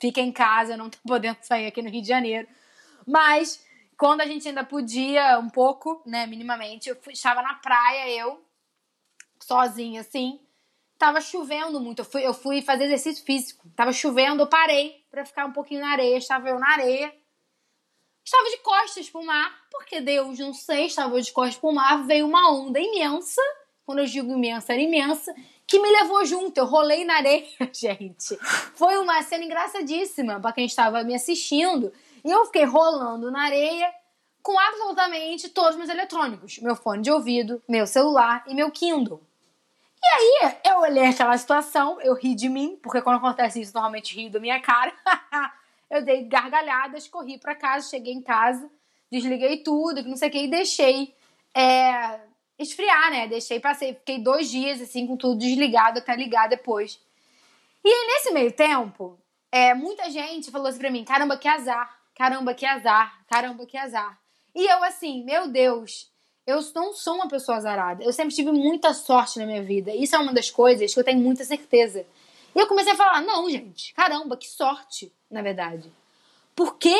Fica 0.00 0.20
em 0.20 0.32
casa, 0.32 0.72
eu 0.72 0.78
não 0.78 0.90
tô 0.90 0.98
podendo 1.06 1.38
sair 1.42 1.66
aqui 1.66 1.80
no 1.80 1.88
Rio 1.90 2.02
de 2.02 2.08
Janeiro. 2.08 2.48
Mas 3.06 3.64
quando 3.96 4.20
a 4.20 4.26
gente 4.26 4.46
ainda 4.46 4.64
podia 4.64 5.38
um 5.38 5.48
pouco, 5.48 6.02
né, 6.04 6.26
minimamente, 6.26 6.88
eu 6.88 6.96
fui- 6.96 7.12
estava 7.12 7.40
na 7.42 7.54
praia, 7.54 8.10
eu, 8.10 8.42
sozinha 9.40 10.00
assim. 10.00 10.40
Tava 10.98 11.20
chovendo 11.20 11.80
muito. 11.80 12.00
Eu 12.00 12.04
fui, 12.04 12.26
eu 12.26 12.34
fui 12.34 12.60
fazer 12.60 12.84
exercício 12.84 13.24
físico. 13.24 13.68
Tava 13.76 13.92
chovendo, 13.92 14.42
eu 14.42 14.46
parei 14.48 15.04
pra 15.10 15.24
ficar 15.24 15.46
um 15.46 15.52
pouquinho 15.52 15.80
na 15.80 15.92
areia. 15.92 16.18
Estava 16.18 16.48
eu 16.48 16.58
na 16.58 16.72
areia. 16.72 17.14
Estava 18.24 18.50
de 18.50 18.58
costas 18.58 19.08
pro 19.08 19.24
mar, 19.24 19.50
porque 19.70 20.00
Deus, 20.00 20.38
não 20.38 20.52
sei, 20.52 20.86
estava 20.86 21.22
de 21.22 21.32
costas 21.32 21.56
pro 21.56 21.72
mar. 21.72 22.04
Veio 22.04 22.26
uma 22.26 22.50
onda 22.50 22.80
imensa. 22.80 23.40
Quando 23.86 24.00
eu 24.00 24.06
digo 24.06 24.30
imensa, 24.30 24.72
era 24.72 24.82
imensa. 24.82 25.34
Que 25.66 25.78
me 25.78 25.88
levou 25.88 26.24
junto. 26.24 26.58
Eu 26.58 26.66
rolei 26.66 27.04
na 27.04 27.14
areia, 27.16 27.46
gente. 27.72 28.36
Foi 28.74 28.98
uma 28.98 29.22
cena 29.22 29.44
engraçadíssima 29.44 30.40
pra 30.40 30.52
quem 30.52 30.66
estava 30.66 31.04
me 31.04 31.14
assistindo. 31.14 31.92
E 32.24 32.30
eu 32.30 32.44
fiquei 32.46 32.64
rolando 32.64 33.30
na 33.30 33.44
areia 33.44 33.88
com 34.42 34.58
absolutamente 34.58 35.48
todos 35.50 35.70
os 35.70 35.76
meus 35.76 35.90
eletrônicos: 35.90 36.58
meu 36.58 36.74
fone 36.74 37.02
de 37.02 37.10
ouvido, 37.10 37.62
meu 37.68 37.86
celular 37.86 38.44
e 38.48 38.54
meu 38.54 38.70
Kindle. 38.70 39.22
E 40.02 40.06
aí, 40.46 40.56
eu 40.64 40.78
olhei 40.78 41.06
aquela 41.06 41.36
situação, 41.36 42.00
eu 42.00 42.14
ri 42.14 42.34
de 42.34 42.48
mim, 42.48 42.78
porque 42.82 43.02
quando 43.02 43.16
acontece 43.16 43.60
isso, 43.60 43.74
normalmente 43.74 44.14
rio 44.14 44.30
da 44.30 44.38
minha 44.38 44.60
cara. 44.60 44.92
eu 45.90 46.04
dei 46.04 46.24
gargalhadas, 46.24 47.08
corri 47.08 47.38
pra 47.38 47.54
casa, 47.54 47.90
cheguei 47.90 48.12
em 48.12 48.22
casa, 48.22 48.70
desliguei 49.10 49.58
tudo, 49.58 50.02
não 50.04 50.16
sei 50.16 50.28
o 50.28 50.32
que, 50.32 50.44
e 50.44 50.48
deixei 50.48 51.14
é, 51.54 52.20
esfriar, 52.58 53.10
né? 53.10 53.26
Deixei, 53.26 53.58
passei, 53.58 53.94
fiquei 53.94 54.18
dois 54.18 54.50
dias 54.50 54.80
assim, 54.80 55.06
com 55.06 55.16
tudo 55.16 55.38
desligado 55.38 55.98
até 55.98 56.14
ligar 56.14 56.48
depois. 56.48 57.00
E 57.84 57.88
aí, 57.88 58.06
nesse 58.06 58.30
meio 58.32 58.52
tempo, 58.52 59.18
é, 59.50 59.74
muita 59.74 60.10
gente 60.10 60.50
falou 60.50 60.68
assim 60.68 60.78
pra 60.78 60.90
mim: 60.90 61.04
caramba, 61.04 61.36
que 61.36 61.48
azar, 61.48 61.98
caramba, 62.14 62.54
que 62.54 62.66
azar, 62.66 63.24
caramba, 63.28 63.66
que 63.66 63.76
azar. 63.76 64.18
E 64.54 64.66
eu, 64.66 64.82
assim, 64.84 65.24
meu 65.24 65.48
Deus, 65.48 66.10
eu 66.48 66.60
não 66.74 66.94
sou 66.94 67.16
uma 67.16 67.28
pessoa 67.28 67.58
azarada. 67.58 68.02
Eu 68.02 68.10
sempre 68.10 68.34
tive 68.34 68.50
muita 68.50 68.94
sorte 68.94 69.38
na 69.38 69.44
minha 69.44 69.62
vida. 69.62 69.94
Isso 69.94 70.16
é 70.16 70.18
uma 70.18 70.32
das 70.32 70.50
coisas 70.50 70.94
que 70.94 70.98
eu 70.98 71.04
tenho 71.04 71.20
muita 71.20 71.44
certeza. 71.44 72.06
E 72.56 72.58
eu 72.58 72.66
comecei 72.66 72.92
a 72.92 72.96
falar: 72.96 73.20
não, 73.20 73.50
gente, 73.50 73.92
caramba, 73.92 74.34
que 74.34 74.48
sorte, 74.48 75.12
na 75.30 75.42
verdade. 75.42 75.92
Porque 76.56 76.96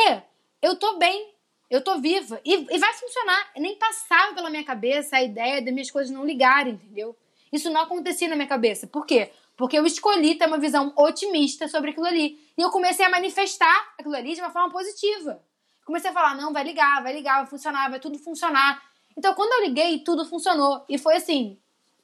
eu 0.61 0.77
tô 0.77 0.99
bem, 0.99 1.33
eu 1.71 1.83
tô 1.83 1.99
viva. 1.99 2.39
E, 2.45 2.57
e 2.57 2.79
vai 2.79 2.93
funcionar. 2.93 3.51
Nem 3.57 3.75
passava 3.77 4.35
pela 4.35 4.51
minha 4.51 4.63
cabeça 4.63 5.17
a 5.17 5.23
ideia 5.23 5.63
de 5.63 5.73
minhas 5.73 5.91
coisas 5.91 6.13
não 6.13 6.27
ligarem, 6.27 6.75
entendeu? 6.75 7.17
Isso 7.51 7.71
não 7.71 7.81
acontecia 7.81 8.29
na 8.29 8.37
minha 8.37 8.47
cabeça. 8.47 8.87
Por 8.87 9.07
quê? 9.07 9.31
Porque 9.57 9.79
eu 9.79 9.87
escolhi 9.87 10.35
ter 10.35 10.47
uma 10.47 10.59
visão 10.59 10.93
otimista 10.95 11.67
sobre 11.69 11.93
aquilo 11.93 12.07
ali. 12.07 12.39
E 12.57 12.61
eu 12.61 12.71
comecei 12.71 13.07
a 13.07 13.09
manifestar 13.09 13.95
aquilo 13.97 14.15
ali 14.15 14.35
de 14.35 14.43
uma 14.43 14.51
forma 14.51 14.69
positiva. 14.71 15.43
Comecei 15.87 16.11
a 16.11 16.13
falar: 16.13 16.35
não, 16.35 16.53
vai 16.53 16.65
ligar, 16.65 17.03
vai 17.03 17.15
ligar, 17.15 17.39
vai 17.39 17.47
funcionar, 17.47 17.89
vai 17.89 17.99
tudo 17.99 18.19
funcionar. 18.19 18.87
Então, 19.19 19.35
quando 19.35 19.53
eu 19.55 19.69
liguei, 19.69 19.99
tudo 19.99 20.25
funcionou. 20.25 20.85
E 20.89 20.97
foi 20.97 21.17
assim, 21.17 21.59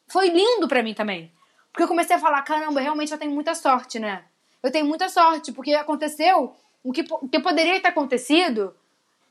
foi 0.08 0.30
lindo 0.30 0.66
pra 0.66 0.82
mim 0.82 0.94
também. 0.94 1.30
Porque 1.70 1.84
eu 1.84 1.88
comecei 1.88 2.16
a 2.16 2.18
falar, 2.18 2.42
caramba, 2.42 2.80
realmente 2.80 3.12
eu 3.12 3.18
tenho 3.18 3.30
muita 3.30 3.54
sorte, 3.54 4.00
né? 4.00 4.24
Eu 4.60 4.72
tenho 4.72 4.84
muita 4.84 5.08
sorte, 5.08 5.52
porque 5.52 5.72
aconteceu 5.74 6.56
o 6.82 6.92
que, 6.92 7.04
o 7.08 7.28
que 7.28 7.38
poderia 7.38 7.80
ter 7.80 7.86
acontecido 7.86 8.74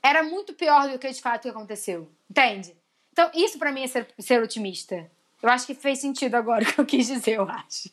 era 0.02 0.24
muito 0.24 0.54
pior 0.54 0.90
do 0.90 0.98
que 0.98 1.10
de 1.10 1.22
fato 1.22 1.42
que 1.42 1.50
aconteceu. 1.50 2.10
Entende? 2.30 2.74
Então, 3.12 3.30
isso 3.34 3.60
pra 3.60 3.70
mim 3.70 3.84
é 3.84 3.88
ser, 3.88 4.08
ser 4.18 4.42
otimista. 4.42 5.12
Eu 5.42 5.50
acho 5.50 5.68
que 5.68 5.76
fez 5.76 6.00
sentido 6.00 6.36
agora 6.36 6.64
o 6.64 6.66
que 6.66 6.80
eu 6.80 6.86
quis 6.86 7.08
dizer, 7.08 7.34
eu 7.34 7.50
acho. 7.50 7.90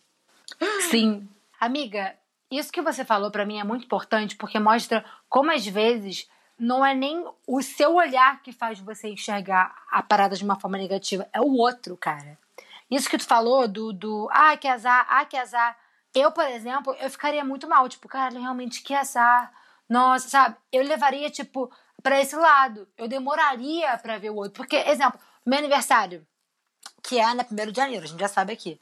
Sim. 0.88 1.28
Amiga, 1.58 2.14
isso 2.48 2.70
que 2.70 2.80
você 2.80 3.04
falou 3.04 3.32
pra 3.32 3.44
mim 3.44 3.58
é 3.58 3.64
muito 3.64 3.86
importante 3.86 4.36
porque 4.36 4.60
mostra 4.60 5.04
como 5.28 5.50
às 5.50 5.66
vezes 5.66 6.28
não 6.60 6.84
é 6.84 6.94
nem 6.94 7.26
o 7.46 7.62
seu 7.62 7.94
olhar 7.94 8.42
que 8.42 8.52
faz 8.52 8.78
você 8.78 9.08
enxergar 9.08 9.74
a 9.90 10.02
parada 10.02 10.36
de 10.36 10.44
uma 10.44 10.60
forma 10.60 10.76
negativa, 10.76 11.26
é 11.32 11.40
o 11.40 11.56
outro, 11.56 11.96
cara. 11.96 12.38
Isso 12.90 13.08
que 13.08 13.16
tu 13.16 13.26
falou 13.26 13.66
do, 13.66 13.92
do 13.94 14.28
ah, 14.30 14.56
que 14.58 14.68
azar, 14.68 15.06
ah, 15.08 15.24
que 15.24 15.38
azar. 15.38 15.76
Eu, 16.14 16.30
por 16.32 16.44
exemplo, 16.44 16.94
eu 17.00 17.08
ficaria 17.08 17.42
muito 17.44 17.66
mal, 17.66 17.88
tipo, 17.88 18.06
cara, 18.06 18.38
realmente 18.38 18.82
que 18.82 18.92
azar. 18.92 19.50
Nossa, 19.88 20.28
sabe? 20.28 20.56
Eu 20.70 20.84
levaria, 20.84 21.30
tipo, 21.30 21.70
pra 22.02 22.20
esse 22.20 22.36
lado. 22.36 22.86
Eu 22.98 23.08
demoraria 23.08 23.96
pra 23.98 24.18
ver 24.18 24.30
o 24.30 24.36
outro. 24.36 24.52
Porque, 24.52 24.76
exemplo, 24.76 25.18
meu 25.46 25.58
aniversário, 25.58 26.26
que 27.02 27.18
é 27.18 27.34
na 27.34 27.46
1 27.50 27.70
de 27.70 27.76
janeiro, 27.76 28.04
a 28.04 28.08
gente 28.08 28.20
já 28.20 28.28
sabe 28.28 28.52
aqui. 28.52 28.78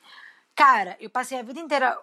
Cara, 0.56 0.96
eu 0.98 1.10
passei 1.10 1.38
a 1.38 1.42
vida 1.42 1.60
inteira 1.60 1.96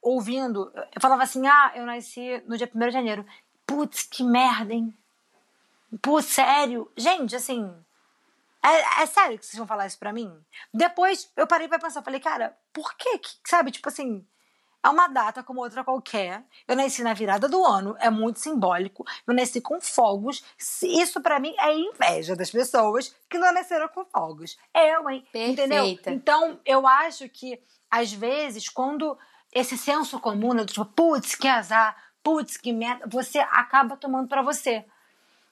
ouvindo. 0.00 0.70
Eu 0.94 1.00
falava 1.00 1.22
assim: 1.24 1.46
ah, 1.46 1.72
eu 1.74 1.84
nasci 1.86 2.42
no 2.46 2.56
dia 2.56 2.70
1 2.72 2.78
de 2.78 2.90
janeiro. 2.90 3.26
Putz, 3.66 4.02
que 4.02 4.22
merda, 4.22 4.72
hein? 4.72 4.94
Putz, 6.00 6.26
sério? 6.26 6.90
Gente, 6.96 7.36
assim. 7.36 7.72
É, 8.64 9.02
é 9.02 9.06
sério 9.06 9.38
que 9.38 9.44
vocês 9.44 9.58
vão 9.58 9.66
falar 9.66 9.86
isso 9.86 9.98
pra 9.98 10.12
mim? 10.12 10.32
Depois 10.72 11.30
eu 11.36 11.46
parei 11.46 11.66
pra 11.66 11.78
pensar, 11.78 12.02
falei, 12.02 12.20
cara, 12.20 12.56
por 12.72 12.94
que, 12.96 13.18
que 13.18 13.30
sabe? 13.44 13.72
Tipo 13.72 13.88
assim, 13.88 14.24
é 14.82 14.88
uma 14.88 15.06
data 15.06 15.42
como 15.42 15.60
outra 15.60 15.84
qualquer. 15.84 16.44
Eu 16.66 16.74
nasci 16.74 17.02
na 17.02 17.14
virada 17.14 17.48
do 17.48 17.64
ano, 17.64 17.96
é 18.00 18.10
muito 18.10 18.40
simbólico. 18.40 19.04
Eu 19.26 19.32
nasci 19.32 19.60
com 19.60 19.80
fogos. 19.80 20.42
Isso 20.82 21.20
pra 21.20 21.38
mim 21.38 21.54
é 21.58 21.72
inveja 21.72 22.34
das 22.34 22.50
pessoas 22.50 23.14
que 23.30 23.38
não 23.38 23.52
nasceram 23.52 23.88
com 23.88 24.04
fogos. 24.04 24.58
Eu, 24.74 25.08
hein? 25.08 25.24
Entendeu? 25.32 25.84
Perfeita. 25.84 26.10
Então, 26.10 26.60
eu 26.64 26.86
acho 26.86 27.28
que, 27.28 27.60
às 27.88 28.12
vezes, 28.12 28.68
quando 28.68 29.16
esse 29.52 29.78
senso 29.78 30.18
comum, 30.18 30.52
né, 30.52 30.64
do 30.64 30.72
tipo, 30.72 30.84
putz, 30.84 31.36
que 31.36 31.46
azar, 31.46 31.96
putz, 32.22 32.56
que 32.56 32.72
merda, 32.72 33.06
você 33.08 33.38
acaba 33.38 33.96
tomando 33.96 34.28
pra 34.28 34.42
você. 34.42 34.84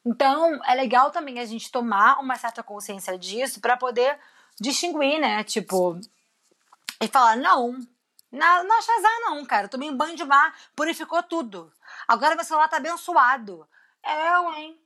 Então, 0.04 0.61
é 0.64 0.74
legal 0.74 1.11
também 1.11 1.38
a 1.38 1.44
gente 1.44 1.70
tomar 1.70 2.20
uma 2.20 2.37
certa 2.37 2.62
consciência 2.62 3.18
disso 3.18 3.61
pra 3.61 3.76
poder 3.76 4.18
distinguir, 4.59 5.20
né? 5.20 5.44
Tipo, 5.44 6.00
e 7.02 7.09
falar, 7.09 7.37
não, 7.37 7.78
não, 8.33 8.78
acho 8.78 8.92
azar 8.92 9.20
não, 9.22 9.44
cara. 9.44 9.68
Tomei 9.68 9.90
um 9.90 9.96
banho 9.96 10.16
de 10.16 10.24
mar, 10.24 10.54
purificou 10.76 11.22
tudo. 11.22 11.72
Agora 12.06 12.35
meu 12.35 12.44
celular 12.44 12.68
tá 12.68 12.76
abençoado. 12.76 13.66
É 14.02 14.37
eu, 14.37 14.54
hein? 14.54 14.78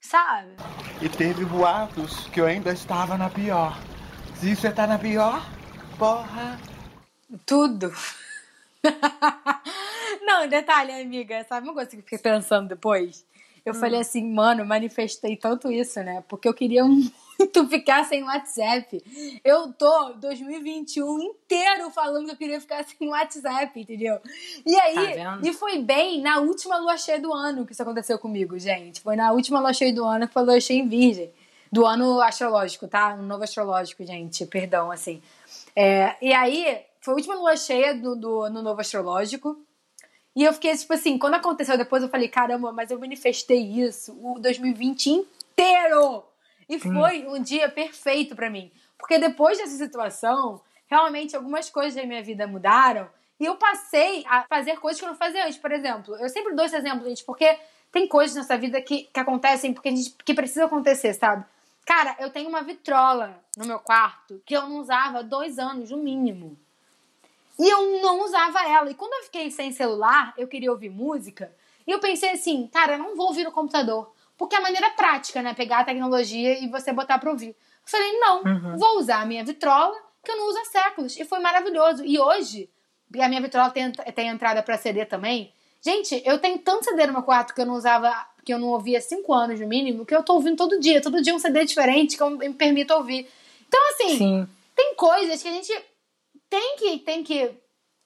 Sabe? 0.00 0.56
E 1.00 1.08
teve 1.08 1.44
boatos 1.44 2.26
que 2.28 2.40
eu 2.40 2.46
ainda 2.46 2.72
estava 2.72 3.16
na 3.18 3.28
pior. 3.28 3.78
Se 4.36 4.54
você 4.54 4.70
tá 4.72 4.86
na 4.86 4.98
pior, 4.98 5.44
porra. 5.98 6.58
Tudo. 7.46 7.92
Não, 10.24 10.48
detalhe, 10.48 10.92
amiga, 10.92 11.44
sabe 11.44 11.66
uma 11.66 11.74
coisa 11.74 11.90
que 11.90 11.96
eu 11.96 12.02
fiquei 12.02 12.18
pensando 12.18 12.68
depois? 12.68 13.24
Eu 13.64 13.74
falei 13.74 14.00
assim, 14.00 14.28
mano, 14.28 14.66
manifestei 14.66 15.36
tanto 15.36 15.70
isso, 15.70 16.02
né? 16.02 16.24
Porque 16.28 16.48
eu 16.48 16.54
queria 16.54 16.82
muito 17.38 17.68
ficar 17.68 18.04
sem 18.04 18.22
WhatsApp. 18.24 19.00
Eu 19.44 19.72
tô 19.72 20.14
2021 20.14 21.20
inteiro 21.20 21.88
falando 21.90 22.26
que 22.26 22.32
eu 22.32 22.36
queria 22.36 22.60
ficar 22.60 22.84
sem 22.84 23.08
WhatsApp, 23.08 23.80
entendeu? 23.80 24.18
E 24.66 24.74
aí, 24.74 25.14
Tá 25.14 25.38
e 25.42 25.52
foi 25.52 25.80
bem 25.80 26.20
na 26.20 26.40
última 26.40 26.76
lua 26.78 26.96
cheia 26.96 27.20
do 27.20 27.32
ano 27.32 27.64
que 27.64 27.72
isso 27.72 27.82
aconteceu 27.82 28.18
comigo, 28.18 28.58
gente. 28.58 29.00
Foi 29.00 29.14
na 29.14 29.30
última 29.30 29.60
lua 29.60 29.72
cheia 29.72 29.94
do 29.94 30.04
ano 30.04 30.26
que 30.26 30.34
foi 30.34 30.42
a 30.42 30.46
lua 30.46 30.60
cheia 30.60 30.80
em 30.80 30.88
virgem. 30.88 31.32
Do 31.70 31.86
ano 31.86 32.20
astrológico, 32.20 32.88
tá? 32.88 33.14
Um 33.14 33.22
novo 33.22 33.44
astrológico, 33.44 34.04
gente. 34.04 34.44
Perdão, 34.44 34.90
assim. 34.90 35.22
É, 35.74 36.16
e 36.20 36.32
aí, 36.32 36.80
foi 37.00 37.14
a 37.14 37.16
última 37.16 37.34
lua 37.36 37.56
cheia 37.56 37.94
do, 37.94 38.16
do 38.16 38.42
ano 38.42 38.60
novo 38.60 38.80
astrológico. 38.80 39.56
E 40.34 40.44
eu 40.44 40.52
fiquei, 40.52 40.74
tipo 40.76 40.92
assim, 40.94 41.18
quando 41.18 41.34
aconteceu 41.34 41.76
depois, 41.76 42.02
eu 42.02 42.08
falei, 42.08 42.28
caramba, 42.28 42.72
mas 42.72 42.90
eu 42.90 42.98
manifestei 42.98 43.60
isso 43.60 44.16
o 44.22 44.38
2020 44.38 45.06
inteiro. 45.06 46.24
E 46.68 46.78
foi 46.78 47.26
um 47.28 47.42
dia 47.42 47.68
perfeito 47.68 48.34
pra 48.34 48.48
mim. 48.48 48.70
Porque 48.96 49.18
depois 49.18 49.58
dessa 49.58 49.76
situação, 49.76 50.60
realmente 50.86 51.36
algumas 51.36 51.68
coisas 51.68 51.94
da 51.94 52.06
minha 52.06 52.22
vida 52.22 52.46
mudaram. 52.46 53.08
E 53.38 53.44
eu 53.44 53.56
passei 53.56 54.24
a 54.26 54.44
fazer 54.44 54.78
coisas 54.78 55.00
que 55.00 55.04
eu 55.04 55.10
não 55.10 55.16
fazia 55.16 55.44
antes. 55.44 55.58
Por 55.58 55.72
exemplo, 55.72 56.16
eu 56.16 56.28
sempre 56.28 56.54
dou 56.54 56.64
esse 56.64 56.76
exemplo, 56.76 57.06
gente, 57.06 57.24
porque 57.24 57.58
tem 57.90 58.06
coisas 58.06 58.36
nessa 58.36 58.56
vida 58.56 58.80
que, 58.80 59.04
que 59.04 59.20
acontecem 59.20 59.74
porque 59.74 59.88
a 59.88 59.92
gente, 59.92 60.14
que 60.24 60.32
precisa 60.32 60.64
acontecer, 60.64 61.12
sabe? 61.12 61.44
Cara, 61.84 62.16
eu 62.20 62.30
tenho 62.30 62.48
uma 62.48 62.62
vitrola 62.62 63.38
no 63.56 63.66
meu 63.66 63.78
quarto 63.78 64.40
que 64.46 64.56
eu 64.56 64.62
não 64.62 64.78
usava 64.78 65.18
há 65.18 65.22
dois 65.22 65.58
anos, 65.58 65.90
no 65.90 65.98
mínimo. 65.98 66.56
E 67.58 67.68
eu 67.68 68.00
não 68.00 68.24
usava 68.24 68.66
ela. 68.66 68.90
E 68.90 68.94
quando 68.94 69.12
eu 69.14 69.24
fiquei 69.24 69.50
sem 69.50 69.72
celular, 69.72 70.32
eu 70.36 70.48
queria 70.48 70.70
ouvir 70.70 70.90
música. 70.90 71.52
E 71.86 71.90
eu 71.90 71.98
pensei 71.98 72.30
assim, 72.30 72.66
cara, 72.68 72.94
eu 72.94 72.98
não 72.98 73.16
vou 73.16 73.26
ouvir 73.26 73.44
no 73.44 73.52
computador. 73.52 74.12
Porque 74.36 74.54
é 74.54 74.58
a 74.58 74.62
maneira 74.62 74.90
prática, 74.90 75.42
né? 75.42 75.54
Pegar 75.54 75.80
a 75.80 75.84
tecnologia 75.84 76.58
e 76.58 76.68
você 76.68 76.92
botar 76.92 77.18
pra 77.18 77.30
ouvir. 77.30 77.50
Eu 77.50 77.54
falei, 77.84 78.12
não, 78.18 78.42
vou 78.76 78.98
usar 78.98 79.20
a 79.20 79.26
minha 79.26 79.44
vitrola, 79.44 79.94
que 80.24 80.30
eu 80.30 80.36
não 80.36 80.48
uso 80.48 80.58
há 80.58 80.64
séculos. 80.64 81.16
E 81.16 81.24
foi 81.24 81.38
maravilhoso. 81.40 82.04
E 82.04 82.18
hoje, 82.18 82.70
a 83.20 83.28
minha 83.28 83.40
vitrola 83.40 83.70
tem, 83.70 83.92
tem 83.92 84.28
entrada 84.28 84.62
pra 84.62 84.78
CD 84.78 85.04
também. 85.04 85.52
Gente, 85.80 86.22
eu 86.24 86.38
tenho 86.38 86.58
tanto 86.58 86.84
CD 86.84 87.06
no 87.06 87.12
meu 87.12 87.22
quarto 87.22 87.54
que 87.54 87.60
eu 87.60 87.66
não 87.66 87.74
usava, 87.74 88.14
que 88.44 88.54
eu 88.54 88.58
não 88.58 88.68
ouvia 88.68 88.98
há 88.98 89.00
cinco 89.00 89.34
anos 89.34 89.60
no 89.60 89.66
mínimo, 89.66 90.06
que 90.06 90.14
eu 90.14 90.22
tô 90.22 90.34
ouvindo 90.34 90.56
todo 90.56 90.80
dia. 90.80 91.02
Todo 91.02 91.20
dia 91.20 91.34
um 91.34 91.38
CD 91.38 91.64
diferente 91.64 92.16
que 92.16 92.22
eu 92.22 92.30
me 92.30 92.54
permito 92.54 92.94
ouvir. 92.94 93.28
Então, 93.68 93.80
assim, 93.90 94.16
Sim. 94.16 94.48
tem 94.74 94.94
coisas 94.94 95.42
que 95.42 95.48
a 95.48 95.52
gente 95.52 95.72
tem 96.52 96.76
que, 96.76 96.98
tem 96.98 97.24
que 97.24 97.50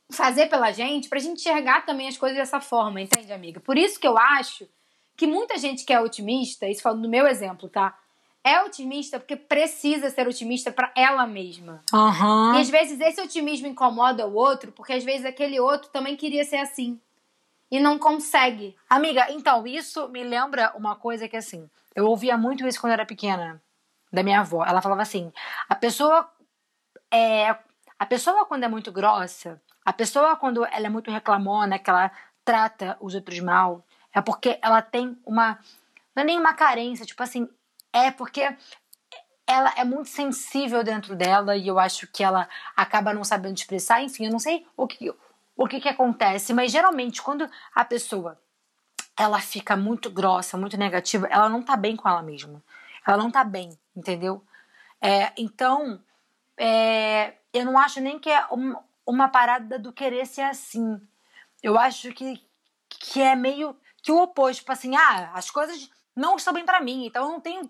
fazer 0.09 0.47
pela 0.47 0.70
gente 0.70 1.09
pra 1.09 1.18
gente 1.18 1.40
enxergar 1.40 1.84
também 1.84 2.07
as 2.07 2.16
coisas 2.16 2.38
dessa 2.38 2.61
forma, 2.61 3.01
entende, 3.01 3.32
amiga? 3.32 3.59
Por 3.59 3.76
isso 3.76 3.99
que 3.99 4.07
eu 4.07 4.16
acho 4.16 4.68
que 5.16 5.26
muita 5.26 5.59
gente 5.59 5.84
que 5.84 5.92
é 5.92 6.01
otimista, 6.01 6.68
isso 6.68 6.80
falando 6.80 7.03
do 7.03 7.09
meu 7.09 7.26
exemplo, 7.26 7.68
tá? 7.68 7.99
É 8.44 8.62
otimista 8.62 9.18
porque 9.18 9.34
precisa 9.34 10.11
ser 10.11 10.28
otimista 10.28 10.70
pra 10.70 10.92
ela 10.94 11.26
mesma. 11.26 11.82
Aham. 11.92 12.55
E 12.57 12.61
às 12.61 12.70
vezes 12.70 13.01
esse 13.01 13.20
otimismo 13.20 13.66
incomoda 13.66 14.28
o 14.28 14.34
outro, 14.34 14.70
porque 14.70 14.92
às 14.92 15.03
vezes 15.03 15.26
aquele 15.26 15.59
outro 15.59 15.90
também 15.90 16.14
queria 16.14 16.44
ser 16.44 16.59
assim. 16.59 17.01
E 17.68 17.80
não 17.80 17.99
consegue. 17.99 18.76
Amiga, 18.88 19.26
então, 19.32 19.66
isso 19.66 20.09
me 20.11 20.22
lembra 20.22 20.72
uma 20.76 20.94
coisa 20.94 21.28
que, 21.28 21.36
assim, 21.36 21.68
eu 21.97 22.07
ouvia 22.07 22.38
muito 22.38 22.64
isso 22.64 22.80
quando 22.80 22.92
eu 22.92 22.99
era 22.99 23.05
pequena, 23.05 23.61
da 24.12 24.22
minha 24.22 24.38
avó. 24.38 24.64
Ela 24.64 24.80
falava 24.80 25.03
assim: 25.03 25.32
a 25.68 25.74
pessoa 25.74 26.30
é. 27.11 27.57
A 27.99 28.07
pessoa, 28.07 28.44
quando 28.44 28.64
é 28.64 28.68
muito 28.68 28.92
grossa, 28.92 29.61
a 29.84 29.92
pessoa, 29.92 30.36
quando 30.36 30.64
ela 30.64 30.86
é 30.86 30.90
muito 30.90 31.11
reclamona, 31.11 31.78
que 31.78 31.88
ela 31.88 32.11
trata 32.44 32.97
os 33.01 33.14
outros 33.14 33.40
mal, 33.40 33.84
é 34.14 34.20
porque 34.20 34.59
ela 34.62 34.82
tem 34.82 35.18
uma. 35.24 35.59
Não 36.14 36.22
é 36.22 36.26
nem 36.26 36.38
uma 36.38 36.55
carência, 36.55 37.07
tipo 37.07 37.22
assim, 37.22 37.49
é 37.92 38.11
porque 38.11 38.55
ela 39.47 39.72
é 39.76 39.84
muito 39.84 40.09
sensível 40.09 40.82
dentro 40.82 41.14
dela 41.14 41.57
e 41.57 41.68
eu 41.68 41.78
acho 41.78 42.07
que 42.09 42.24
ela 42.24 42.49
acaba 42.76 43.14
não 43.14 43.22
sabendo 43.22 43.57
expressar. 43.57 44.03
Enfim, 44.03 44.26
eu 44.26 44.32
não 44.32 44.38
sei 44.38 44.66
o 44.76 44.86
que, 44.86 45.14
o 45.57 45.68
que, 45.68 45.80
que 45.80 45.88
acontece, 45.88 46.53
mas 46.53 46.72
geralmente 46.72 47.22
quando 47.22 47.49
a 47.74 47.84
pessoa 47.84 48.38
ela 49.16 49.40
fica 49.40 49.76
muito 49.76 50.11
grossa, 50.11 50.59
muito 50.59 50.76
negativa, 50.76 51.26
ela 51.30 51.49
não 51.49 51.62
tá 51.62 51.76
bem 51.76 51.97
com 51.97 52.09
ela 52.09 52.22
mesma. 52.22 52.62
Ela 53.07 53.16
não 53.16 53.30
tá 53.30 53.44
bem, 53.44 53.78
entendeu? 53.97 54.44
É, 55.01 55.32
então, 55.36 56.01
é, 56.57 57.34
eu 57.57 57.64
não 57.64 57.78
acho 57.78 58.00
nem 58.00 58.18
que 58.18 58.30
é 58.30 58.44
um- 58.52 58.76
uma 59.07 59.28
parada 59.28 59.78
do 59.78 59.92
querer 59.92 60.26
ser 60.26 60.42
assim. 60.42 61.00
Eu 61.62 61.78
acho 61.78 62.12
que, 62.12 62.40
que 62.88 63.20
é 63.20 63.34
meio 63.36 63.76
que 64.02 64.12
o 64.12 64.22
oposto. 64.22 64.61
Tipo 64.61 64.72
assim, 64.72 64.96
ah, 64.96 65.30
as 65.34 65.50
coisas 65.50 65.88
não 66.14 66.36
estão 66.36 66.52
bem 66.52 66.64
pra 66.64 66.80
mim, 66.80 67.07
então 67.07 67.24
eu 67.26 67.32
não 67.32 67.40
tenho 67.40 67.68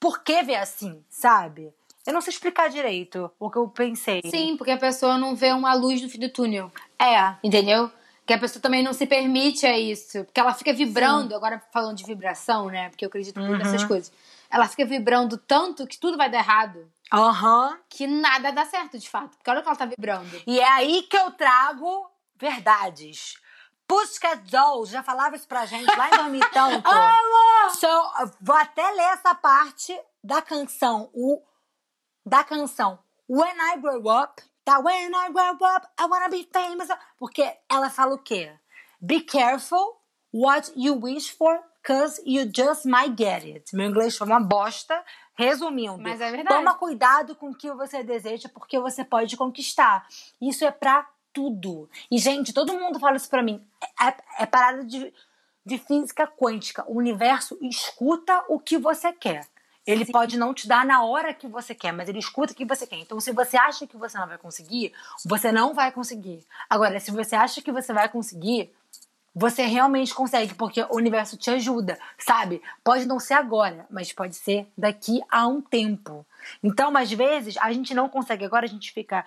por 0.00 0.22
que 0.22 0.42
ver 0.42 0.56
assim, 0.56 1.04
sabe? 1.08 1.72
Eu 2.06 2.12
não 2.14 2.20
sei 2.20 2.32
explicar 2.32 2.68
direito 2.70 3.30
o 3.38 3.50
que 3.50 3.58
eu 3.58 3.68
pensei. 3.68 4.22
Sim, 4.30 4.56
porque 4.56 4.70
a 4.70 4.78
pessoa 4.78 5.18
não 5.18 5.34
vê 5.34 5.52
uma 5.52 5.74
luz 5.74 6.00
no 6.00 6.08
fim 6.08 6.18
do 6.18 6.30
túnel. 6.30 6.70
É. 6.98 7.34
Entendeu? 7.42 7.90
Que 8.24 8.32
a 8.32 8.38
pessoa 8.38 8.62
também 8.62 8.82
não 8.82 8.92
se 8.94 9.06
permite 9.06 9.66
a 9.66 9.78
isso. 9.78 10.24
Porque 10.24 10.40
ela 10.40 10.54
fica 10.54 10.72
vibrando, 10.72 11.34
agora 11.34 11.62
falando 11.72 11.96
de 11.96 12.04
vibração, 12.04 12.66
né? 12.66 12.88
Porque 12.88 13.04
eu 13.04 13.08
acredito 13.08 13.38
muito 13.40 13.58
nessas 13.58 13.84
coisas. 13.84 14.12
Ela 14.50 14.66
fica 14.68 14.86
vibrando 14.86 15.36
tanto 15.36 15.86
que 15.86 15.98
tudo 15.98 16.16
vai 16.16 16.30
dar 16.30 16.38
errado. 16.38 16.90
Aham. 17.12 17.78
Que 17.88 18.06
nada 18.06 18.52
dá 18.52 18.64
certo, 18.64 18.98
de 18.98 19.08
fato. 19.08 19.36
Porque 19.36 19.50
olha 19.50 19.62
que 19.62 19.68
ela 19.68 19.76
tá 19.76 19.86
vibrando. 19.86 20.42
E 20.46 20.60
é 20.60 20.68
aí 20.68 21.02
que 21.02 21.16
eu 21.16 21.30
trago 21.32 22.10
verdades. 22.36 23.34
Pussycat 23.86 24.42
Dolls 24.50 24.90
já 24.92 25.02
falava 25.02 25.34
isso 25.34 25.48
pra 25.48 25.64
gente 25.64 25.86
lá 25.96 26.08
em 26.08 26.16
Dormitanto. 26.16 26.90
so, 27.78 28.34
vou 28.40 28.56
até 28.56 28.90
ler 28.90 29.14
essa 29.14 29.34
parte 29.34 29.98
da 30.22 30.42
canção. 30.42 31.10
O, 31.14 31.42
da 32.24 32.44
canção 32.44 32.98
When 33.28 33.56
I 33.56 33.78
Grow 33.78 34.22
Up. 34.22 34.42
Tá? 34.68 34.78
When 34.80 35.14
I 35.14 35.32
grow 35.32 35.56
up, 35.62 35.88
I 35.98 36.04
wanna 36.04 36.28
be 36.28 36.46
famous. 36.52 36.90
Porque 37.18 37.56
ela 37.70 37.88
fala 37.88 38.14
o 38.14 38.18
quê? 38.18 38.54
Be 39.00 39.22
careful 39.22 39.98
what 40.30 40.70
you 40.76 40.94
wish 40.94 41.30
for, 41.30 41.58
cause 41.86 42.20
you 42.26 42.50
just 42.54 42.84
might 42.84 43.14
get 43.16 43.44
it. 43.44 43.74
Meu 43.74 43.88
inglês 43.88 44.16
foi 44.16 44.26
uma 44.26 44.40
bosta. 44.40 45.02
Resumindo, 45.34 45.98
Mas 45.98 46.20
é 46.20 46.32
verdade. 46.32 46.48
toma 46.48 46.74
cuidado 46.74 47.36
com 47.36 47.50
o 47.50 47.54
que 47.54 47.70
você 47.70 48.02
deseja, 48.02 48.48
porque 48.52 48.76
você 48.80 49.04
pode 49.04 49.36
conquistar. 49.36 50.04
Isso 50.40 50.64
é 50.64 50.70
pra 50.72 51.08
tudo. 51.32 51.88
E, 52.10 52.18
gente, 52.18 52.52
todo 52.52 52.74
mundo 52.74 52.98
fala 52.98 53.16
isso 53.16 53.30
pra 53.30 53.40
mim. 53.40 53.64
É, 54.00 54.42
é 54.42 54.46
parada 54.46 54.84
de, 54.84 55.14
de 55.64 55.78
física 55.78 56.26
quântica. 56.26 56.84
O 56.88 56.96
universo 56.98 57.56
escuta 57.62 58.44
o 58.48 58.58
que 58.58 58.76
você 58.76 59.12
quer. 59.12 59.46
Ele 59.86 60.04
pode 60.04 60.36
não 60.36 60.52
te 60.52 60.66
dar 60.68 60.84
na 60.84 61.02
hora 61.04 61.32
que 61.32 61.46
você 61.46 61.74
quer, 61.74 61.92
mas 61.92 62.08
ele 62.08 62.18
escuta 62.18 62.52
o 62.52 62.56
que 62.56 62.64
você 62.64 62.86
quer. 62.86 62.98
Então, 62.98 63.20
se 63.20 63.32
você 63.32 63.56
acha 63.56 63.86
que 63.86 63.96
você 63.96 64.18
não 64.18 64.26
vai 64.26 64.36
conseguir, 64.36 64.92
você 65.24 65.50
não 65.52 65.72
vai 65.72 65.92
conseguir. 65.92 66.44
Agora, 66.68 66.98
se 67.00 67.10
você 67.10 67.36
acha 67.36 67.62
que 67.62 67.72
você 67.72 67.92
vai 67.92 68.08
conseguir, 68.08 68.70
você 69.38 69.62
realmente 69.62 70.12
consegue, 70.12 70.52
porque 70.54 70.82
o 70.82 70.96
universo 70.96 71.36
te 71.36 71.48
ajuda, 71.48 71.96
sabe? 72.18 72.60
Pode 72.82 73.06
não 73.06 73.20
ser 73.20 73.34
agora, 73.34 73.86
mas 73.88 74.12
pode 74.12 74.34
ser 74.34 74.66
daqui 74.76 75.22
a 75.30 75.46
um 75.46 75.60
tempo. 75.60 76.26
Então, 76.60 76.94
às 76.96 77.12
vezes, 77.12 77.56
a 77.58 77.70
gente 77.72 77.94
não 77.94 78.08
consegue 78.08 78.44
agora, 78.44 78.66
a 78.66 78.68
gente 78.68 78.92
fica. 78.92 79.24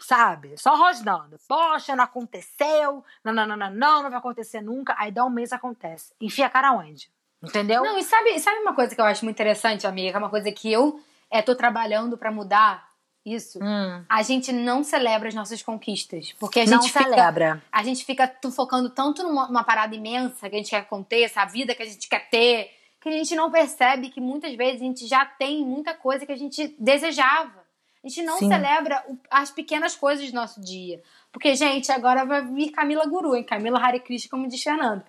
Sabe? 0.00 0.58
Só 0.58 0.76
rosnando. 0.76 1.38
Poxa, 1.48 1.96
não 1.96 2.04
aconteceu. 2.04 3.02
Não, 3.24 3.32
não, 3.32 3.46
não, 3.46 3.56
não, 3.56 3.70
não, 3.70 4.02
não 4.02 4.10
vai 4.10 4.18
acontecer 4.18 4.60
nunca. 4.60 4.94
Aí 4.98 5.10
dá 5.10 5.24
um 5.24 5.30
mês 5.30 5.52
acontece. 5.52 6.12
Enfia 6.20 6.46
a 6.46 6.50
cara 6.50 6.72
onde? 6.72 7.08
Entendeu? 7.42 7.82
Não, 7.82 7.96
e 7.96 8.02
sabe, 8.02 8.38
sabe 8.40 8.58
uma 8.58 8.74
coisa 8.74 8.94
que 8.94 9.00
eu 9.00 9.04
acho 9.04 9.24
muito 9.24 9.36
interessante, 9.36 9.86
amiga? 9.86 10.18
Uma 10.18 10.30
coisa 10.30 10.52
que 10.52 10.70
eu 10.70 11.00
é, 11.30 11.40
tô 11.40 11.54
trabalhando 11.54 12.18
pra 12.18 12.30
mudar 12.30 12.86
isso. 13.26 13.58
Hum. 13.62 14.04
A 14.08 14.22
gente 14.22 14.52
não 14.52 14.84
celebra 14.84 15.28
as 15.28 15.34
nossas 15.34 15.60
conquistas. 15.62 16.32
Porque 16.38 16.60
a 16.60 16.64
Não 16.66 16.80
gente 16.80 16.92
fica, 16.92 17.02
celebra. 17.04 17.62
a 17.72 17.82
gente 17.82 18.04
fica 18.04 18.32
focando 18.54 18.88
tanto 18.88 19.22
numa, 19.24 19.48
numa 19.48 19.64
parada 19.64 19.94
imensa 19.96 20.48
que 20.48 20.54
a 20.54 20.58
gente 20.58 20.70
quer 20.70 20.80
que 20.80 20.86
aconteça, 20.86 21.42
a 21.42 21.44
vida 21.44 21.74
que 21.74 21.82
a 21.82 21.86
gente 21.86 22.08
quer 22.08 22.28
ter, 22.30 22.70
que 23.00 23.08
a 23.08 23.12
gente 23.12 23.34
não 23.34 23.50
percebe 23.50 24.08
que 24.10 24.20
muitas 24.20 24.54
vezes 24.54 24.80
a 24.80 24.84
gente 24.84 25.06
já 25.06 25.24
tem 25.26 25.64
muita 25.64 25.92
coisa 25.92 26.24
que 26.24 26.32
a 26.32 26.36
gente 26.36 26.74
desejava. 26.78 27.66
A 28.04 28.08
gente 28.08 28.22
não 28.22 28.38
Sim. 28.38 28.48
celebra 28.48 29.04
o- 29.08 29.18
as 29.28 29.50
pequenas 29.50 29.96
coisas 29.96 30.30
do 30.30 30.34
nosso 30.34 30.60
dia. 30.60 31.02
Porque, 31.32 31.54
gente, 31.56 31.90
agora 31.90 32.24
vai 32.24 32.40
vir 32.46 32.70
Camila 32.70 33.04
Guru, 33.04 33.34
hein? 33.34 33.42
Camila 33.42 33.78
Hare 33.80 33.98
Krishna, 34.00 34.30
como 34.30 34.46
diz 34.48 34.62
Fernando. 34.62 35.02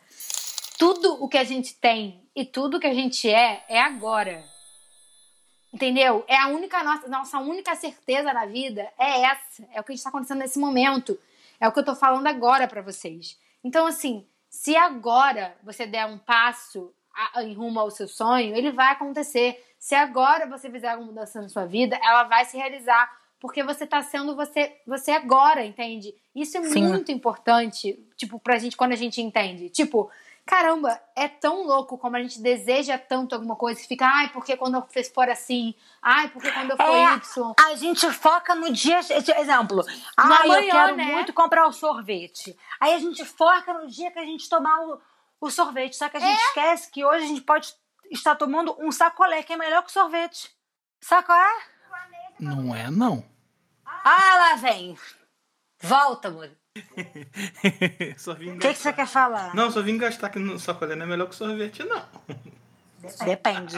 Tudo 0.77 1.23
o 1.23 1.27
que 1.27 1.37
a 1.37 1.43
gente 1.43 1.73
tem 1.75 2.21
e 2.35 2.43
tudo 2.45 2.79
que 2.79 2.87
a 2.87 2.93
gente 2.93 3.29
é, 3.29 3.63
é 3.69 3.79
agora. 3.79 4.43
Entendeu? 5.77 6.25
É 6.27 6.35
a 6.35 6.47
única 6.47 6.83
nossa, 6.83 7.07
nossa 7.07 7.37
única 7.37 7.75
certeza 7.75 8.33
na 8.33 8.47
vida 8.47 8.91
é 8.97 9.21
essa. 9.25 9.63
É 9.71 9.79
o 9.79 9.83
que 9.83 9.93
está 9.93 10.09
acontecendo 10.09 10.39
nesse 10.39 10.57
momento. 10.57 11.19
É 11.59 11.67
o 11.67 11.71
que 11.71 11.77
eu 11.77 11.85
tô 11.85 11.93
falando 11.93 12.25
agora 12.25 12.67
pra 12.67 12.81
vocês. 12.81 13.37
Então, 13.63 13.85
assim, 13.85 14.25
se 14.49 14.75
agora 14.75 15.55
você 15.63 15.85
der 15.85 16.07
um 16.07 16.17
passo 16.17 16.91
a- 17.13 17.43
em 17.43 17.53
rumo 17.53 17.79
ao 17.79 17.91
seu 17.91 18.07
sonho, 18.07 18.55
ele 18.55 18.71
vai 18.71 18.91
acontecer. 18.91 19.63
Se 19.77 19.93
agora 19.93 20.47
você 20.47 20.67
fizer 20.67 20.89
alguma 20.89 21.11
mudança 21.11 21.39
na 21.39 21.47
sua 21.47 21.67
vida, 21.67 21.95
ela 22.03 22.23
vai 22.23 22.43
se 22.45 22.57
realizar. 22.57 23.15
Porque 23.39 23.61
você 23.61 23.85
tá 23.85 24.01
sendo 24.01 24.35
você, 24.35 24.75
você 24.87 25.11
agora, 25.11 25.63
entende? 25.63 26.11
Isso 26.33 26.57
é 26.57 26.63
Sim. 26.63 26.87
muito 26.87 27.11
importante, 27.11 28.03
tipo, 28.15 28.39
pra 28.39 28.57
gente 28.57 28.75
quando 28.75 28.93
a 28.93 28.95
gente 28.95 29.21
entende. 29.21 29.69
Tipo, 29.69 30.09
caramba, 30.47 30.99
é 31.15 31.27
tão 31.27 31.63
louco 31.67 31.97
como 31.97 32.15
a 32.15 32.21
gente 32.21 32.41
deseja 32.41 32.97
tanto 32.97 33.35
alguma 33.35 33.55
coisa 33.55 33.79
que 33.79 33.87
fica, 33.87 34.05
ai, 34.07 34.29
porque 34.29 34.55
quando 34.57 34.75
eu 34.75 34.81
fiz 34.87 35.09
for 35.09 35.29
assim, 35.29 35.75
ai, 36.01 36.29
porque 36.29 36.51
quando 36.51 36.71
eu 36.71 36.77
for 36.77 36.83
É, 36.85 37.13
Y. 37.15 37.53
A 37.59 37.75
gente 37.75 38.11
foca 38.11 38.55
no 38.55 38.71
dia. 38.71 38.99
Exemplo, 38.99 39.81
eu 39.81 39.85
amanhã, 40.17 40.71
quero 40.71 40.95
né? 40.95 41.05
muito 41.05 41.33
comprar 41.33 41.67
o 41.67 41.71
sorvete. 41.73 42.57
Aí 42.79 42.93
a 42.93 42.99
gente 42.99 43.23
foca 43.25 43.73
no 43.73 43.87
dia 43.87 44.09
que 44.09 44.17
a 44.19 44.25
gente 44.25 44.49
tomar 44.49 44.79
o, 44.81 45.01
o 45.41 45.51
sorvete. 45.51 45.95
Só 45.95 46.09
que 46.09 46.17
a 46.17 46.19
É. 46.19 46.23
gente 46.23 46.41
esquece 46.45 46.89
que 46.91 47.05
hoje 47.05 47.25
a 47.25 47.27
gente 47.27 47.41
pode 47.41 47.73
estar 48.09 48.35
tomando 48.35 48.75
um 48.79 48.91
sacolé, 48.91 49.43
que 49.43 49.53
é 49.53 49.57
melhor 49.57 49.83
que 49.83 49.91
sorvete. 49.91 50.49
Sabe 51.01 51.25
qual 51.27 51.37
é? 51.37 51.57
Não 52.39 52.73
é, 52.75 52.89
não. 52.89 53.23
Ah, 53.85 54.35
lá 54.37 54.55
vem. 54.55 54.97
Volta, 55.81 56.29
amor. 56.29 56.49
só 58.17 58.33
vim 58.33 58.51
O 58.51 58.59
que, 58.59 58.73
que 58.73 58.79
você 58.79 58.93
quer 58.93 59.07
falar? 59.07 59.53
Não, 59.55 59.71
só 59.71 59.81
vim 59.81 59.97
gastar 59.97 60.29
que 60.29 60.39
no 60.39 60.59
sacolé 60.59 60.95
não 60.95 61.05
é 61.05 61.09
melhor 61.09 61.27
que 61.27 61.35
sorvete, 61.35 61.83
não. 61.83 62.03
Depende. 63.25 63.77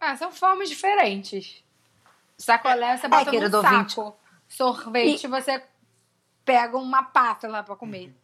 Ah, 0.00 0.16
são 0.16 0.32
formas 0.32 0.68
diferentes. 0.68 1.62
Sacolé 2.36 2.96
você 2.96 3.08
bota 3.08 3.30
querido 3.30 3.62
no 3.62 3.68
ouvinte. 3.68 3.94
saco. 3.94 4.16
Sorvete 4.48 5.26
você 5.26 5.62
pegam 6.44 6.82
uma 6.82 7.02
pata 7.02 7.48
lá 7.48 7.62
pra 7.62 7.76
comer. 7.76 8.14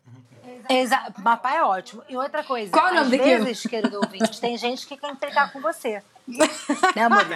Exa 0.68 1.12
Mapá 1.18 1.54
é 1.54 1.62
ótimo. 1.62 2.02
E 2.08 2.16
outra 2.16 2.42
coisa, 2.42 2.72
Qual 2.72 2.88
é 2.88 2.92
o 2.92 2.94
nome 3.04 3.20
às 3.20 3.24
vezes, 3.24 3.62
querido 3.62 3.96
ouvinte, 3.96 4.40
tem 4.40 4.56
gente 4.56 4.86
que 4.86 4.96
quer 4.96 5.10
implicar 5.10 5.52
com 5.52 5.60
você. 5.60 6.02
né, 6.96 7.04
amor? 7.04 7.26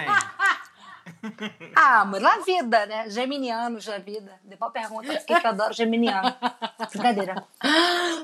Ah, 1.75 2.01
amor, 2.01 2.19
na 2.19 2.37
vida, 2.39 2.85
né? 2.85 3.09
Geminianos 3.09 3.85
na 3.87 3.97
vida. 3.97 4.39
Depois 4.43 4.71
pergunta 4.71 5.07
por 5.07 5.25
que 5.25 5.39
que 5.39 5.45
eu 5.45 5.49
adoro 5.51 5.73
geminiano. 5.73 6.33
Brincadeira. 6.91 7.43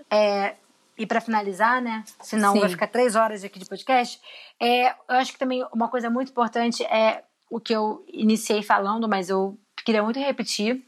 É, 0.10 0.56
e 0.98 1.06
pra 1.06 1.22
finalizar, 1.22 1.82
né? 1.82 2.04
Senão 2.22 2.54
Sim. 2.54 2.60
vai 2.60 2.70
ficar 2.70 2.88
três 2.88 3.16
horas 3.16 3.44
aqui 3.44 3.60
de 3.60 3.66
podcast. 3.66 4.20
É, 4.60 4.90
eu 4.90 5.16
acho 5.16 5.34
que 5.34 5.40
também 5.40 5.66
uma 5.74 5.88
coisa 5.90 6.10
muito 6.10 6.30
importante 6.32 6.84
é 6.86 7.24
o 7.50 7.60
que 7.60 7.74
eu 7.74 8.06
iniciei 8.08 8.64
falando, 8.64 9.08
mas 9.08 9.30
eu 9.30 9.58
queria 9.86 10.04
muito 10.04 10.20
repetir. 10.20 10.84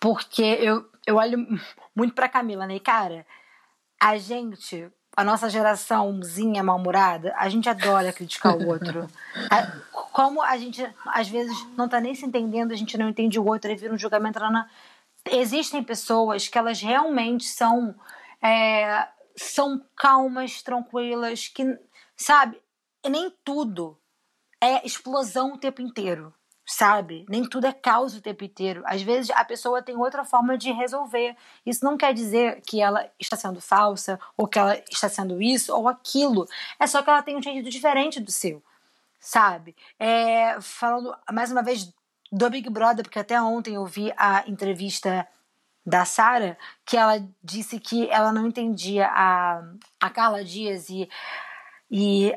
Porque 0.00 0.42
eu, 0.42 0.88
eu 1.06 1.16
olho 1.16 1.46
muito 1.94 2.14
pra 2.14 2.28
Camila, 2.28 2.66
né? 2.66 2.76
E, 2.76 2.80
cara, 2.80 3.26
a 4.00 4.16
gente, 4.18 4.88
a 5.16 5.24
nossa 5.24 5.48
geraçãozinha 5.48 6.62
mal-humorada, 6.62 7.34
a 7.36 7.48
gente 7.48 7.68
adora 7.68 8.12
criticar 8.12 8.54
o 8.56 8.68
outro. 8.68 9.06
A- 9.50 9.72
como 10.14 10.40
a 10.40 10.56
gente, 10.56 10.80
às 11.06 11.28
vezes, 11.28 11.66
não 11.76 11.88
tá 11.88 12.00
nem 12.00 12.14
se 12.14 12.24
entendendo, 12.24 12.70
a 12.70 12.76
gente 12.76 12.96
não 12.96 13.08
entende 13.08 13.36
o 13.36 13.44
outro, 13.44 13.68
e 13.68 13.74
vira 13.74 13.92
um 13.92 13.98
julgamento. 13.98 14.38
Não. 14.38 14.64
Existem 15.28 15.82
pessoas 15.82 16.46
que 16.46 16.56
elas 16.56 16.80
realmente 16.80 17.44
são, 17.46 17.92
é, 18.40 19.08
são 19.34 19.84
calmas, 19.96 20.62
tranquilas, 20.62 21.48
que, 21.48 21.64
sabe, 22.16 22.62
nem 23.04 23.28
tudo 23.42 23.98
é 24.60 24.86
explosão 24.86 25.54
o 25.54 25.58
tempo 25.58 25.82
inteiro, 25.82 26.32
sabe? 26.64 27.26
Nem 27.28 27.44
tudo 27.44 27.66
é 27.66 27.72
caos 27.72 28.14
o 28.14 28.22
tempo 28.22 28.44
inteiro. 28.44 28.84
Às 28.86 29.02
vezes 29.02 29.32
a 29.32 29.44
pessoa 29.44 29.82
tem 29.82 29.96
outra 29.96 30.24
forma 30.24 30.56
de 30.56 30.70
resolver. 30.70 31.36
Isso 31.66 31.84
não 31.84 31.96
quer 31.96 32.14
dizer 32.14 32.62
que 32.62 32.80
ela 32.80 33.10
está 33.18 33.36
sendo 33.36 33.60
falsa, 33.60 34.20
ou 34.36 34.46
que 34.46 34.60
ela 34.60 34.80
está 34.88 35.08
sendo 35.08 35.42
isso 35.42 35.74
ou 35.74 35.88
aquilo. 35.88 36.46
É 36.78 36.86
só 36.86 37.02
que 37.02 37.10
ela 37.10 37.20
tem 37.20 37.36
um 37.36 37.42
jeito 37.42 37.68
diferente 37.68 38.20
do 38.20 38.30
seu, 38.30 38.62
sabe? 39.24 39.74
É, 39.98 40.60
falando 40.60 41.16
mais 41.32 41.50
uma 41.50 41.62
vez 41.62 41.92
do 42.30 42.50
Big 42.50 42.68
Brother, 42.68 43.04
porque 43.04 43.18
até 43.18 43.40
ontem 43.40 43.74
eu 43.76 43.86
vi 43.86 44.12
a 44.16 44.44
entrevista 44.46 45.26
da 45.86 46.04
Sara, 46.04 46.58
que 46.84 46.96
ela 46.96 47.26
disse 47.42 47.78
que 47.78 48.08
ela 48.10 48.32
não 48.32 48.46
entendia 48.46 49.06
a, 49.08 49.62
a 50.00 50.10
Carla 50.10 50.44
Dias 50.44 50.88
e, 50.88 51.08
e 51.90 52.32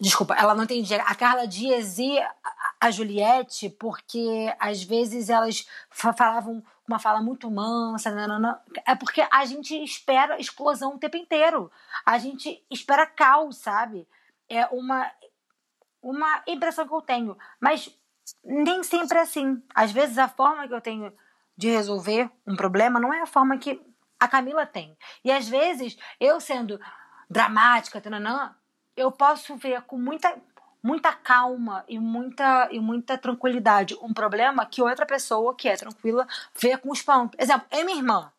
Desculpa, 0.00 0.34
ela 0.34 0.54
não 0.54 0.64
entendia. 0.64 1.02
A 1.02 1.14
Carla 1.14 1.46
Dias 1.46 1.98
e 1.98 2.18
a- 2.18 2.34
a 2.80 2.90
Juliette, 2.90 3.68
porque 3.70 4.54
às 4.60 4.82
vezes 4.82 5.28
elas 5.30 5.66
fa- 5.90 6.12
falavam 6.12 6.62
uma 6.86 6.98
fala 6.98 7.20
muito 7.20 7.50
mansa, 7.50 8.10
nanana. 8.10 8.60
é 8.86 8.94
porque 8.94 9.26
a 9.30 9.44
gente 9.44 9.74
espera 9.82 10.38
explosão 10.40 10.94
o 10.94 10.98
tempo 10.98 11.16
inteiro. 11.16 11.70
A 12.06 12.18
gente 12.18 12.64
espera 12.70 13.06
caos, 13.06 13.56
sabe? 13.56 14.06
É 14.48 14.66
uma, 14.66 15.10
uma 16.10 16.42
impressão 16.46 16.86
que 16.88 16.94
eu 16.94 17.02
tenho. 17.02 17.36
Mas 17.60 17.94
nem 18.42 18.82
sempre 18.82 19.18
é 19.18 19.22
assim. 19.22 19.62
Às 19.74 19.92
vezes 19.92 20.16
a 20.18 20.28
forma 20.28 20.66
que 20.66 20.74
eu 20.74 20.80
tenho 20.80 21.12
de 21.56 21.68
resolver 21.68 22.30
um 22.46 22.56
problema 22.56 22.98
não 22.98 23.12
é 23.12 23.20
a 23.20 23.26
forma 23.26 23.58
que 23.58 23.80
a 24.18 24.26
Camila 24.26 24.64
tem. 24.64 24.96
E 25.24 25.30
às 25.30 25.48
vezes, 25.48 25.96
eu 26.18 26.40
sendo 26.40 26.80
dramática, 27.28 28.00
tananã, 28.00 28.54
eu 28.96 29.12
posso 29.12 29.56
ver 29.56 29.82
com 29.82 29.98
muita 29.98 30.34
muita 30.80 31.12
calma 31.12 31.84
e 31.88 31.98
muita 31.98 32.68
e 32.70 32.78
muita 32.78 33.18
tranquilidade 33.18 33.96
um 34.00 34.14
problema 34.14 34.64
que 34.64 34.80
outra 34.80 35.04
pessoa 35.04 35.54
que 35.54 35.68
é 35.68 35.76
tranquila 35.76 36.26
vê 36.58 36.76
com 36.76 36.92
espanto. 36.92 37.36
Exemplo, 37.38 37.66
é 37.70 37.82
minha 37.84 37.98
irmã. 37.98 38.32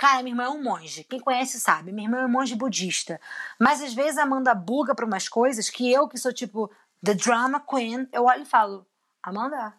Cara, 0.00 0.22
minha 0.22 0.32
irmã 0.32 0.44
é 0.44 0.48
um 0.48 0.62
monge. 0.62 1.04
Quem 1.04 1.20
conhece 1.20 1.60
sabe. 1.60 1.92
Minha 1.92 2.06
irmã 2.06 2.20
é 2.22 2.24
um 2.24 2.30
monge 2.30 2.54
budista. 2.54 3.20
Mas 3.58 3.82
às 3.82 3.92
vezes 3.92 4.16
a 4.16 4.22
Amanda 4.22 4.54
buga 4.54 4.94
pra 4.94 5.04
umas 5.04 5.28
coisas 5.28 5.68
que 5.68 5.92
eu, 5.92 6.08
que 6.08 6.16
sou 6.16 6.32
tipo 6.32 6.70
the 7.04 7.14
drama 7.14 7.60
queen, 7.60 8.08
eu 8.12 8.24
olho 8.24 8.42
e 8.42 8.46
falo: 8.46 8.86
Amanda, 9.22 9.74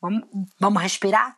vamos, 0.00 0.24
vamos 0.58 0.82
respirar? 0.82 1.36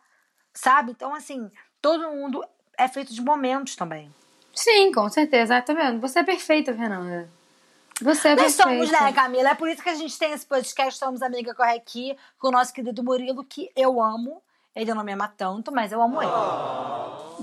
Sabe? 0.55 0.93
Então, 0.93 1.15
assim, 1.15 1.51
todo 1.81 2.11
mundo 2.11 2.45
é 2.77 2.89
feito 2.89 3.13
de 3.15 3.21
momentos 3.21 3.77
também. 3.77 4.13
Sim, 4.55 4.93
com 4.93 5.09
certeza. 5.09 5.57
Ah, 5.57 5.63
tá 5.63 5.73
vendo? 5.73 6.01
Você 6.01 6.19
é 6.21 6.25
perfeita, 6.25 6.75
Fernanda. 6.75 7.31
Você 8.01 8.29
é 8.29 8.37
Nós 8.37 8.57
perfeita. 8.57 8.63
somos, 8.63 8.91
né, 8.91 9.13
Camila? 9.13 9.51
É 9.51 9.55
por 9.55 9.69
isso 9.69 9.83
que 9.83 9.89
a 9.89 9.95
gente 9.95 10.17
tem 10.19 10.33
esse 10.33 10.47
podcast, 10.47 10.99
somos 10.99 11.23
amiga 11.23 11.55
corre 11.55 11.77
aqui, 11.77 12.17
com 12.39 12.49
o 12.49 12.51
nosso 12.53 12.73
querido 12.73 13.03
Murilo, 13.03 13.45
que 13.45 13.71
eu 13.77 14.01
amo. 14.01 14.43
Ele 14.75 14.95
não 14.95 15.03
me 15.03 15.13
ama 15.13 15.27
tanto, 15.29 15.73
mas 15.73 15.91
eu 15.91 16.01
amo 16.01 16.23
ele. 16.23 16.31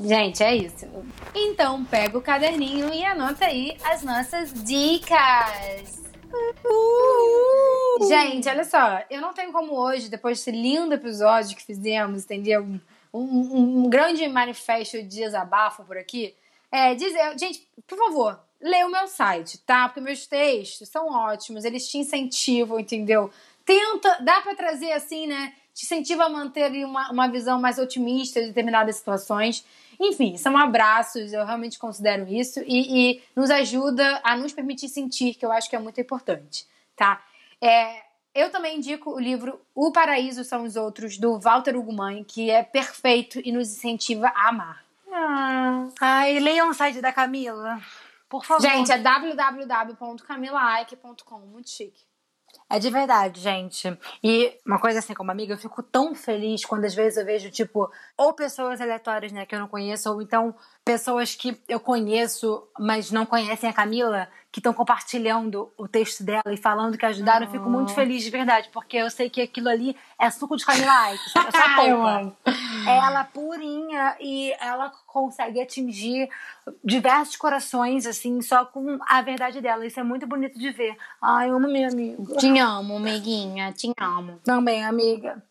Gente, 0.08 0.44
é 0.44 0.56
isso. 0.56 0.88
Então, 1.34 1.84
pega 1.86 2.18
o 2.18 2.22
caderninho 2.22 2.94
e 2.94 3.04
anota 3.04 3.46
aí 3.46 3.78
as 3.84 4.04
nossas 4.04 4.54
dicas. 4.54 6.05
Gente, 8.08 8.48
olha 8.50 8.64
só, 8.64 9.02
eu 9.10 9.22
não 9.22 9.34
tenho 9.34 9.52
como 9.52 9.74
hoje, 9.74 10.10
depois 10.10 10.38
desse 10.40 10.52
lindo 10.52 10.94
episódio 10.94 11.56
que 11.56 11.64
fizemos, 11.64 12.24
entendeu? 12.26 12.62
Um, 12.64 12.80
um- 13.14 13.84
um 13.86 13.90
grande 13.90 14.28
manifesto 14.28 14.98
de 14.98 15.04
desabafo 15.08 15.84
por 15.86 15.98
aqui. 15.98 16.36
É, 16.72 16.94
dizer, 16.94 17.38
gente, 17.40 17.66
por 17.88 17.98
favor, 17.98 18.40
lê 18.60 18.84
o 18.84 18.92
meu 18.92 19.08
site, 19.08 19.58
tá? 19.60 19.88
Porque 19.88 20.02
meus 20.02 20.28
textos 20.28 20.90
são 20.90 21.08
ótimos, 21.10 21.64
eles 21.64 21.88
te 21.88 21.98
incentivam, 21.98 22.80
entendeu? 22.80 23.32
Tenta, 23.66 24.18
dá 24.22 24.42
pra 24.42 24.56
trazer 24.56 24.92
assim, 24.92 25.26
né? 25.28 25.54
Te 25.74 25.86
incentiva 25.86 26.26
a 26.26 26.30
manter 26.30 26.72
uma, 26.86 27.12
uma 27.12 27.28
visão 27.28 27.60
mais 27.60 27.80
otimista 27.80 28.42
de 28.42 28.48
determinadas 28.48 28.98
situações. 28.98 29.66
Enfim, 30.00 30.38
são 30.38 30.58
abraços, 30.58 31.34
eu 31.34 31.46
realmente 31.46 31.80
considero 31.80 32.28
isso, 32.28 32.62
e, 32.66 33.18
e 33.18 33.24
nos 33.36 33.50
ajuda 33.50 34.22
a 34.24 34.36
nos 34.36 34.54
permitir 34.54 34.90
sentir, 34.90 35.36
que 35.36 35.46
eu 35.46 35.52
acho 35.52 35.70
que 35.70 35.76
é 35.76 35.80
muito 35.80 36.00
importante, 36.00 36.68
tá? 36.96 37.24
É, 37.62 38.04
eu 38.34 38.52
também 38.52 38.78
indico 38.78 39.12
o 39.12 39.20
livro 39.20 39.62
O 39.74 39.92
Paraíso 39.92 40.44
São 40.44 40.64
os 40.64 40.76
Outros, 40.76 41.18
do 41.18 41.40
Walter 41.40 41.78
Ugumãe, 41.78 42.24
que 42.24 42.50
é 42.50 42.64
perfeito 42.64 43.40
e 43.44 43.52
nos 43.52 43.72
incentiva 43.72 44.28
a 44.28 44.50
amar. 44.50 44.84
Ah. 45.12 45.88
Ai, 46.02 46.40
leiam 46.40 46.70
o 46.70 46.74
site 46.74 47.00
da 47.00 47.14
Camila. 47.14 47.80
Por 48.28 48.44
favor. 48.44 48.62
Gente, 48.62 48.92
é 48.92 48.98
www.camilaike.com, 48.98 51.40
muito 51.40 51.70
chique. 51.70 52.04
É 52.68 52.80
de 52.80 52.90
verdade, 52.90 53.40
gente. 53.40 53.96
E 54.24 54.58
uma 54.66 54.80
coisa 54.80 54.98
assim, 55.00 55.14
como 55.14 55.30
amiga, 55.30 55.54
eu 55.54 55.58
fico 55.58 55.84
tão 55.84 56.16
feliz 56.16 56.66
quando 56.66 56.86
às 56.86 56.96
vezes 56.96 57.18
eu 57.18 57.26
vejo, 57.26 57.52
tipo, 57.52 57.90
ou 58.18 58.34
pessoas 58.34 58.82
aleatórias, 58.82 59.32
né, 59.32 59.46
que 59.46 59.54
eu 59.54 59.60
não 59.60 59.68
conheço, 59.68 60.12
ou 60.12 60.22
então 60.22 60.56
pessoas 60.84 61.36
que 61.36 61.60
eu 61.68 61.80
conheço, 61.80 62.68
mas 62.80 63.12
não 63.12 63.26
conhecem 63.26 63.70
a 63.70 63.74
Camila, 63.74 64.28
que 64.52 64.60
estão 64.60 64.74
compartilhando 64.74 65.72
o 65.78 65.88
texto 65.88 66.24
dela 66.24 66.52
e 66.52 66.58
falando 66.58 66.98
que 66.98 67.06
ajudaram. 67.06 67.46
Eu 67.46 67.52
fico 67.52 67.70
muito 67.70 67.94
feliz 67.94 68.24
de 68.24 68.30
verdade, 68.32 68.70
porque 68.74 68.98
eu 68.98 69.10
sei 69.10 69.30
que 69.30 69.42
aquilo 69.42 69.70
ali 69.70 69.96
é 70.20 70.30
suco 70.32 70.58
de 70.58 70.66
Camila 70.66 71.16
sabe? 71.34 71.50
Essa 71.50 71.76
Ah, 71.78 71.86
eu 71.86 72.06
amo. 72.06 72.38
Ela 72.90 73.24
purinha 73.24 74.16
e 74.20 74.52
ela 74.60 74.92
consegue 75.08 75.62
atingir 75.62 76.30
diversos 76.84 77.36
corações, 77.36 78.06
assim, 78.06 78.42
só 78.42 78.66
com 78.66 78.98
a 79.08 79.22
verdade 79.22 79.62
dela. 79.62 79.86
Isso 79.86 80.00
é 80.00 80.04
muito 80.04 80.28
bonito 80.28 80.58
de 80.58 80.72
ver. 80.72 80.96
Ai, 81.22 81.50
eu 81.50 81.56
amo 81.56 81.68
minha 81.68 81.90
amiga. 81.90 82.36
Te 82.36 82.60
amo, 82.60 82.98
amiguinha, 82.98 83.72
te 83.74 83.92
amo. 84.00 84.40
Também, 84.44 84.84
amiga. 84.84 85.44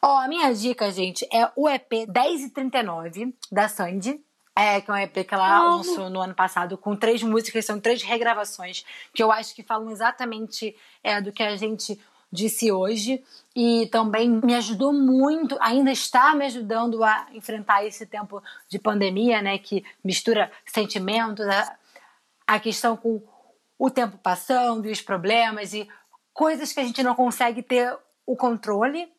Ó, 0.00 0.18
a 0.18 0.28
minha 0.28 0.52
dica, 0.52 0.90
gente, 0.90 1.26
é 1.32 1.50
o 1.54 1.68
EP 1.68 2.06
10 2.08 2.44
e 2.44 2.50
39 2.50 3.34
da 3.50 3.68
Sandy. 3.68 4.20
É, 4.54 4.82
que 4.82 4.90
é 4.90 4.94
um 4.94 4.96
EP 4.98 5.14
que 5.26 5.34
ela 5.34 5.76
lançou 5.76 6.10
no 6.10 6.20
ano 6.20 6.34
passado, 6.34 6.76
com 6.76 6.94
três 6.94 7.22
músicas, 7.22 7.64
são 7.64 7.80
três 7.80 8.02
regravações, 8.02 8.84
que 9.14 9.22
eu 9.22 9.32
acho 9.32 9.54
que 9.54 9.62
falam 9.62 9.90
exatamente 9.90 10.76
é, 11.02 11.22
do 11.22 11.32
que 11.32 11.42
a 11.42 11.56
gente 11.56 11.98
disse 12.32 12.72
hoje. 12.72 13.22
E 13.54 13.86
também 13.92 14.30
me 14.30 14.54
ajudou 14.54 14.92
muito, 14.92 15.58
ainda 15.60 15.92
está 15.92 16.34
me 16.34 16.46
ajudando 16.46 17.04
a 17.04 17.26
enfrentar 17.34 17.84
esse 17.84 18.06
tempo 18.06 18.42
de 18.68 18.78
pandemia, 18.78 19.42
né? 19.42 19.58
Que 19.58 19.84
mistura 20.02 20.50
sentimentos, 20.64 21.46
a, 21.46 21.76
a 22.46 22.58
questão 22.58 22.96
com 22.96 23.22
o 23.78 23.90
tempo 23.90 24.16
passando 24.16 24.88
e 24.88 24.92
os 24.92 25.02
problemas 25.02 25.74
e 25.74 25.86
coisas 26.32 26.72
que 26.72 26.80
a 26.80 26.84
gente 26.84 27.02
não 27.02 27.14
consegue 27.14 27.62
ter 27.62 27.94
o 28.24 28.36
controle. 28.36 29.12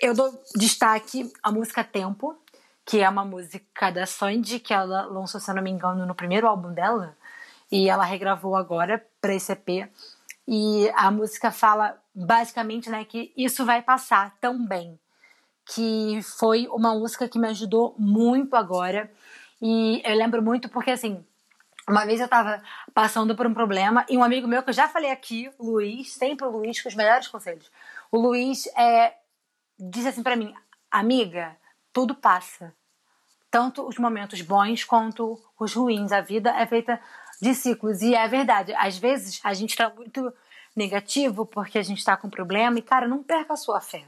Eu 0.00 0.14
dou 0.14 0.32
destaque 0.56 1.30
à 1.42 1.52
música 1.52 1.84
Tempo, 1.84 2.36
que 2.84 3.00
é 3.00 3.08
uma 3.08 3.24
música 3.24 3.90
da 3.90 4.06
Sandy, 4.06 4.58
que 4.58 4.72
ela 4.72 5.02
lançou, 5.02 5.40
se 5.40 5.50
eu 5.50 5.54
não 5.54 5.62
me 5.62 5.70
engano, 5.70 6.06
no 6.06 6.14
primeiro 6.14 6.48
álbum 6.48 6.72
dela, 6.72 7.16
e 7.70 7.88
ela 7.88 8.04
regravou 8.04 8.56
agora 8.56 9.04
para 9.20 9.34
esse 9.34 9.52
EP. 9.52 9.88
E 10.50 10.90
a 10.94 11.10
música 11.10 11.50
fala 11.50 12.00
basicamente 12.14 12.88
né, 12.88 13.04
que 13.04 13.30
isso 13.36 13.66
vai 13.66 13.82
passar 13.82 14.34
também. 14.40 14.98
Que 15.66 16.22
foi 16.22 16.66
uma 16.68 16.94
música 16.94 17.28
que 17.28 17.38
me 17.38 17.48
ajudou 17.48 17.94
muito 17.98 18.56
agora. 18.56 19.12
E 19.60 20.00
eu 20.02 20.16
lembro 20.16 20.42
muito 20.42 20.70
porque, 20.70 20.90
assim, 20.90 21.22
uma 21.86 22.06
vez 22.06 22.18
eu 22.18 22.26
tava 22.26 22.62
passando 22.94 23.36
por 23.36 23.46
um 23.46 23.52
problema 23.52 24.06
e 24.08 24.16
um 24.16 24.24
amigo 24.24 24.48
meu 24.48 24.62
que 24.62 24.70
eu 24.70 24.74
já 24.74 24.88
falei 24.88 25.10
aqui, 25.10 25.50
Luiz, 25.60 26.14
sempre 26.14 26.46
o 26.46 26.50
Luiz 26.50 26.80
com 26.80 26.88
os 26.88 26.94
melhores 26.94 27.28
conselhos. 27.28 27.70
O 28.10 28.18
Luiz 28.18 28.66
é, 28.74 29.16
disse 29.78 30.08
assim 30.08 30.22
pra 30.22 30.34
mim, 30.34 30.54
amiga, 30.90 31.58
tudo 31.92 32.14
passa. 32.14 32.74
Tanto 33.50 33.86
os 33.86 33.98
momentos 33.98 34.40
bons 34.40 34.82
quanto 34.82 35.38
os 35.60 35.74
ruins. 35.74 36.10
A 36.10 36.22
vida 36.22 36.50
é 36.50 36.66
feita 36.66 36.98
de 37.40 37.54
ciclos. 37.54 38.02
E 38.02 38.14
é 38.14 38.26
verdade, 38.28 38.74
às 38.76 38.98
vezes 38.98 39.40
a 39.44 39.54
gente 39.54 39.76
tá 39.76 39.90
muito 39.90 40.32
negativo 40.76 41.44
porque 41.44 41.78
a 41.78 41.82
gente 41.82 42.04
tá 42.04 42.16
com 42.16 42.30
problema. 42.30 42.78
E, 42.78 42.82
cara, 42.82 43.08
não 43.08 43.22
perca 43.22 43.54
a 43.54 43.56
sua 43.56 43.80
fé. 43.80 44.04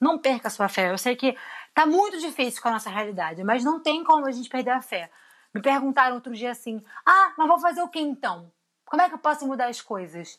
Não 0.00 0.18
perca 0.18 0.48
a 0.48 0.50
sua 0.50 0.68
fé. 0.68 0.90
Eu 0.90 0.98
sei 0.98 1.16
que 1.16 1.36
tá 1.74 1.84
muito 1.84 2.18
difícil 2.18 2.62
com 2.62 2.68
a 2.68 2.72
nossa 2.72 2.90
realidade, 2.90 3.42
mas 3.42 3.64
não 3.64 3.80
tem 3.80 4.04
como 4.04 4.26
a 4.26 4.32
gente 4.32 4.48
perder 4.48 4.70
a 4.70 4.82
fé. 4.82 5.10
Me 5.52 5.60
perguntaram 5.60 6.14
outro 6.14 6.32
dia 6.32 6.50
assim: 6.52 6.82
ah, 7.04 7.32
mas 7.36 7.48
vou 7.48 7.58
fazer 7.58 7.82
o 7.82 7.88
que 7.88 8.00
então? 8.00 8.50
Como 8.86 9.02
é 9.02 9.08
que 9.08 9.14
eu 9.14 9.18
posso 9.18 9.46
mudar 9.46 9.68
as 9.68 9.80
coisas? 9.80 10.38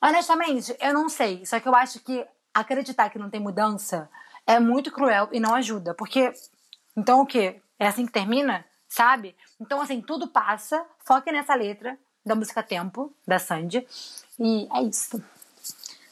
Honestamente, 0.00 0.76
eu 0.80 0.92
não 0.92 1.08
sei. 1.08 1.44
Só 1.46 1.58
que 1.58 1.68
eu 1.68 1.74
acho 1.74 2.00
que 2.00 2.26
acreditar 2.52 3.10
que 3.10 3.18
não 3.18 3.30
tem 3.30 3.40
mudança 3.40 4.08
é 4.46 4.58
muito 4.58 4.90
cruel 4.92 5.28
e 5.32 5.40
não 5.40 5.54
ajuda. 5.54 5.94
Porque, 5.94 6.32
então 6.96 7.20
o 7.20 7.26
quê? 7.26 7.60
É 7.78 7.86
assim 7.86 8.06
que 8.06 8.12
termina? 8.12 8.64
Sabe? 8.88 9.36
Então, 9.60 9.80
assim, 9.80 10.00
tudo 10.00 10.28
passa. 10.28 10.84
Foque 11.04 11.30
nessa 11.30 11.54
letra 11.54 11.98
da 12.24 12.34
música 12.34 12.62
Tempo, 12.62 13.12
da 13.26 13.38
Sandy. 13.38 13.86
E 14.38 14.68
é 14.74 14.82
isso. 14.82 15.22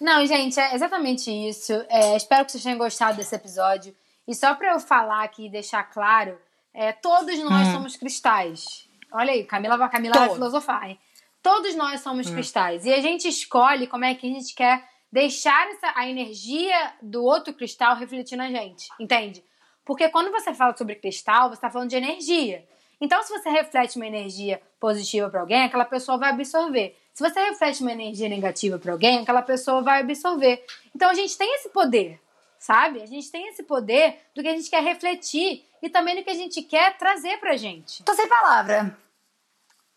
Não, 0.01 0.25
gente, 0.27 0.59
é 0.61 0.75
exatamente 0.75 1.31
isso. 1.31 1.73
É, 1.89 2.17
espero 2.17 2.45
que 2.45 2.53
vocês 2.53 2.63
tenham 2.65 2.79
gostado 2.79 3.17
desse 3.17 3.35
episódio. 3.35 3.97
E 4.29 4.35
só 4.35 4.55
pra 4.55 4.73
eu 4.73 4.81
falar 4.81 5.25
aqui 5.25 5.47
e 5.47 5.51
deixar 5.51 5.85
claro, 5.85 6.39
é, 6.75 6.93
todos 6.93 7.39
nós 7.39 7.69
somos 7.69 7.97
cristais. 7.97 8.87
Olha 9.13 9.33
aí, 9.33 9.45
Camila, 9.45 9.79
vai- 9.79 9.89
Camila 9.89 10.15
vai 10.15 10.29
filosofar, 10.35 10.85
hein? 10.91 10.99
Todos 11.43 11.75
nós 11.77 12.01
somos 12.01 12.29
cristais. 12.29 12.85
E 12.85 12.93
a 12.93 13.01
gente 13.01 13.29
escolhe 13.29 13.87
como 13.87 14.05
é 14.05 14.15
que 14.15 14.27
a 14.27 14.31
gente 14.31 14.53
quer 14.55 14.85
deixar 15.13 15.67
essa, 15.69 15.93
a 15.95 16.07
energia 16.09 16.93
do 17.01 17.23
outro 17.25 17.55
cristal 17.55 17.95
refletir 17.97 18.37
na 18.37 18.51
gente. 18.51 18.89
Entende? 19.01 19.45
Porque 19.87 20.09
quando 20.09 20.33
você 20.33 20.53
fala 20.53 20.77
sobre 20.77 20.97
cristal, 20.97 21.49
você 21.49 21.55
está 21.55 21.71
falando 21.71 21.89
de 21.89 21.97
energia. 21.97 22.67
Então, 23.01 23.23
se 23.23 23.31
você 23.31 23.49
reflete 23.49 23.97
uma 23.97 24.07
energia 24.07 24.61
positiva 24.81 25.31
para 25.31 25.41
alguém, 25.41 25.63
aquela 25.63 25.85
pessoa 25.85 26.19
vai 26.19 26.31
absorver. 26.31 26.99
Se 27.15 27.23
você 27.23 27.41
reflete 27.41 27.83
uma 27.83 27.93
energia 27.93 28.29
negativa 28.29 28.79
para 28.79 28.93
alguém, 28.93 29.21
aquela 29.21 29.43
pessoa 29.43 29.83
vai 29.83 30.01
absorver. 30.01 30.65
Então, 30.95 31.09
a 31.09 31.15
gente 31.15 31.39
tem 31.39 31.55
esse 31.55 31.69
poder, 31.69 32.21
sabe? 32.59 33.01
A 33.01 33.07
gente 33.07 33.31
tem 33.31 33.47
esse 33.49 33.63
poder 33.63 34.19
do 34.35 34.43
que 34.43 34.49
a 34.49 34.57
gente 34.57 34.69
quer 34.69 34.83
refletir 34.83 35.65
e 35.81 35.89
também 35.89 36.17
do 36.17 36.25
que 36.25 36.31
a 36.31 36.35
gente 36.35 36.63
quer 36.63 36.99
trazer 36.99 37.39
pra 37.39 37.57
gente. 37.57 38.03
Tô 38.03 38.13
sem 38.13 38.29
palavra. 38.29 38.99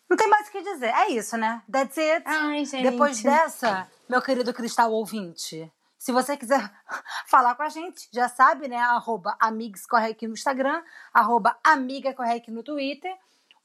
Não 0.07 0.15
tem 0.15 0.27
mais 0.27 0.47
o 0.49 0.51
que 0.51 0.61
dizer. 0.61 0.93
É 0.93 1.09
isso, 1.09 1.35
né? 1.35 1.63
That's 1.71 1.97
it. 1.97 2.23
Ai, 2.25 2.63
gente. 2.63 2.83
Depois 2.83 3.23
dessa, 3.23 3.89
meu 4.07 4.21
querido 4.21 4.53
cristal 4.53 4.91
ouvinte, 4.91 5.71
se 5.99 6.11
você 6.13 6.37
quiser 6.37 6.71
falar 7.27 7.53
com 7.55 7.63
a 7.63 7.69
gente, 7.69 8.07
já 8.11 8.29
sabe, 8.29 8.67
né? 8.69 8.77
Arroba 8.77 9.35
amigscorrec 9.39 10.25
no 10.25 10.33
Instagram, 10.33 10.81
arroba 11.13 11.55
amigacorrec 11.63 12.49
no 12.49 12.63
Twitter. 12.63 13.13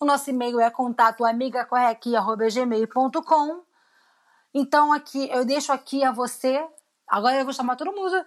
O 0.01 0.05
nosso 0.05 0.29
e-mail 0.29 0.59
é 0.61 0.69
contato 0.69 1.25
amigacorrec.gmail.com. 1.25 3.63
Então, 4.53 4.93
aqui, 4.93 5.31
eu 5.31 5.45
deixo 5.45 5.73
aqui 5.73 6.03
a 6.05 6.11
você. 6.11 6.67
Agora 7.09 7.37
eu 7.37 7.45
vou 7.45 7.55
chamar 7.55 7.77
todo 7.77 7.93
mundo 7.93 8.27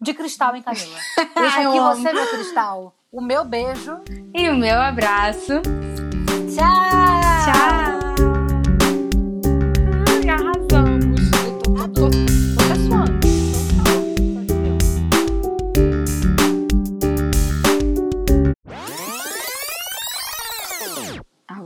de 0.00 0.14
cristal, 0.14 0.54
hein, 0.54 0.62
Camila? 0.62 0.96
Eu 1.34 1.46
aqui 1.46 1.78
amo. 1.78 1.96
você, 1.96 2.12
meu 2.12 2.28
cristal. 2.28 2.94
O 3.10 3.20
meu 3.20 3.44
beijo. 3.44 4.00
E 4.34 4.48
o 4.50 4.56
meu 4.56 4.80
abraço. 4.80 5.60
Tchau! 6.54 6.83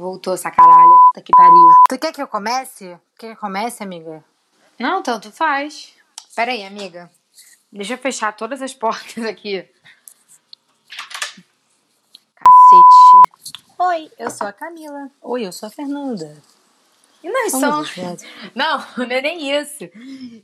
Voltou 0.08 0.34
essa 0.34 0.50
caralha. 0.50 0.96
Puta 1.06 1.22
que 1.22 1.32
pariu. 1.36 1.68
Tu 1.88 1.98
quer 1.98 2.12
que 2.12 2.22
eu 2.22 2.28
comece? 2.28 2.98
Quer 3.18 3.26
que 3.28 3.32
eu 3.32 3.36
comece, 3.36 3.82
amiga? 3.82 4.24
Não, 4.78 5.02
tanto 5.02 5.30
faz. 5.30 5.92
Pera 6.34 6.52
aí, 6.52 6.64
amiga. 6.64 7.10
Deixa 7.70 7.94
eu 7.94 7.98
fechar 7.98 8.32
todas 8.32 8.62
as 8.62 8.72
portas 8.72 9.24
aqui. 9.24 9.68
Cacete. 12.34 13.48
Oi, 13.78 14.10
eu 14.18 14.30
sou 14.30 14.46
a 14.46 14.52
Camila. 14.52 15.10
Oi, 15.20 15.46
eu 15.46 15.52
sou 15.52 15.66
a 15.66 15.70
Fernanda. 15.70 16.42
E 17.22 17.30
nós 17.30 17.50
somos. 17.52 17.94
Não, 18.54 18.78
não 18.96 19.04
é 19.04 19.20
nem 19.20 19.60
isso. 19.60 19.84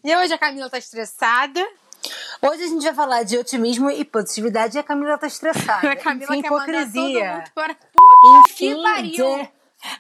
E 0.05 0.17
hoje 0.17 0.35
a 0.35 0.39
Camila 0.39 0.69
tá 0.69 0.77
estressada. 0.77 1.67
Hoje 2.43 2.63
a 2.65 2.67
gente 2.67 2.83
vai 2.85 2.95
falar 2.95 3.23
de 3.23 3.39
otimismo 3.39 3.91
e 3.91 4.05
positividade 4.05 4.77
e 4.77 4.81
a 4.81 4.83
Camila 4.83 5.17
tá 5.19 5.27
estressada. 5.27 5.91
A 5.93 5.97
Camila 5.97 6.33
Enfim, 6.37 6.43
quer 6.43 6.51
mandar 6.51 6.67
todo 6.67 6.77
hipocrisia. 6.77 7.33
mundo 7.33 7.51
para 7.55 7.75
puta 7.75 8.51
Enfim, 8.51 8.75
que 8.77 8.83
pariu. 8.83 9.37
de- 9.39 9.49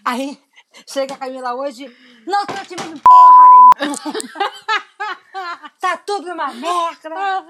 aí 0.04 0.38
chega 0.88 1.14
a 1.14 1.16
Camila 1.16 1.54
hoje, 1.54 1.94
não 2.26 2.44
tem 2.46 2.56
otimismo 2.60 3.00
porra 3.00 3.48
nenhuma. 3.80 4.14
tá 5.80 5.96
tudo 5.98 6.32
uma 6.32 6.48
merda. 6.52 7.44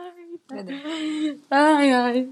Ai, 1.51 1.93
ai. 1.93 2.29